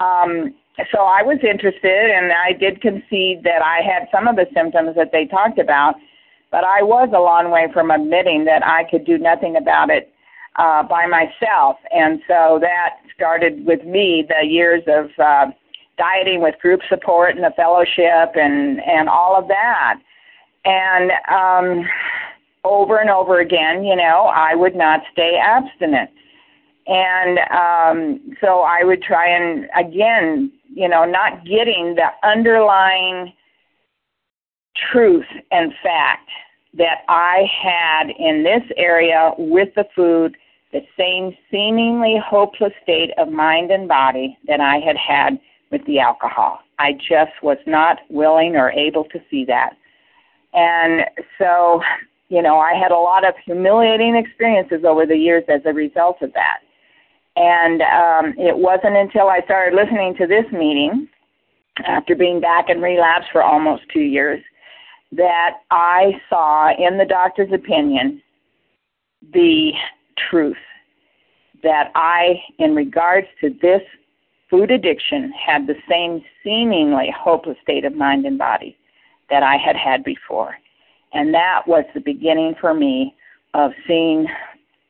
um, 0.00 0.54
so 0.90 1.02
I 1.02 1.22
was 1.22 1.36
interested, 1.42 2.10
and 2.10 2.32
I 2.32 2.54
did 2.54 2.80
concede 2.80 3.44
that 3.44 3.60
I 3.62 3.82
had 3.82 4.08
some 4.10 4.26
of 4.26 4.36
the 4.36 4.46
symptoms 4.54 4.96
that 4.96 5.12
they 5.12 5.26
talked 5.26 5.58
about, 5.58 5.96
but 6.50 6.64
I 6.64 6.82
was 6.82 7.10
a 7.14 7.20
long 7.20 7.50
way 7.50 7.68
from 7.74 7.90
admitting 7.90 8.46
that 8.46 8.66
I 8.66 8.84
could 8.90 9.04
do 9.04 9.18
nothing 9.18 9.56
about 9.56 9.90
it 9.90 10.10
uh, 10.56 10.82
by 10.82 11.06
myself. 11.06 11.76
And 11.90 12.20
so 12.26 12.58
that 12.60 12.96
started 13.14 13.64
with 13.64 13.84
me 13.84 14.26
the 14.28 14.46
years 14.46 14.82
of 14.86 15.10
uh, 15.18 15.46
dieting 15.96 16.40
with 16.40 16.58
group 16.60 16.80
support 16.88 17.34
and 17.34 17.44
the 17.44 17.52
fellowship 17.56 18.34
and, 18.34 18.80
and 18.80 19.08
all 19.08 19.36
of 19.36 19.48
that. 19.48 20.00
And 20.64 21.10
um, 21.30 21.88
over 22.64 22.98
and 22.98 23.10
over 23.10 23.40
again, 23.40 23.84
you 23.84 23.96
know, 23.96 24.30
I 24.34 24.54
would 24.54 24.76
not 24.76 25.00
stay 25.12 25.36
abstinent. 25.40 26.10
And 26.86 27.38
um, 27.50 28.36
so 28.40 28.60
I 28.60 28.82
would 28.82 29.02
try 29.02 29.28
and, 29.28 29.68
again, 29.76 30.50
you 30.74 30.88
know, 30.88 31.04
not 31.04 31.44
getting 31.44 31.96
the 31.96 32.08
underlying 32.26 33.32
truth 34.90 35.26
and 35.50 35.72
fact 35.82 36.28
that 36.74 37.02
I 37.08 37.48
had 37.62 38.10
in 38.18 38.42
this 38.42 38.62
area 38.76 39.32
with 39.38 39.68
the 39.74 39.86
food 39.94 40.36
the 40.72 40.80
same 40.98 41.34
seemingly 41.50 42.20
hopeless 42.24 42.72
state 42.82 43.10
of 43.16 43.32
mind 43.32 43.70
and 43.70 43.88
body 43.88 44.36
that 44.46 44.60
I 44.60 44.78
had 44.78 44.96
had 44.96 45.38
with 45.70 45.84
the 45.86 45.98
alcohol. 45.98 46.60
I 46.78 46.92
just 46.92 47.32
was 47.42 47.58
not 47.66 47.98
willing 48.10 48.56
or 48.56 48.70
able 48.70 49.04
to 49.04 49.18
see 49.30 49.44
that. 49.46 49.76
And 50.52 51.04
so, 51.38 51.82
you 52.28 52.42
know, 52.42 52.58
I 52.58 52.74
had 52.74 52.92
a 52.92 52.98
lot 52.98 53.26
of 53.26 53.34
humiliating 53.44 54.16
experiences 54.16 54.84
over 54.84 55.06
the 55.06 55.16
years 55.16 55.44
as 55.48 55.62
a 55.64 55.72
result 55.72 56.22
of 56.22 56.32
that. 56.34 56.58
And 57.36 57.82
um, 57.82 58.34
it 58.38 58.56
wasn't 58.56 58.96
until 58.96 59.28
I 59.28 59.40
started 59.44 59.74
listening 59.74 60.16
to 60.16 60.26
this 60.26 60.44
meeting, 60.52 61.08
after 61.86 62.16
being 62.16 62.40
back 62.40 62.68
in 62.68 62.80
relapse 62.80 63.26
for 63.30 63.42
almost 63.42 63.84
two 63.92 64.00
years, 64.00 64.42
that 65.12 65.58
I 65.70 66.20
saw 66.28 66.70
in 66.76 66.98
the 66.98 67.04
doctor's 67.04 67.52
opinion 67.52 68.22
the 69.32 69.72
truth 70.30 70.56
that 71.62 71.90
I, 71.94 72.42
in 72.58 72.74
regards 72.74 73.26
to 73.40 73.50
this 73.60 73.82
food 74.50 74.70
addiction, 74.70 75.32
had 75.32 75.66
the 75.66 75.74
same 75.88 76.22
seemingly 76.44 77.12
hopeless 77.16 77.56
state 77.62 77.84
of 77.84 77.94
mind 77.94 78.26
and 78.26 78.38
body 78.38 78.76
that 79.30 79.42
I 79.42 79.56
had 79.56 79.76
had 79.76 80.04
before. 80.04 80.56
And 81.12 81.34
that 81.34 81.62
was 81.66 81.84
the 81.94 82.00
beginning 82.00 82.54
for 82.60 82.74
me 82.74 83.14
of 83.54 83.72
seeing 83.86 84.26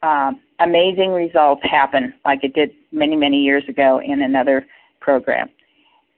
uh, 0.02 0.32
amazing 0.60 1.10
results 1.10 1.62
happen, 1.64 2.14
like 2.24 2.44
it 2.44 2.54
did 2.54 2.70
many, 2.92 3.16
many 3.16 3.38
years 3.38 3.64
ago 3.68 4.00
in 4.04 4.22
another 4.22 4.66
program. 5.00 5.48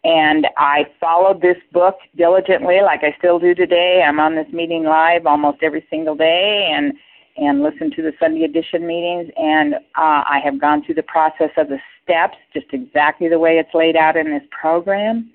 And 0.03 0.47
I 0.57 0.87
followed 0.99 1.43
this 1.43 1.59
book 1.73 1.97
diligently, 2.17 2.81
like 2.81 3.01
I 3.03 3.15
still 3.19 3.39
do 3.39 3.55
today. 3.55 4.03
I'm 4.07 4.19
on 4.19 4.35
this 4.35 4.51
meeting 4.53 4.85
live 4.85 5.27
almost 5.27 5.59
every 5.63 5.87
single 5.91 6.15
day, 6.15 6.71
and 6.73 6.95
and 7.37 7.63
listen 7.63 7.91
to 7.93 8.03
the 8.03 8.13
Sunday 8.19 8.45
edition 8.45 8.87
meetings. 8.87 9.31
And 9.37 9.75
uh, 9.75 9.79
I 9.97 10.41
have 10.45 10.61
gone 10.61 10.85
through 10.85 10.97
the 10.97 11.03
process 11.03 11.51
of 11.57 11.69
the 11.69 11.79
steps, 12.03 12.37
just 12.53 12.67
exactly 12.73 13.29
the 13.29 13.39
way 13.39 13.59
it's 13.59 13.75
laid 13.75 13.97
out 13.97 14.17
in 14.17 14.31
this 14.31 14.43
program. 14.51 15.31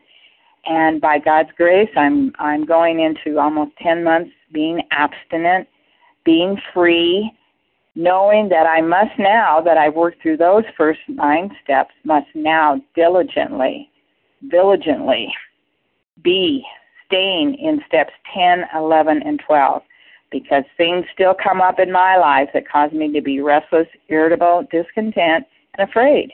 And 0.65 0.99
by 0.99 1.19
God's 1.19 1.51
grace, 1.55 1.89
I'm 1.95 2.33
I'm 2.39 2.65
going 2.65 2.99
into 2.99 3.39
almost 3.39 3.71
10 3.81 4.03
months 4.03 4.31
being 4.51 4.81
abstinent, 4.91 5.67
being 6.23 6.59
free, 6.73 7.31
knowing 7.95 8.49
that 8.49 8.65
I 8.65 8.81
must 8.81 9.17
now 9.19 9.61
that 9.61 9.77
I've 9.77 9.95
worked 9.95 10.21
through 10.21 10.37
those 10.37 10.63
first 10.75 10.99
nine 11.07 11.55
steps, 11.63 11.93
must 12.03 12.27
now 12.33 12.81
diligently, 12.95 13.89
diligently 14.49 15.33
be 16.23 16.65
staying 17.05 17.55
in 17.55 17.81
steps 17.87 18.13
10, 18.33 18.65
11, 18.75 19.21
and 19.23 19.41
12 19.45 19.81
because 20.31 20.63
things 20.75 21.05
still 21.13 21.33
come 21.33 21.61
up 21.61 21.79
in 21.79 21.91
my 21.91 22.17
life 22.17 22.49
that 22.53 22.67
cause 22.67 22.91
me 22.91 23.11
to 23.13 23.21
be 23.21 23.39
restless, 23.39 23.87
irritable, 24.09 24.67
discontent, 24.71 25.45
and 25.77 25.89
afraid. 25.89 26.31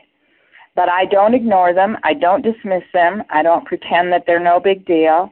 But 0.76 0.90
I 0.90 1.06
don't 1.06 1.34
ignore 1.34 1.74
them. 1.74 1.98
I 2.04 2.14
don't 2.14 2.42
dismiss 2.42 2.84
them. 2.94 3.24
I 3.30 3.44
don't 3.44 3.66
pretend 3.66 4.12
that 4.14 4.24
they're 4.26 4.40
no 4.40 4.60
big 4.60 4.86
deal. 4.86 5.32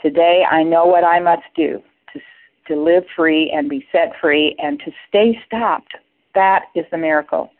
Today 0.00 0.44
I 0.50 0.62
know 0.62 0.86
what 0.86 1.04
I 1.04 1.20
must 1.20 1.42
do 1.54 1.82
to 2.12 2.20
to 2.68 2.80
live 2.80 3.04
free 3.14 3.50
and 3.50 3.68
be 3.68 3.86
set 3.92 4.12
free 4.20 4.56
and 4.58 4.78
to 4.80 4.92
stay 5.08 5.38
stopped. 5.46 5.94
That 6.34 6.64
is 6.74 6.84
the 6.90 6.98
miracle. 6.98 7.50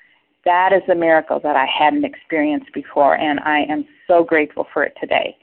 That 0.49 0.73
is 0.73 0.81
a 0.91 0.95
miracle 0.95 1.39
that 1.41 1.57
I 1.57 1.67
hadn't 1.67 2.07
experienced 2.07 2.73
before 2.73 3.19
and 3.19 3.39
I 3.41 3.65
am 3.69 3.85
so 4.07 4.25
grateful 4.25 4.67
for 4.73 4.83
it 4.83 4.97
today. 4.99 5.37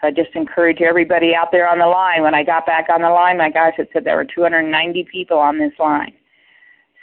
So 0.00 0.06
I 0.06 0.10
just 0.12 0.30
encourage 0.36 0.80
everybody 0.80 1.34
out 1.34 1.48
there 1.50 1.68
on 1.68 1.80
the 1.80 1.88
line. 1.88 2.22
When 2.22 2.36
I 2.36 2.44
got 2.44 2.64
back 2.64 2.86
on 2.88 3.02
the 3.02 3.10
line, 3.10 3.36
my 3.36 3.50
gosh, 3.50 3.74
it 3.78 3.90
said 3.92 4.04
there 4.04 4.14
were 4.14 4.24
290 4.24 5.08
people 5.10 5.38
on 5.38 5.58
this 5.58 5.72
line. 5.80 6.12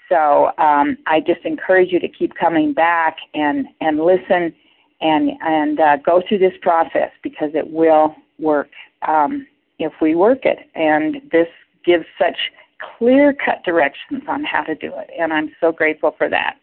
So 0.07 0.51
um, 0.59 0.97
I 1.07 1.19
just 1.19 1.41
encourage 1.43 1.91
you 1.91 1.99
to 1.99 2.07
keep 2.07 2.35
coming 2.35 2.71
back 2.71 3.17
and 3.33 3.67
and 3.81 3.99
listen 3.99 4.53
and 5.01 5.31
and 5.41 5.77
uh, 5.81 5.97
go 5.97 6.23
through 6.25 6.39
this 6.39 6.55
process 6.61 7.11
because 7.21 7.49
it 7.53 7.69
will 7.69 8.15
work 8.39 8.69
um, 9.05 9.45
if 9.77 9.91
we 10.01 10.15
work 10.15 10.45
it. 10.45 10.59
And 10.73 11.17
this 11.33 11.47
gives 11.83 12.05
such 12.17 12.37
clear 12.97 13.33
cut 13.33 13.61
directions 13.65 14.23
on 14.29 14.45
how 14.45 14.63
to 14.63 14.73
do 14.73 14.93
it. 14.95 15.09
And 15.19 15.33
I'm 15.33 15.51
so 15.59 15.73
grateful 15.73 16.15
for 16.17 16.29
that. 16.29 16.55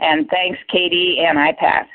And 0.00 0.28
thanks, 0.28 0.58
Katie, 0.72 1.18
and 1.26 1.38
I 1.38 1.52
pass. 1.52 1.86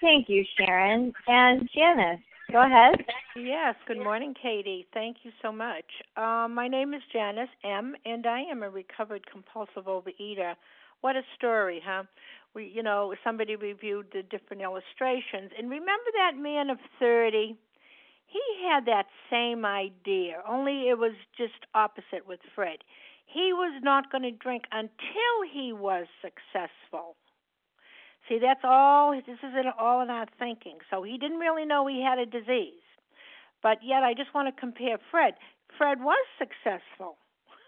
Thank 0.00 0.28
you, 0.28 0.44
Sharon. 0.56 1.12
And 1.26 1.68
Janice. 1.74 2.20
Go 2.52 2.64
ahead. 2.64 2.94
Yes, 3.34 3.74
good 3.88 3.98
morning, 3.98 4.34
Katie. 4.40 4.86
Thank 4.94 5.18
you 5.24 5.32
so 5.42 5.50
much. 5.50 5.84
Um, 6.16 6.54
my 6.54 6.68
name 6.68 6.94
is 6.94 7.02
Janice 7.12 7.48
M., 7.64 7.96
and 8.04 8.24
I 8.24 8.42
am 8.42 8.62
a 8.62 8.70
recovered 8.70 9.26
compulsive 9.30 9.86
overeater. 9.86 10.54
What 11.00 11.16
a 11.16 11.22
story, 11.36 11.82
huh? 11.84 12.04
We, 12.54 12.70
you 12.72 12.84
know, 12.84 13.14
somebody 13.24 13.56
reviewed 13.56 14.06
the 14.12 14.22
different 14.22 14.62
illustrations, 14.62 15.50
and 15.58 15.68
remember 15.68 16.10
that 16.14 16.40
man 16.40 16.70
of 16.70 16.78
30? 17.00 17.56
He 18.26 18.68
had 18.68 18.86
that 18.86 19.06
same 19.30 19.64
idea, 19.64 20.42
only 20.48 20.88
it 20.88 20.98
was 20.98 21.12
just 21.36 21.66
opposite 21.74 22.26
with 22.26 22.40
Fred. 22.54 22.78
He 23.26 23.52
was 23.52 23.80
not 23.82 24.10
going 24.10 24.22
to 24.22 24.30
drink 24.30 24.64
until 24.72 25.34
he 25.52 25.72
was 25.72 26.06
successful. 26.22 27.16
See, 28.28 28.38
that's 28.40 28.64
all. 28.64 29.12
This 29.14 29.38
is 29.42 29.54
all 29.78 30.02
in 30.02 30.10
our 30.10 30.26
thinking. 30.38 30.78
So 30.90 31.02
he 31.02 31.18
didn't 31.18 31.38
really 31.38 31.64
know 31.64 31.86
he 31.86 32.02
had 32.02 32.18
a 32.18 32.26
disease, 32.26 32.82
but 33.62 33.78
yet 33.82 34.02
I 34.02 34.14
just 34.14 34.34
want 34.34 34.48
to 34.48 34.60
compare 34.60 34.98
Fred. 35.10 35.34
Fred 35.78 35.98
was 36.00 36.24
successful. 36.38 37.18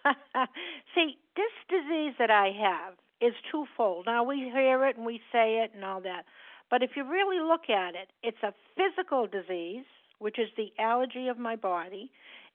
See, 0.95 1.19
this 1.37 1.53
disease 1.69 2.15
that 2.19 2.31
I 2.31 2.51
have 2.59 2.95
is 3.21 3.35
twofold. 3.51 4.07
Now 4.07 4.25
we 4.25 4.51
hear 4.53 4.87
it 4.87 4.97
and 4.97 5.07
we 5.07 5.21
say 5.33 5.63
it 5.65 5.73
and 5.75 5.85
all 5.85 6.01
that, 6.03 6.25
but 6.71 6.83
if 6.83 6.91
you 6.97 7.05
really 7.05 7.41
look 7.41 7.71
at 7.71 7.95
it, 7.95 8.11
it's 8.23 8.43
a 8.43 8.55
physical 8.77 9.27
disease, 9.27 9.85
which 10.19 10.39
is 10.39 10.49
the 10.57 10.73
allergy 10.79 11.29
of 11.29 11.39
my 11.39 11.57
body, 11.57 12.11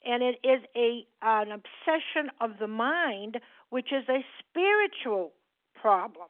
and 0.06 0.24
it 0.24 0.40
is 0.44 0.62
a 0.76 1.06
an 1.22 1.52
obsession 1.52 2.32
of 2.42 2.52
the 2.60 2.68
mind, 2.68 3.40
which 3.70 3.92
is 3.92 4.04
a 4.10 4.24
spiritual 4.40 5.32
problem. 5.80 6.28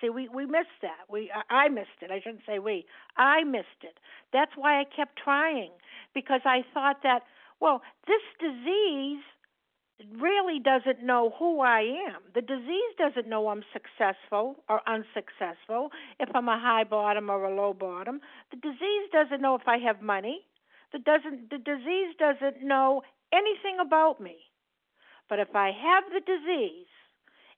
See, 0.00 0.10
we 0.10 0.28
we 0.28 0.46
missed 0.46 0.80
that. 0.82 1.10
We 1.10 1.30
I 1.50 1.68
missed 1.68 2.02
it. 2.02 2.10
I 2.10 2.20
shouldn't 2.20 2.44
say 2.46 2.58
we. 2.58 2.86
I 3.16 3.44
missed 3.44 3.82
it. 3.82 3.98
That's 4.32 4.52
why 4.56 4.80
I 4.80 4.84
kept 4.84 5.18
trying 5.22 5.70
because 6.14 6.40
I 6.44 6.64
thought 6.72 7.02
that 7.02 7.22
well, 7.60 7.82
this 8.06 8.22
disease 8.40 9.22
really 10.20 10.58
doesn't 10.58 11.04
know 11.04 11.32
who 11.38 11.60
I 11.60 11.80
am. 12.08 12.20
The 12.34 12.42
disease 12.42 12.92
doesn't 12.98 13.28
know 13.28 13.48
I'm 13.48 13.62
successful 13.72 14.56
or 14.68 14.80
unsuccessful, 14.86 15.90
if 16.18 16.28
I'm 16.34 16.48
a 16.48 16.58
high 16.58 16.84
bottom 16.84 17.30
or 17.30 17.44
a 17.44 17.54
low 17.54 17.72
bottom. 17.72 18.20
The 18.50 18.56
disease 18.56 19.08
doesn't 19.12 19.40
know 19.40 19.54
if 19.54 19.66
I 19.66 19.78
have 19.78 20.02
money. 20.02 20.40
The 20.94 21.00
doesn't 21.00 21.50
the 21.50 21.58
disease 21.58 22.14
doesn't 22.20 22.62
know 22.62 23.02
anything 23.32 23.78
about 23.84 24.20
me. 24.20 24.36
But 25.28 25.40
if 25.40 25.48
I 25.56 25.72
have 25.72 26.04
the 26.12 26.20
disease, 26.20 26.86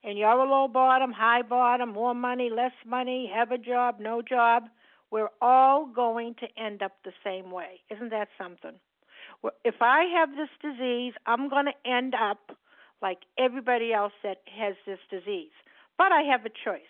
and 0.02 0.16
you're 0.16 0.30
a 0.30 0.50
low 0.50 0.68
bottom, 0.68 1.12
high 1.12 1.42
bottom, 1.42 1.92
more 1.92 2.14
money, 2.14 2.48
less 2.48 2.72
money, 2.86 3.30
have 3.34 3.50
a 3.50 3.58
job, 3.58 3.96
no 4.00 4.22
job, 4.22 4.70
we're 5.10 5.28
all 5.42 5.84
going 5.84 6.34
to 6.40 6.46
end 6.56 6.82
up 6.82 6.92
the 7.04 7.12
same 7.22 7.50
way. 7.50 7.80
Isn't 7.90 8.08
that 8.08 8.28
something? 8.38 8.80
If 9.66 9.82
I 9.82 10.04
have 10.18 10.30
this 10.30 10.48
disease, 10.62 11.12
I'm 11.26 11.50
going 11.50 11.66
to 11.66 11.90
end 11.90 12.14
up 12.14 12.56
like 13.02 13.18
everybody 13.38 13.92
else 13.92 14.14
that 14.22 14.38
has 14.58 14.76
this 14.86 14.98
disease. 15.10 15.52
But 15.98 16.10
I 16.10 16.22
have 16.22 16.46
a 16.46 16.50
choice. 16.64 16.80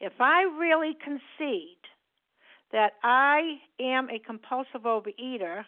If 0.00 0.20
I 0.20 0.42
really 0.42 0.94
concede 1.02 1.80
that 2.72 2.94
I 3.02 3.58
am 3.80 4.08
a 4.10 4.18
compulsive 4.18 4.82
overeater, 4.84 5.64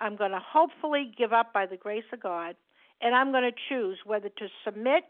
I'm 0.00 0.16
going 0.16 0.30
to 0.32 0.40
hopefully 0.40 1.12
give 1.16 1.32
up 1.32 1.52
by 1.52 1.66
the 1.66 1.76
grace 1.76 2.04
of 2.12 2.22
God, 2.22 2.56
and 3.00 3.14
I'm 3.14 3.30
going 3.32 3.44
to 3.44 3.56
choose 3.68 3.98
whether 4.04 4.28
to 4.28 4.48
submit 4.64 5.04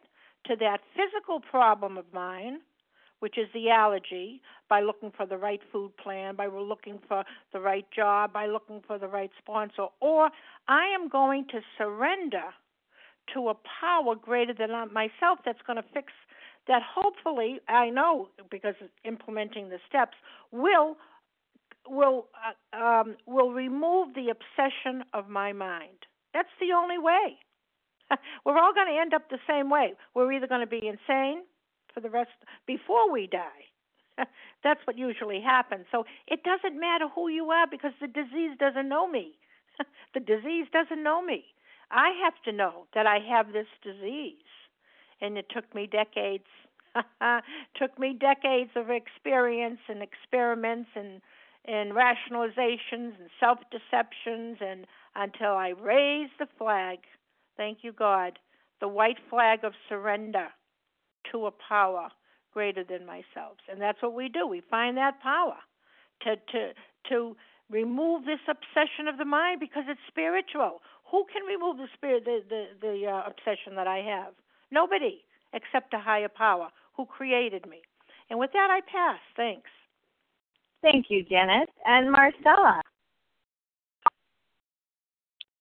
to 0.47 0.57
that 0.57 0.79
physical 0.95 1.41
problem 1.41 1.97
of 1.97 2.05
mine, 2.13 2.61
which 3.21 3.39
is 3.39 3.47
the 3.55 3.71
allergy, 3.71 4.43
by 4.69 4.81
looking 4.81 5.13
for 5.17 5.27
the 5.27 5.39
right 5.39 5.61
food 5.71 5.97
plan, 5.97 6.35
by 6.35 6.47
looking 6.47 6.99
for 7.07 7.25
the 7.53 7.61
right 7.61 7.87
job, 7.95 8.33
by 8.33 8.47
looking 8.47 8.83
for 8.87 8.99
the 8.99 9.07
right 9.07 9.31
sponsor, 9.39 9.87
or 10.01 10.31
I 10.67 10.87
am 10.89 11.09
going 11.09 11.47
to 11.53 11.61
surrender 11.79 12.43
to 13.35 13.49
a 13.49 13.55
power 13.81 14.17
greater 14.17 14.53
than 14.53 14.71
myself 14.93 15.39
that's 15.45 15.63
going 15.67 15.77
to 15.77 15.85
fix 15.95 16.13
that 16.69 16.83
hopefully 16.83 17.61
I 17.69 17.91
know 17.91 18.29
because 18.51 18.75
implementing 19.05 19.69
the 19.69 19.79
steps 19.89 20.17
will 20.51 20.97
will 21.89 22.27
uh, 22.75 22.77
um, 22.77 23.17
will 23.27 23.53
remove 23.53 24.15
the 24.15 24.31
obsession 24.31 25.05
of 25.13 25.29
my 25.29 25.53
mind. 25.53 26.07
That's 26.35 26.53
the 26.61 26.73
only 26.75 26.99
way. 26.99 27.39
we're 28.45 28.59
all 28.59 28.75
going 28.75 28.89
to 28.89 29.01
end 29.01 29.15
up 29.15 29.29
the 29.31 29.39
same 29.49 29.71
way. 29.71 29.95
We're 30.15 30.33
either 30.33 30.47
going 30.47 30.61
to 30.61 30.67
be 30.67 30.87
insane 30.87 31.43
for 31.93 32.01
the 32.01 32.11
rest 32.11 32.31
before 32.67 33.11
we 33.11 33.27
die. 33.27 33.69
That's 34.65 34.81
what 34.85 34.99
usually 34.99 35.41
happens. 35.41 35.87
So 35.91 36.05
it 36.27 36.41
doesn't 36.43 36.79
matter 36.79 37.07
who 37.15 37.29
you 37.29 37.51
are 37.51 37.67
because 37.67 37.93
the 38.01 38.09
disease 38.09 38.57
doesn't 38.59 38.89
know 38.89 39.09
me. 39.09 39.39
the 40.15 40.21
disease 40.21 40.67
doesn't 40.73 41.03
know 41.03 41.23
me. 41.23 41.45
I 41.91 42.13
have 42.25 42.35
to 42.45 42.53
know 42.53 42.87
that 42.95 43.07
I 43.07 43.19
have 43.19 43.53
this 43.53 43.67
disease. 43.83 44.37
And 45.21 45.39
it 45.39 45.47
took 45.55 45.73
me 45.75 45.87
decades. 45.87 46.49
took 47.79 47.99
me 47.99 48.17
decades 48.19 48.71
of 48.77 48.91
experience 48.91 49.81
and 49.89 50.03
experiments 50.03 50.91
and 50.95 51.23
and 51.65 51.93
rationalizations 51.93 53.15
and 53.19 53.31
self 53.39 53.59
deceptions 53.71 54.59
and 54.61 54.87
until 55.15 55.53
I 55.53 55.71
raise 55.71 56.31
the 56.39 56.49
flag 56.59 56.99
Thank 57.57 57.79
you, 57.83 57.93
God. 57.93 58.39
The 58.81 58.89
white 58.89 59.19
flag 59.31 59.65
of 59.65 59.73
surrender 59.89 60.49
to 61.31 61.47
a 61.47 61.51
power 61.51 62.09
greater 62.53 62.85
than 62.85 63.07
myself. 63.07 63.59
And 63.71 63.81
that's 63.81 64.03
what 64.03 64.15
we 64.15 64.29
do. 64.29 64.47
We 64.47 64.63
find 64.69 64.97
that 64.97 65.21
power 65.23 65.57
to 66.23 66.37
to 66.37 66.73
to 67.11 67.37
remove 67.71 68.25
this 68.25 68.41
obsession 68.49 69.09
of 69.09 69.19
the 69.19 69.25
mind 69.25 69.61
because 69.61 69.85
it's 69.89 70.01
spiritual. 70.09 70.81
Who 71.11 71.25
can 71.33 71.45
remove 71.47 71.77
the 71.77 71.89
spirit, 71.95 72.25
the 72.25 72.41
the, 72.49 72.65
the 72.81 73.07
uh, 73.07 73.23
obsession 73.27 73.77
that 73.77 73.87
I 73.87 73.99
have? 73.99 74.35
Nobody 74.71 75.23
except 75.53 75.95
a 75.95 75.99
higher 75.99 76.29
power 76.29 76.71
who 76.97 77.07
created 77.07 77.67
me. 77.69 77.83
And 78.31 78.39
with 78.39 78.53
that, 78.53 78.71
I 78.71 78.81
pass. 78.81 79.21
Thanks. 79.37 79.71
Thank 80.83 81.07
you, 81.11 81.25
Janet 81.25 81.69
and 81.87 82.11
Marcella. 82.11 82.83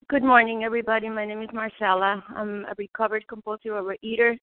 Good 0.09 0.23
morning, 0.23 0.63
everybody. 0.63 1.09
My 1.09 1.27
name 1.27 1.43
is 1.43 1.49
Marcella. 1.53 2.23
I'm 2.35 2.65
a 2.65 2.73
recovered 2.75 3.27
compulsive 3.27 3.71
overeater, 3.71 4.35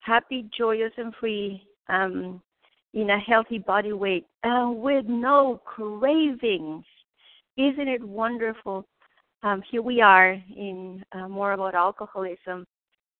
happy, 0.00 0.48
joyous, 0.56 0.92
and 0.98 1.12
free 1.18 1.60
um, 1.88 2.40
in 2.94 3.10
a 3.10 3.18
healthy 3.18 3.58
body 3.58 3.92
weight 3.92 4.24
and 4.44 4.80
with 4.80 5.04
no 5.08 5.60
cravings. 5.64 6.84
Isn't 7.56 7.88
it 7.88 8.02
wonderful? 8.02 8.86
Um, 9.42 9.62
here 9.68 9.82
we 9.82 10.00
are 10.00 10.30
in 10.56 11.04
uh, 11.10 11.26
more 11.26 11.54
about 11.54 11.74
alcoholism 11.74 12.64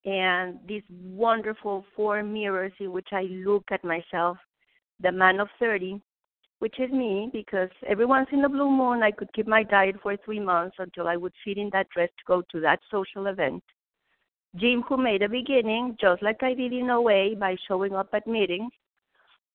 and 0.05 0.61
these 0.68 0.84
wonderful 0.90 1.84
four 1.97 2.22
mirrors 2.22 2.72
in 2.78 2.92
which 2.92 3.09
I 3.11 3.22
look 3.22 3.64
at 3.72 3.82
myself, 3.82 4.38
the 5.01 5.11
man 5.11 5.40
of 5.40 5.49
30, 5.59 6.01
which 6.64 6.80
is 6.80 6.90
me, 6.90 7.28
because 7.30 7.68
every 7.86 8.06
once 8.06 8.26
in 8.32 8.42
a 8.42 8.48
blue 8.48 8.70
moon 8.70 9.02
I 9.02 9.10
could 9.10 9.30
keep 9.34 9.46
my 9.46 9.62
diet 9.62 9.96
for 10.02 10.16
three 10.16 10.40
months 10.40 10.76
until 10.78 11.06
I 11.06 11.14
would 11.14 11.34
fit 11.44 11.58
in 11.58 11.68
that 11.74 11.90
dress 11.90 12.08
to 12.08 12.24
go 12.26 12.42
to 12.52 12.60
that 12.60 12.80
social 12.90 13.26
event. 13.26 13.62
Jim, 14.56 14.82
who 14.88 14.96
made 14.96 15.20
a 15.20 15.28
beginning, 15.28 15.94
just 16.00 16.22
like 16.22 16.42
I 16.42 16.54
did 16.54 16.72
in 16.72 16.88
OA, 16.88 17.36
by 17.36 17.54
showing 17.68 17.94
up 17.94 18.08
at 18.14 18.26
meetings. 18.26 18.72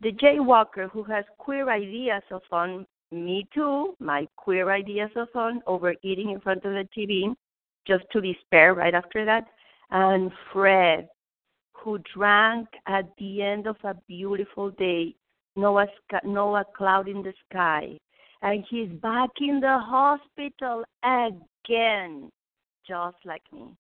The 0.02 0.12
jaywalker 0.12 0.88
who 0.92 1.02
has 1.06 1.26
queer 1.40 1.72
ideas 1.72 2.22
of 2.30 2.44
fun, 2.48 2.86
me 3.12 3.48
too, 3.56 3.96
my 4.00 4.28
queer 4.36 4.72
ideas 4.72 5.10
of 5.16 5.32
fun, 5.32 5.64
overeating 5.66 6.30
in 6.30 6.40
front 6.42 6.64
of 6.64 6.74
the 6.74 6.88
TV, 6.96 7.34
just 7.88 8.04
to 8.12 8.22
despair 8.22 8.76
right 8.76 8.94
after 8.94 9.26
that. 9.26 9.48
And 9.90 10.32
Fred, 10.54 11.08
who 11.74 11.98
drank 12.14 12.68
at 12.86 13.10
the 13.18 13.42
end 13.42 13.66
of 13.66 13.78
a 13.84 13.96
beautiful 14.08 14.70
day 14.70 15.16
no 15.56 15.80
a, 15.80 15.88
no 16.24 16.56
a 16.56 16.66
cloud 16.76 17.08
in 17.08 17.22
the 17.22 17.34
sky. 17.50 17.98
And 18.42 18.64
he's 18.70 18.90
back 19.02 19.30
in 19.42 19.60
the 19.60 19.80
hospital 19.80 20.84
again, 21.04 22.30
just 22.88 23.18
like 23.26 23.44
me. 23.52 23.76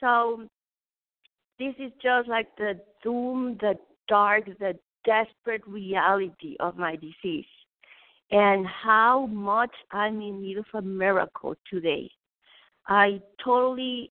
So 0.00 0.46
this 1.58 1.74
is 1.78 1.92
just 2.02 2.28
like 2.28 2.48
the 2.56 2.80
doom, 3.02 3.56
the 3.60 3.74
dark, 4.08 4.46
the 4.58 4.76
desperate 5.04 5.66
reality 5.66 6.56
of 6.60 6.76
my 6.76 6.96
disease 6.96 7.46
and 8.30 8.66
how 8.66 9.26
much 9.26 9.74
I'm 9.90 10.20
in 10.20 10.42
need 10.42 10.58
of 10.58 10.66
a 10.74 10.82
miracle 10.82 11.54
today. 11.70 12.10
I 12.86 13.20
totally 13.42 14.10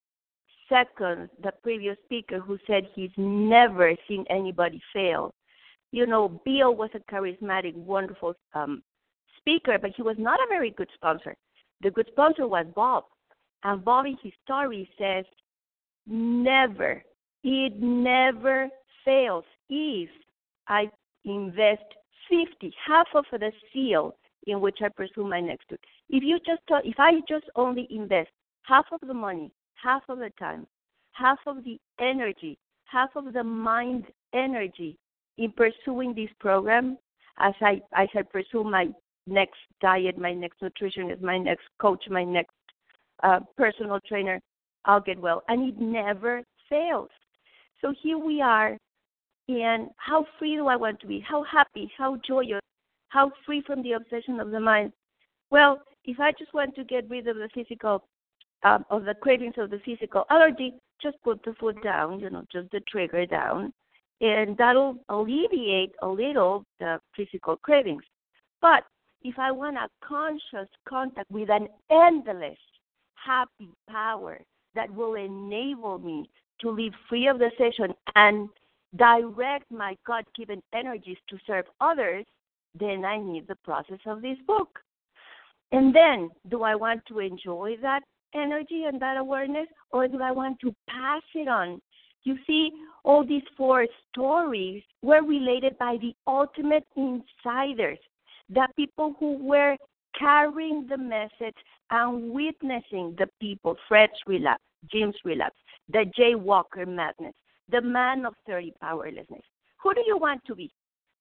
second 0.69 1.30
the 1.43 1.51
previous 1.63 1.97
speaker 2.05 2.39
who 2.39 2.57
said 2.67 2.88
he's 2.93 3.11
never 3.17 3.95
seen 4.07 4.25
anybody 4.30 4.82
fail 4.93 5.34
you 5.91 6.05
know, 6.05 6.41
Bill 6.45 6.75
was 6.75 6.89
a 6.93 7.11
charismatic, 7.11 7.75
wonderful 7.75 8.33
um, 8.53 8.83
speaker, 9.38 9.77
but 9.81 9.91
he 9.95 10.01
was 10.01 10.15
not 10.19 10.39
a 10.39 10.47
very 10.49 10.71
good 10.71 10.89
sponsor. 10.95 11.35
The 11.81 11.91
good 11.91 12.07
sponsor 12.11 12.47
was 12.47 12.65
Bob. 12.75 13.05
And 13.63 13.83
Bob 13.83 14.05
in 14.05 14.17
his 14.21 14.33
story 14.43 14.89
says, 14.99 15.25
never, 16.05 17.03
it 17.43 17.73
never 17.79 18.69
fails 19.03 19.45
if 19.69 20.09
I 20.67 20.89
invest 21.25 21.83
50, 22.29 22.73
half 22.85 23.07
of 23.15 23.25
the 23.31 23.51
seal 23.73 24.15
in 24.45 24.61
which 24.61 24.77
I 24.81 24.89
pursue 24.89 25.27
my 25.27 25.39
next 25.39 25.69
week. 25.69 25.79
If 26.09 26.23
you 26.23 26.39
just, 26.39 26.61
if 26.85 26.95
I 26.99 27.19
just 27.27 27.45
only 27.55 27.88
invest 27.89 28.29
half 28.63 28.85
of 28.91 28.99
the 29.05 29.13
money, 29.13 29.51
half 29.75 30.03
of 30.09 30.19
the 30.19 30.31
time, 30.39 30.67
half 31.11 31.39
of 31.45 31.63
the 31.63 31.79
energy, 31.99 32.57
half 32.85 33.09
of 33.15 33.33
the 33.33 33.43
mind 33.43 34.05
energy 34.33 34.97
in 35.38 35.51
pursuing 35.51 36.13
this 36.13 36.29
program, 36.39 36.97
as 37.39 37.53
I 37.61 37.81
as 37.95 38.09
I 38.15 38.23
pursue 38.23 38.63
my 38.63 38.88
next 39.27 39.59
diet, 39.81 40.17
my 40.17 40.33
next 40.33 40.61
nutritionist, 40.61 41.21
my 41.21 41.38
next 41.38 41.65
coach, 41.79 42.03
my 42.09 42.23
next 42.23 42.55
uh, 43.23 43.39
personal 43.55 43.99
trainer, 44.07 44.39
I'll 44.85 45.01
get 45.01 45.19
well, 45.19 45.43
and 45.47 45.69
it 45.69 45.79
never 45.79 46.43
fails. 46.69 47.09
So 47.81 47.93
here 48.01 48.17
we 48.17 48.41
are, 48.41 48.77
and 49.47 49.89
how 49.97 50.25
free 50.39 50.55
do 50.55 50.67
I 50.67 50.75
want 50.75 50.99
to 51.01 51.07
be? 51.07 51.19
How 51.19 51.43
happy? 51.43 51.91
How 51.97 52.17
joyous? 52.27 52.61
How 53.09 53.31
free 53.45 53.63
from 53.65 53.83
the 53.83 53.93
obsession 53.93 54.39
of 54.39 54.51
the 54.51 54.59
mind? 54.59 54.91
Well, 55.51 55.81
if 56.05 56.19
I 56.19 56.31
just 56.38 56.53
want 56.53 56.75
to 56.75 56.83
get 56.83 57.09
rid 57.09 57.27
of 57.27 57.38
the 57.38 57.49
physical, 57.53 58.03
um, 58.63 58.85
of 58.89 59.05
the 59.05 59.13
cravings 59.13 59.55
of 59.57 59.69
the 59.69 59.79
physical 59.85 60.25
allergy, 60.29 60.73
just 61.01 61.17
put 61.23 61.43
the 61.43 61.53
food 61.59 61.77
down, 61.83 62.19
you 62.19 62.29
know, 62.29 62.43
just 62.51 62.71
the 62.71 62.81
trigger 62.91 63.25
down, 63.25 63.71
and 64.22 64.57
that'll 64.57 64.97
alleviate 65.09 65.93
a 66.01 66.07
little 66.07 66.65
the 66.80 66.99
physical 67.15 67.57
cravings. 67.57 68.03
But 68.61 68.84
if 69.22 69.38
I 69.38 69.51
want 69.51 69.78
a 69.78 69.89
conscious 70.05 70.70
contact 70.88 71.30
with 71.30 71.49
an 71.49 71.68
endless 71.91 72.57
happy 73.15 73.70
power 73.89 74.39
that 74.76 74.93
will 74.93 75.15
enable 75.15 75.99
me 75.99 76.30
to 76.61 76.72
live 76.72 76.93
free 77.09 77.28
of 77.28 77.39
the 77.39 77.51
session 77.57 77.93
and 78.15 78.49
direct 78.95 79.70
my 79.70 79.95
God 80.05 80.24
given 80.36 80.61
energies 80.74 81.18
to 81.30 81.38
serve 81.45 81.65
others, 81.82 82.26
then 82.80 83.05
I 83.05 83.18
need 83.18 83.47
the 83.47 83.57
process 83.63 83.99
of 84.05 84.22
this 84.22 84.38
book. 84.47 84.80
And 85.72 85.93
then, 85.93 86.30
do 86.49 86.63
I 86.63 86.76
want 86.76 87.05
to 87.07 87.20
enjoy 87.20 87.76
that 87.82 88.01
energy 88.34 88.86
and 88.86 88.99
that 89.01 89.18
awareness, 89.18 89.68
or 89.91 90.07
do 90.07 90.22
I 90.22 90.32
want 90.32 90.59
to 90.61 90.74
pass 90.88 91.22
it 91.36 91.47
on 91.47 91.82
you 92.28 92.38
see, 92.45 92.72
all 93.08 93.26
these 93.26 93.47
four 93.55 93.88
stories 94.12 94.84
were 95.01 95.24
related 95.24 95.78
by 95.78 95.97
the 96.01 96.14
ultimate 96.28 96.86
insiders, 96.97 97.97
the 98.49 98.68
people 98.76 99.16
who 99.18 99.38
were 99.38 99.78
carrying 100.20 100.86
the 100.89 100.97
message 100.97 101.55
and 101.89 102.32
witnessing 102.32 103.16
the 103.18 103.28
people, 103.39 103.78
Fred's 103.88 104.12
relapse, 104.28 104.64
Jim's 104.91 105.16
relapse, 105.24 105.55
the 105.88 106.03
Jay 106.18 106.36
Walker 106.36 106.86
madness, 106.86 107.34
the 107.72 107.80
man 107.80 108.26
of 108.26 108.34
30 108.45 108.74
powerlessness. 108.82 109.43
Who 109.82 109.93
do 109.93 110.01
you 110.05 110.18
want 110.18 110.41
to 110.45 110.55
be? 110.55 110.70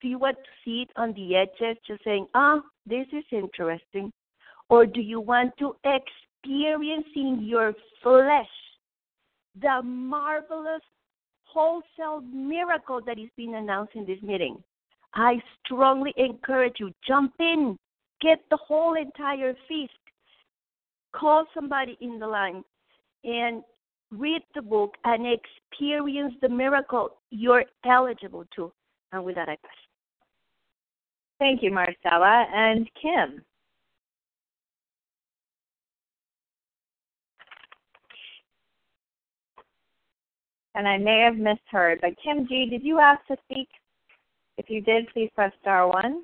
Do 0.03 0.09
you 0.09 0.19
want 0.19 0.39
to 0.39 0.51
sit 0.65 0.91
on 0.97 1.13
the 1.15 1.37
edges 1.37 1.77
just 1.87 2.03
saying, 2.03 2.27
ah, 2.35 2.57
oh, 2.57 2.63
this 2.85 3.07
is 3.13 3.25
interesting? 3.31 4.13
Or 4.69 4.87
do 4.87 5.01
you 5.01 5.21
want 5.21 5.53
to 5.61 5.77
experience 5.85 7.07
in 7.15 7.45
your 7.45 7.75
flesh 8.03 8.49
the 9.61 9.83
marvelous 9.85 10.83
wholesale 11.57 12.21
miracle 12.21 13.01
that 13.07 13.19
is 13.19 13.31
being 13.35 13.55
announced 13.55 13.95
in 13.95 14.05
this 14.05 14.21
meeting. 14.21 14.63
I 15.15 15.41
strongly 15.65 16.13
encourage 16.19 16.75
you, 16.79 16.93
jump 17.09 17.33
in, 17.41 17.79
get 18.21 18.41
the 18.51 18.59
whole 18.59 18.95
entire 18.95 19.55
feast, 19.67 19.93
call 21.15 21.47
somebody 21.55 21.97
in 22.03 22.19
the 22.19 22.27
line, 22.27 22.63
and 23.25 23.63
read 24.11 24.43
the 24.55 24.61
book 24.61 24.97
and 25.05 25.27
experience 25.27 26.35
the 26.43 26.49
miracle 26.51 27.17
you're 27.31 27.65
eligible 27.87 28.45
to. 28.55 28.71
And 29.13 29.25
with 29.25 29.37
that, 29.37 29.49
I 29.49 29.57
pass. 29.57 29.71
Thank 31.39 31.63
you, 31.63 31.71
Marcella. 31.71 32.45
And 32.53 32.87
Kim. 33.01 33.43
And 40.77 40.87
I 40.87 40.99
may 40.99 41.21
have 41.21 41.37
misheard. 41.37 42.01
But 42.01 42.11
Kim 42.23 42.47
G, 42.47 42.69
did 42.71 42.85
you 42.85 43.01
ask 43.01 43.27
to 43.27 43.37
speak? 43.51 43.69
If 44.59 44.71
you 44.71 44.81
did, 44.81 45.09
please 45.13 45.31
press 45.35 45.53
star 45.61 45.89
one. 45.89 46.23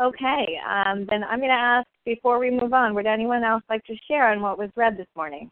Okay, 0.00 0.58
um, 0.68 1.06
then 1.08 1.24
I'm 1.24 1.38
going 1.38 1.48
to 1.48 1.54
ask 1.54 1.86
before 2.04 2.38
we 2.38 2.50
move 2.50 2.74
on, 2.74 2.94
would 2.94 3.06
anyone 3.06 3.42
else 3.42 3.62
like 3.70 3.82
to 3.84 3.94
share 4.06 4.30
on 4.30 4.42
what 4.42 4.58
was 4.58 4.68
read 4.76 4.98
this 4.98 5.06
morning? 5.16 5.50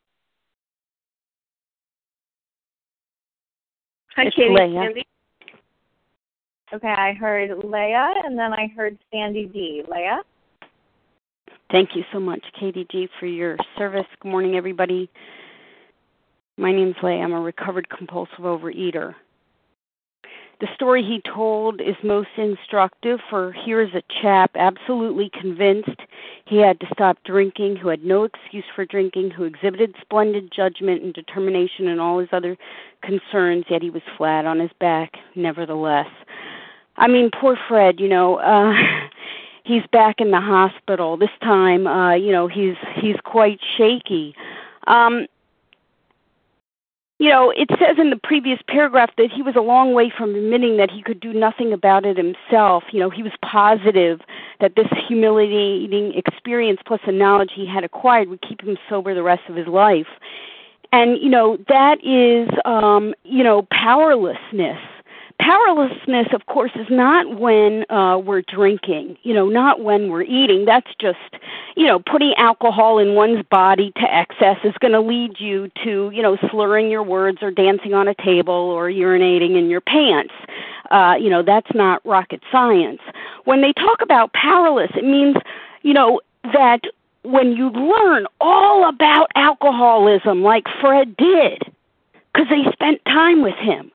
Hi, 4.17 4.25
it's 4.25 4.37
Katie. 4.37 4.51
Leah. 4.51 4.91
Okay, 6.75 6.89
I 6.89 7.15
heard 7.15 7.51
Leah, 7.65 8.15
and 8.25 8.39
then 8.39 8.53
I 8.53 8.71
heard 8.77 8.99
Sandy 9.11 9.47
D. 9.47 9.83
Leah? 9.91 10.21
Thank 11.71 11.91
you 11.95 12.03
so 12.13 12.21
much, 12.21 12.45
Katie 12.61 12.87
G, 12.91 13.09
for 13.19 13.27
your 13.27 13.57
service. 13.79 14.07
Good 14.21 14.29
morning, 14.29 14.57
everybody. 14.57 15.09
My 16.57 16.73
name's 16.73 16.97
Leigh. 17.03 17.21
I'm 17.21 17.33
a 17.33 17.41
recovered 17.41 17.89
compulsive 17.89 18.41
overeater. 18.41 19.15
The 20.61 20.69
story 20.77 21.03
he 21.03 21.21
told 21.21 21.81
is 21.81 21.97
most 22.05 22.29
instructive, 22.37 23.19
for 23.29 23.53
here's 23.53 23.93
a 23.93 24.03
chap 24.23 24.53
absolutely 24.55 25.29
convinced 25.39 26.01
he 26.47 26.59
had 26.59 26.79
to 26.81 26.87
stop 26.93 27.19
drinking, 27.25 27.77
who 27.77 27.89
had 27.89 28.05
no 28.05 28.23
excuse 28.23 28.65
for 28.75 28.85
drinking, 28.85 29.33
who 29.33 29.45
exhibited 29.45 29.97
splendid 30.01 30.53
judgment 30.53 31.03
and 31.03 31.13
determination 31.13 31.89
in 31.89 31.99
all 31.99 32.19
his 32.21 32.29
other 32.33 32.57
concerns, 33.03 33.65
yet 33.69 33.83
he 33.83 33.91
was 33.91 34.03
flat 34.17 34.47
on 34.47 34.61
his 34.61 34.71
back, 34.79 35.15
nevertheless. 35.35 36.09
I 36.97 37.09
mean, 37.09 37.31
poor 37.31 37.59
Fred, 37.69 37.99
you 37.99 38.09
know, 38.09 38.37
uh 38.37 38.73
he's 39.65 39.83
back 39.91 40.21
in 40.21 40.31
the 40.31 40.41
hospital. 40.41 41.17
This 41.17 41.31
time, 41.43 41.89
uh, 41.89 42.15
you 42.15 42.31
know, 42.31 42.47
he's 42.47 42.77
he's 42.95 43.17
quite 43.25 43.59
shaky. 43.77 44.37
Um 44.87 45.27
you 47.19 47.29
know, 47.29 47.53
it 47.57 47.69
says 47.79 47.97
in 47.99 48.11
the 48.11 48.17
previous 48.17 48.59
paragraph 48.69 49.11
that 49.19 49.31
he 49.31 49.41
was 49.41 49.55
a 49.57 49.61
long 49.61 49.95
way 49.95 50.13
from 50.17 50.35
admitting 50.35 50.77
that 50.79 50.91
he 50.91 51.03
could 51.03 51.21
do 51.21 51.33
nothing 51.33 51.73
about 51.73 52.05
it 52.05 52.17
himself. 52.17 52.85
You 52.91 53.01
know, 53.01 53.11
he 53.11 53.23
was 53.23 53.33
positive 53.41 54.21
that 54.61 54.75
this 54.75 54.89
humiliating 55.07 56.13
experience 56.15 56.81
plus 56.85 57.01
the 57.07 57.13
knowledge 57.13 57.53
he 57.55 57.67
had 57.67 57.85
acquired 57.85 58.29
would 58.29 58.43
keep 58.43 58.63
him 58.63 58.77
sober 58.89 59.15
the 59.15 59.23
rest 59.23 59.43
of 59.49 59.55
his 59.55 59.69
life. 59.69 60.09
And, 60.91 61.19
you 61.19 61.29
know, 61.29 61.57
that 61.69 61.99
is, 62.05 62.49
um, 62.65 63.15
you 63.25 63.45
know, 63.45 63.67
powerlessness 63.71 64.79
powerlessness 65.45 66.29
of 66.33 66.47
course 66.47 66.71
is 66.75 66.87
not 66.89 67.39
when 67.39 67.85
uh 67.91 68.17
we're 68.17 68.41
drinking 68.43 69.17
you 69.25 69.35
know 69.35 69.47
not 69.49 69.81
when 69.81 70.09
we're 70.09 70.23
eating. 70.23 70.65
That's 70.65 70.91
just 70.99 71.19
you 71.77 71.87
know 71.87 71.99
putting 71.99 72.33
alcohol 72.39 72.99
in 72.99 73.15
one's 73.15 73.45
body 73.51 73.93
to 73.97 74.15
excess 74.15 74.57
is 74.65 74.73
going 74.81 74.93
to 74.93 75.01
lead 75.01 75.39
you 75.39 75.71
to 75.85 76.11
you 76.15 76.23
know 76.23 76.39
slurring 76.51 76.91
your 76.91 77.03
words 77.03 77.39
or 77.43 77.51
dancing 77.51 77.93
on 77.93 78.09
a 78.09 78.15
table 78.15 78.55
or 78.55 78.89
urinating 78.89 79.59
in 79.59 79.69
your 79.69 79.83
pants. 79.83 80.33
Uh 80.91 81.17
you 81.21 81.29
know 81.29 81.43
that's 81.43 81.75
not 81.75 82.01
rocket 82.07 82.41
science. 82.51 83.01
When 83.45 83.61
they 83.61 83.75
talk 83.75 84.01
about 84.01 84.33
powerless 84.33 84.93
it 84.95 85.05
means 85.05 85.37
you 85.83 85.93
know 85.93 86.23
that 86.55 86.81
when 87.23 87.53
you 87.53 87.69
learn 87.71 88.27
all 88.41 88.89
about 88.89 89.31
alcoholism 89.35 90.43
like 90.43 90.65
Fred 90.81 91.15
did 91.19 91.63
because 92.33 92.49
they 92.49 92.65
spent 92.73 93.05
time 93.05 93.43
with 93.43 93.57
him 93.57 93.91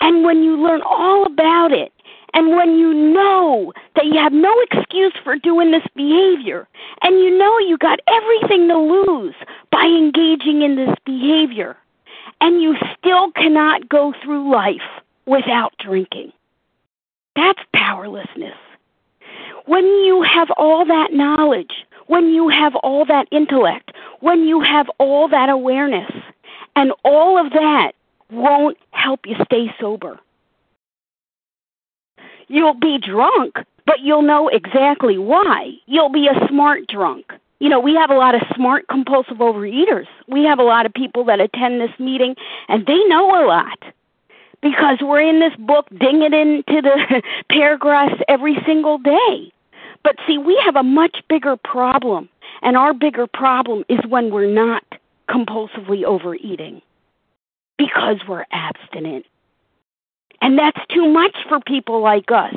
and 0.00 0.24
when 0.24 0.42
you 0.42 0.56
learn 0.56 0.82
all 0.82 1.26
about 1.26 1.72
it, 1.72 1.92
and 2.34 2.54
when 2.54 2.76
you 2.76 2.92
know 2.92 3.72
that 3.94 4.06
you 4.06 4.18
have 4.18 4.32
no 4.32 4.54
excuse 4.70 5.14
for 5.24 5.36
doing 5.36 5.70
this 5.70 5.86
behavior, 5.94 6.68
and 7.02 7.18
you 7.20 7.36
know 7.36 7.58
you 7.58 7.78
got 7.78 8.00
everything 8.08 8.68
to 8.68 8.78
lose 8.78 9.34
by 9.70 9.84
engaging 9.84 10.62
in 10.62 10.76
this 10.76 10.94
behavior, 11.04 11.76
and 12.40 12.60
you 12.60 12.76
still 12.98 13.30
cannot 13.32 13.88
go 13.88 14.12
through 14.22 14.52
life 14.52 15.02
without 15.26 15.72
drinking, 15.78 16.32
that's 17.34 17.60
powerlessness. 17.74 18.54
When 19.66 19.84
you 19.84 20.22
have 20.22 20.48
all 20.56 20.84
that 20.86 21.12
knowledge, 21.12 21.72
when 22.06 22.28
you 22.28 22.48
have 22.48 22.74
all 22.76 23.04
that 23.06 23.26
intellect, 23.32 23.92
when 24.20 24.44
you 24.44 24.60
have 24.60 24.88
all 24.98 25.28
that 25.28 25.48
awareness, 25.48 26.10
and 26.76 26.92
all 27.04 27.38
of 27.38 27.52
that 27.52 27.92
won't 28.30 28.76
help 28.90 29.20
you 29.26 29.36
stay 29.44 29.74
sober. 29.80 30.18
You'll 32.48 32.74
be 32.74 32.98
drunk, 32.98 33.56
but 33.86 34.00
you'll 34.00 34.22
know 34.22 34.48
exactly 34.48 35.18
why. 35.18 35.72
You'll 35.86 36.12
be 36.12 36.28
a 36.28 36.48
smart 36.48 36.86
drunk. 36.86 37.32
You 37.58 37.68
know, 37.68 37.80
we 37.80 37.94
have 37.94 38.10
a 38.10 38.14
lot 38.14 38.34
of 38.34 38.42
smart 38.54 38.86
compulsive 38.88 39.38
overeaters. 39.38 40.06
We 40.28 40.44
have 40.44 40.58
a 40.58 40.62
lot 40.62 40.86
of 40.86 40.92
people 40.92 41.24
that 41.24 41.40
attend 41.40 41.80
this 41.80 41.98
meeting 41.98 42.36
and 42.68 42.86
they 42.86 43.02
know 43.04 43.30
a 43.30 43.46
lot 43.46 43.78
because 44.62 44.98
we're 45.00 45.20
in 45.20 45.40
this 45.40 45.54
book 45.58 45.86
dinging 45.98 46.34
into 46.34 46.82
the 46.82 47.22
paragraphs 47.50 48.20
every 48.28 48.56
single 48.66 48.98
day. 48.98 49.52
But 50.02 50.16
see, 50.26 50.38
we 50.38 50.60
have 50.64 50.76
a 50.76 50.82
much 50.82 51.16
bigger 51.28 51.56
problem, 51.56 52.28
and 52.62 52.76
our 52.76 52.94
bigger 52.94 53.26
problem 53.26 53.84
is 53.88 53.98
when 54.08 54.30
we're 54.30 54.52
not 54.52 54.84
compulsively 55.28 56.04
overeating 56.04 56.80
because 57.78 58.16
we're 58.28 58.46
abstinent. 58.52 59.26
And 60.40 60.58
that's 60.58 60.80
too 60.90 61.08
much 61.08 61.36
for 61.48 61.60
people 61.60 62.00
like 62.00 62.30
us. 62.30 62.54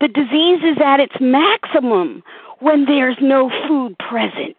The 0.00 0.08
disease 0.08 0.60
is 0.62 0.78
at 0.84 1.00
its 1.00 1.14
maximum 1.20 2.22
when 2.60 2.84
there's 2.84 3.16
no 3.20 3.50
food 3.66 3.96
present, 3.98 4.56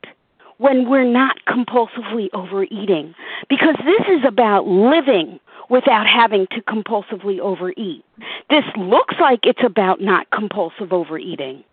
when 0.57 0.89
we're 0.89 1.03
not 1.03 1.37
compulsively 1.47 2.29
overeating. 2.33 3.13
Because 3.49 3.75
this 3.85 4.07
is 4.09 4.25
about 4.25 4.67
living 4.67 5.39
without 5.69 6.07
having 6.07 6.47
to 6.47 6.61
compulsively 6.61 7.39
overeat. 7.39 8.03
This 8.49 8.65
looks 8.77 9.15
like 9.19 9.41
it's 9.43 9.63
about 9.63 10.01
not 10.01 10.29
compulsive 10.31 10.91
overeating. 10.91 11.63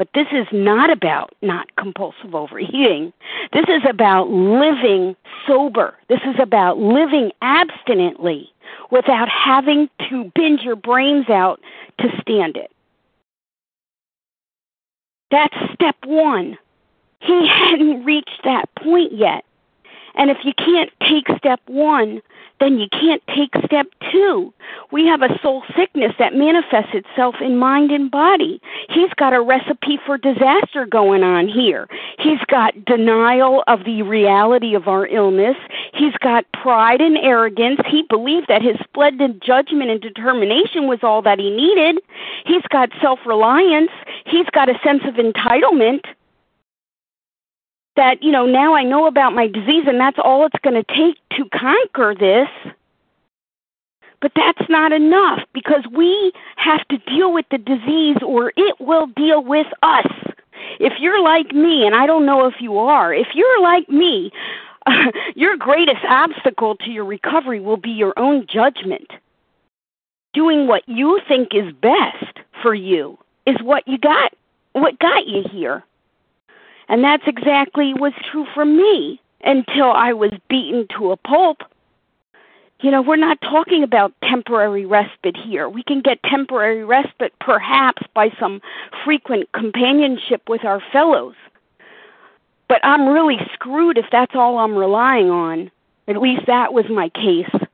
But 0.00 0.08
this 0.14 0.28
is 0.32 0.46
not 0.50 0.88
about 0.88 1.34
not 1.42 1.76
compulsive 1.76 2.34
overeating. 2.34 3.12
This 3.52 3.66
is 3.68 3.82
about 3.86 4.30
living 4.30 5.14
sober. 5.46 5.94
This 6.08 6.20
is 6.24 6.36
about 6.40 6.78
living 6.78 7.32
abstinently 7.42 8.50
without 8.90 9.28
having 9.28 9.90
to 10.08 10.32
binge 10.34 10.62
your 10.62 10.76
brains 10.76 11.28
out 11.28 11.60
to 11.98 12.08
stand 12.18 12.56
it. 12.56 12.70
That's 15.30 15.54
step 15.74 15.96
one. 16.06 16.56
He 17.20 17.46
hadn't 17.52 18.02
reached 18.02 18.40
that 18.44 18.74
point 18.76 19.12
yet. 19.12 19.44
And 20.14 20.30
if 20.30 20.38
you 20.44 20.54
can't 20.54 20.90
take 21.02 21.26
step 21.36 21.60
one, 21.66 22.22
then 22.60 22.78
you 22.78 22.86
can't 22.92 23.22
take 23.34 23.50
step 23.64 23.86
two. 24.12 24.52
We 24.92 25.06
have 25.06 25.22
a 25.22 25.38
soul 25.42 25.62
sickness 25.76 26.12
that 26.18 26.34
manifests 26.34 26.94
itself 26.94 27.36
in 27.40 27.56
mind 27.56 27.90
and 27.90 28.10
body. 28.10 28.60
He's 28.88 29.12
got 29.14 29.32
a 29.32 29.40
recipe 29.40 29.98
for 30.04 30.18
disaster 30.18 30.86
going 30.86 31.22
on 31.22 31.48
here. 31.48 31.88
He's 32.18 32.40
got 32.46 32.84
denial 32.84 33.64
of 33.66 33.84
the 33.84 34.02
reality 34.02 34.74
of 34.74 34.88
our 34.88 35.06
illness. 35.06 35.56
He's 35.94 36.14
got 36.18 36.44
pride 36.52 37.00
and 37.00 37.16
arrogance. 37.16 37.80
He 37.86 38.02
believed 38.08 38.48
that 38.48 38.62
his 38.62 38.76
splendid 38.84 39.42
judgment 39.42 39.90
and 39.90 40.00
determination 40.00 40.86
was 40.86 41.00
all 41.02 41.22
that 41.22 41.38
he 41.38 41.50
needed. 41.50 42.02
He's 42.44 42.66
got 42.70 42.90
self 43.00 43.20
reliance. 43.24 43.90
He's 44.26 44.46
got 44.52 44.68
a 44.68 44.78
sense 44.84 45.02
of 45.06 45.14
entitlement 45.14 46.04
that, 47.96 48.22
you 48.22 48.30
know, 48.30 48.46
now 48.46 48.74
I 48.74 48.84
know 48.84 49.06
about 49.06 49.34
my 49.34 49.46
disease 49.46 49.84
and 49.86 50.00
that's 50.00 50.18
all 50.18 50.46
it's 50.46 50.58
going 50.62 50.82
to 50.82 50.94
take 50.94 51.16
to 51.36 51.48
conquer 51.56 52.14
this. 52.18 52.48
But 54.20 54.32
that's 54.36 54.68
not 54.68 54.92
enough 54.92 55.40
because 55.54 55.84
we 55.92 56.32
have 56.56 56.86
to 56.88 56.98
deal 56.98 57.32
with 57.32 57.46
the 57.50 57.58
disease 57.58 58.18
or 58.22 58.52
it 58.56 58.78
will 58.78 59.06
deal 59.06 59.42
with 59.42 59.66
us. 59.82 60.06
If 60.78 60.94
you're 61.00 61.22
like 61.22 61.52
me, 61.52 61.86
and 61.86 61.94
I 61.94 62.06
don't 62.06 62.26
know 62.26 62.46
if 62.46 62.54
you 62.60 62.78
are, 62.78 63.14
if 63.14 63.28
you're 63.34 63.62
like 63.62 63.88
me, 63.88 64.30
your 65.34 65.56
greatest 65.56 66.04
obstacle 66.06 66.76
to 66.76 66.90
your 66.90 67.04
recovery 67.04 67.60
will 67.60 67.76
be 67.76 67.90
your 67.90 68.12
own 68.18 68.46
judgment. 68.46 69.10
Doing 70.32 70.66
what 70.66 70.88
you 70.88 71.20
think 71.26 71.54
is 71.54 71.72
best 71.72 72.38
for 72.62 72.74
you 72.74 73.18
is 73.46 73.56
what 73.62 73.86
you 73.88 73.98
got, 73.98 74.32
what 74.72 74.98
got 74.98 75.26
you 75.26 75.44
here. 75.50 75.82
And 76.90 77.04
that's 77.04 77.22
exactly 77.26 77.94
what's 77.94 78.16
true 78.30 78.44
for 78.52 78.64
me 78.64 79.20
until 79.44 79.92
I 79.92 80.12
was 80.12 80.32
beaten 80.48 80.88
to 80.98 81.12
a 81.12 81.16
pulp. 81.16 81.58
You 82.80 82.90
know, 82.90 83.00
we're 83.00 83.14
not 83.14 83.40
talking 83.42 83.84
about 83.84 84.12
temporary 84.24 84.84
respite 84.84 85.36
here. 85.36 85.68
We 85.68 85.84
can 85.84 86.00
get 86.00 86.20
temporary 86.24 86.84
respite 86.84 87.32
perhaps 87.40 88.02
by 88.12 88.30
some 88.40 88.60
frequent 89.04 89.52
companionship 89.52 90.48
with 90.48 90.64
our 90.64 90.82
fellows. 90.92 91.36
But 92.68 92.80
I'm 92.82 93.08
really 93.08 93.38
screwed 93.52 93.96
if 93.96 94.06
that's 94.10 94.34
all 94.34 94.58
I'm 94.58 94.74
relying 94.74 95.30
on. 95.30 95.70
At 96.08 96.20
least 96.20 96.46
that 96.48 96.72
was 96.72 96.86
my 96.90 97.08
case. 97.10 97.68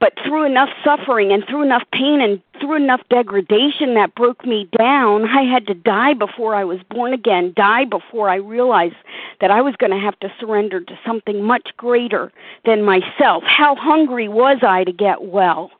But 0.00 0.14
through 0.24 0.44
enough 0.44 0.70
suffering 0.82 1.30
and 1.30 1.44
through 1.46 1.62
enough 1.62 1.84
pain 1.92 2.22
and 2.22 2.40
through 2.64 2.76
enough 2.76 3.02
degradation 3.10 3.94
that 3.94 4.14
broke 4.14 4.46
me 4.46 4.68
down, 4.78 5.28
I 5.28 5.42
had 5.42 5.66
to 5.66 5.74
die 5.74 6.14
before 6.14 6.54
I 6.54 6.64
was 6.64 6.78
born 6.88 7.12
again, 7.12 7.52
die 7.54 7.84
before 7.84 8.30
I 8.30 8.36
realized 8.36 8.94
that 9.40 9.50
I 9.50 9.60
was 9.60 9.74
going 9.76 9.90
to 9.90 9.98
have 9.98 10.18
to 10.20 10.32
surrender 10.40 10.80
to 10.80 10.98
something 11.06 11.42
much 11.42 11.68
greater 11.76 12.32
than 12.64 12.82
myself. 12.82 13.42
How 13.44 13.74
hungry 13.74 14.28
was 14.28 14.58
I 14.62 14.84
to 14.84 14.92
get 14.92 15.24
well? 15.24 15.70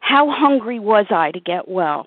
How 0.00 0.30
hungry 0.30 0.78
was 0.78 1.06
I 1.10 1.30
to 1.32 1.40
get 1.40 1.68
well? 1.68 2.06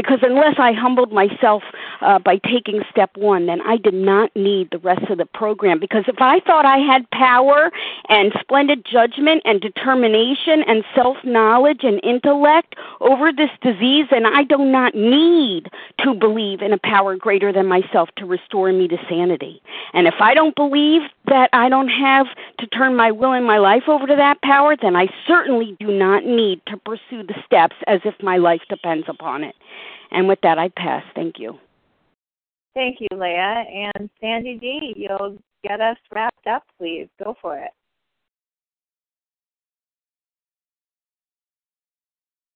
Because 0.00 0.20
unless 0.22 0.54
I 0.58 0.72
humbled 0.72 1.12
myself 1.12 1.62
uh, 2.00 2.18
by 2.18 2.38
taking 2.38 2.80
step 2.90 3.10
one, 3.18 3.44
then 3.44 3.60
I 3.60 3.76
did 3.76 3.92
not 3.92 4.34
need 4.34 4.70
the 4.70 4.78
rest 4.78 5.10
of 5.10 5.18
the 5.18 5.26
program. 5.26 5.78
Because 5.78 6.04
if 6.08 6.16
I 6.20 6.40
thought 6.40 6.64
I 6.64 6.78
had 6.78 7.10
power 7.10 7.70
and 8.08 8.32
splendid 8.40 8.86
judgment 8.90 9.42
and 9.44 9.60
determination 9.60 10.62
and 10.66 10.84
self 10.94 11.18
knowledge 11.22 11.80
and 11.82 12.00
intellect 12.02 12.76
over 13.02 13.30
this 13.30 13.50
disease, 13.60 14.06
then 14.10 14.24
I 14.24 14.42
do 14.42 14.56
not 14.56 14.94
need 14.94 15.68
to 15.98 16.14
believe 16.14 16.62
in 16.62 16.72
a 16.72 16.78
power 16.78 17.14
greater 17.14 17.52
than 17.52 17.66
myself 17.66 18.08
to 18.16 18.24
restore 18.24 18.72
me 18.72 18.88
to 18.88 18.96
sanity. 19.06 19.60
And 19.92 20.06
if 20.06 20.14
I 20.18 20.32
don't 20.32 20.56
believe 20.56 21.02
that 21.26 21.50
I 21.52 21.68
don't 21.68 21.88
have 21.88 22.26
to 22.58 22.66
turn 22.68 22.96
my 22.96 23.10
will 23.10 23.32
and 23.32 23.46
my 23.46 23.58
life 23.58 23.82
over 23.86 24.06
to 24.06 24.16
that 24.16 24.40
power, 24.40 24.76
then 24.80 24.96
I 24.96 25.08
certainly 25.26 25.76
do 25.78 25.88
not 25.88 26.24
need 26.24 26.62
to 26.68 26.78
pursue 26.78 27.22
the 27.22 27.34
steps 27.44 27.76
as 27.86 28.00
if 28.06 28.14
my 28.22 28.38
life 28.38 28.62
depends 28.70 29.06
upon 29.06 29.44
it. 29.44 29.54
And 30.10 30.26
with 30.26 30.40
that, 30.42 30.58
I 30.58 30.68
pass. 30.68 31.04
Thank 31.14 31.38
you. 31.38 31.58
Thank 32.74 32.98
you, 33.00 33.08
Leah. 33.12 33.64
And 33.72 34.10
Sandy 34.20 34.56
D, 34.56 34.94
you'll 34.96 35.38
get 35.62 35.80
us 35.80 35.96
wrapped 36.12 36.46
up, 36.46 36.64
please. 36.78 37.08
Go 37.22 37.36
for 37.40 37.56
it. 37.58 37.70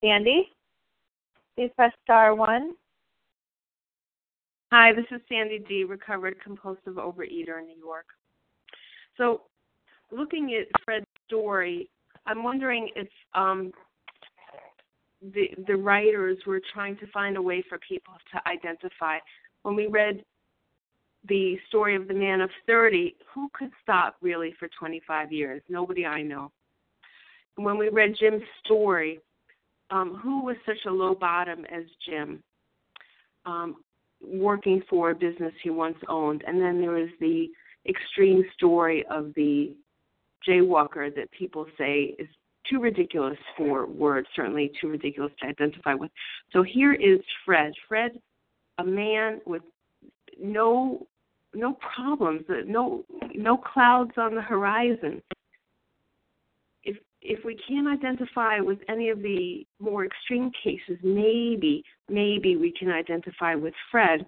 Sandy? 0.02 0.50
please 1.56 1.70
press 1.76 1.92
star 2.02 2.34
one. 2.34 2.72
Hi, 4.72 4.92
this 4.92 5.04
is 5.12 5.20
Sandy 5.28 5.64
D, 5.68 5.84
recovered 5.84 6.36
compulsive 6.42 6.94
overeater 6.94 7.60
in 7.60 7.66
New 7.66 7.78
York. 7.78 8.06
So, 9.16 9.42
looking 10.10 10.54
at 10.54 10.66
Fred's 10.84 11.06
story, 11.28 11.88
I'm 12.26 12.42
wondering 12.42 12.88
if 12.96 13.08
um, 13.34 13.72
the 15.32 15.50
the 15.66 15.76
writers 15.76 16.38
were 16.46 16.60
trying 16.72 16.96
to 16.98 17.06
find 17.08 17.36
a 17.36 17.42
way 17.42 17.64
for 17.68 17.78
people 17.78 18.14
to 18.32 18.48
identify. 18.48 19.18
When 19.62 19.74
we 19.74 19.86
read 19.86 20.24
the 21.28 21.58
story 21.68 21.96
of 21.96 22.06
the 22.06 22.14
man 22.14 22.42
of 22.42 22.50
30, 22.66 23.16
who 23.32 23.48
could 23.54 23.70
stop 23.82 24.16
really 24.20 24.54
for 24.58 24.68
25 24.78 25.32
years? 25.32 25.62
Nobody 25.68 26.04
I 26.04 26.22
know. 26.22 26.52
When 27.56 27.78
we 27.78 27.88
read 27.88 28.16
Jim's 28.18 28.42
story, 28.64 29.20
um, 29.90 30.20
who 30.22 30.44
was 30.44 30.56
such 30.66 30.84
a 30.86 30.90
low 30.90 31.14
bottom 31.14 31.64
as 31.72 31.84
Jim, 32.06 32.42
um, 33.46 33.76
working 34.22 34.82
for 34.90 35.10
a 35.10 35.14
business 35.14 35.52
he 35.62 35.70
once 35.70 35.96
owned? 36.08 36.42
And 36.46 36.60
then 36.60 36.80
there 36.80 36.90
was 36.90 37.10
the 37.20 37.48
extreme 37.88 38.44
story 38.54 39.04
of 39.10 39.32
the 39.34 39.72
jaywalker 40.46 41.14
that 41.14 41.30
people 41.30 41.66
say 41.78 42.14
is 42.18 42.28
too 42.68 42.80
ridiculous 42.80 43.38
for 43.56 43.86
words, 43.86 44.26
certainly 44.34 44.72
too 44.80 44.88
ridiculous 44.88 45.32
to 45.40 45.46
identify 45.46 45.94
with. 45.94 46.10
So 46.52 46.62
here 46.62 46.94
is 46.94 47.20
Fred. 47.44 47.72
Fred, 47.88 48.12
a 48.78 48.84
man 48.84 49.40
with 49.46 49.62
no 50.40 51.06
no 51.54 51.78
problems, 51.94 52.42
no 52.66 53.04
no 53.34 53.56
clouds 53.56 54.12
on 54.16 54.34
the 54.34 54.42
horizon. 54.42 55.22
If 56.82 56.96
if 57.22 57.44
we 57.44 57.58
can't 57.68 57.86
identify 57.86 58.60
with 58.60 58.78
any 58.88 59.10
of 59.10 59.22
the 59.22 59.66
more 59.78 60.04
extreme 60.04 60.50
cases, 60.62 60.98
maybe 61.02 61.84
maybe 62.08 62.56
we 62.56 62.72
can 62.72 62.90
identify 62.90 63.54
with 63.54 63.74
Fred, 63.90 64.26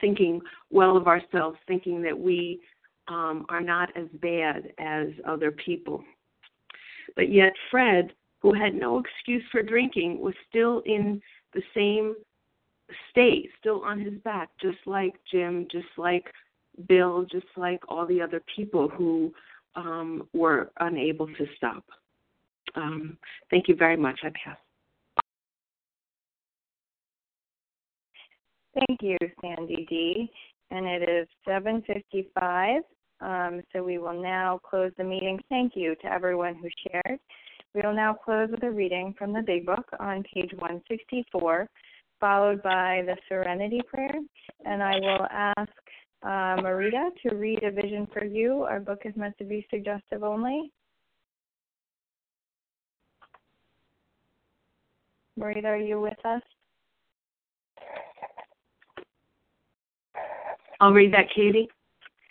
thinking 0.00 0.40
well 0.70 0.96
of 0.96 1.06
ourselves, 1.06 1.58
thinking 1.66 2.02
that 2.02 2.18
we 2.18 2.60
um, 3.08 3.44
are 3.48 3.60
not 3.60 3.94
as 3.96 4.06
bad 4.20 4.72
as 4.78 5.08
other 5.26 5.50
people. 5.50 6.02
But 7.16 7.30
yet, 7.30 7.52
Fred, 7.70 8.12
who 8.40 8.52
had 8.52 8.74
no 8.74 8.98
excuse 8.98 9.42
for 9.50 9.62
drinking, 9.62 10.20
was 10.20 10.34
still 10.48 10.82
in 10.86 11.20
the 11.52 11.62
same 11.74 12.14
state, 13.10 13.50
still 13.58 13.82
on 13.82 14.00
his 14.00 14.14
back, 14.24 14.50
just 14.60 14.78
like 14.86 15.14
Jim, 15.30 15.66
just 15.70 15.86
like 15.96 16.26
Bill, 16.88 17.24
just 17.30 17.46
like 17.56 17.80
all 17.88 18.06
the 18.06 18.20
other 18.20 18.42
people 18.54 18.88
who 18.88 19.32
um, 19.76 20.28
were 20.32 20.70
unable 20.80 21.26
to 21.26 21.46
stop. 21.56 21.84
Um, 22.74 23.16
thank 23.50 23.68
you 23.68 23.76
very 23.76 23.96
much. 23.96 24.20
I 24.24 24.30
pass. 24.30 24.56
Thank 28.74 29.02
you, 29.02 29.16
Sandy 29.40 29.86
D. 29.88 30.30
And 30.70 30.86
it 30.86 31.08
is 31.08 31.28
7:55. 31.46 32.80
Um, 33.20 33.62
so 33.72 33.82
we 33.82 33.98
will 33.98 34.20
now 34.20 34.60
close 34.68 34.92
the 34.98 35.04
meeting. 35.04 35.40
Thank 35.48 35.72
you 35.74 35.94
to 36.02 36.06
everyone 36.06 36.56
who 36.56 36.68
shared. 36.86 37.18
We 37.74 37.82
will 37.82 37.94
now 37.94 38.14
close 38.14 38.50
with 38.50 38.62
a 38.62 38.70
reading 38.70 39.14
from 39.18 39.32
the 39.32 39.42
Big 39.42 39.66
Book 39.66 39.86
on 39.98 40.22
page 40.32 40.52
164, 40.52 41.68
followed 42.20 42.62
by 42.62 43.02
the 43.06 43.16
Serenity 43.28 43.80
Prayer. 43.88 44.14
And 44.64 44.82
I 44.82 44.94
will 45.00 45.26
ask 45.30 45.72
uh, 46.22 46.62
Marita 46.62 47.10
to 47.22 47.34
read 47.34 47.62
A 47.62 47.70
Vision 47.70 48.06
for 48.12 48.24
You. 48.24 48.62
Our 48.62 48.80
book 48.80 49.02
is 49.04 49.16
meant 49.16 49.36
to 49.38 49.44
be 49.44 49.66
suggestive 49.70 50.22
only. 50.22 50.72
Marita, 55.38 55.64
are 55.64 55.76
you 55.76 56.00
with 56.00 56.24
us? 56.24 56.42
I'll 60.80 60.92
read 60.92 61.12
that, 61.12 61.26
Katie. 61.34 61.68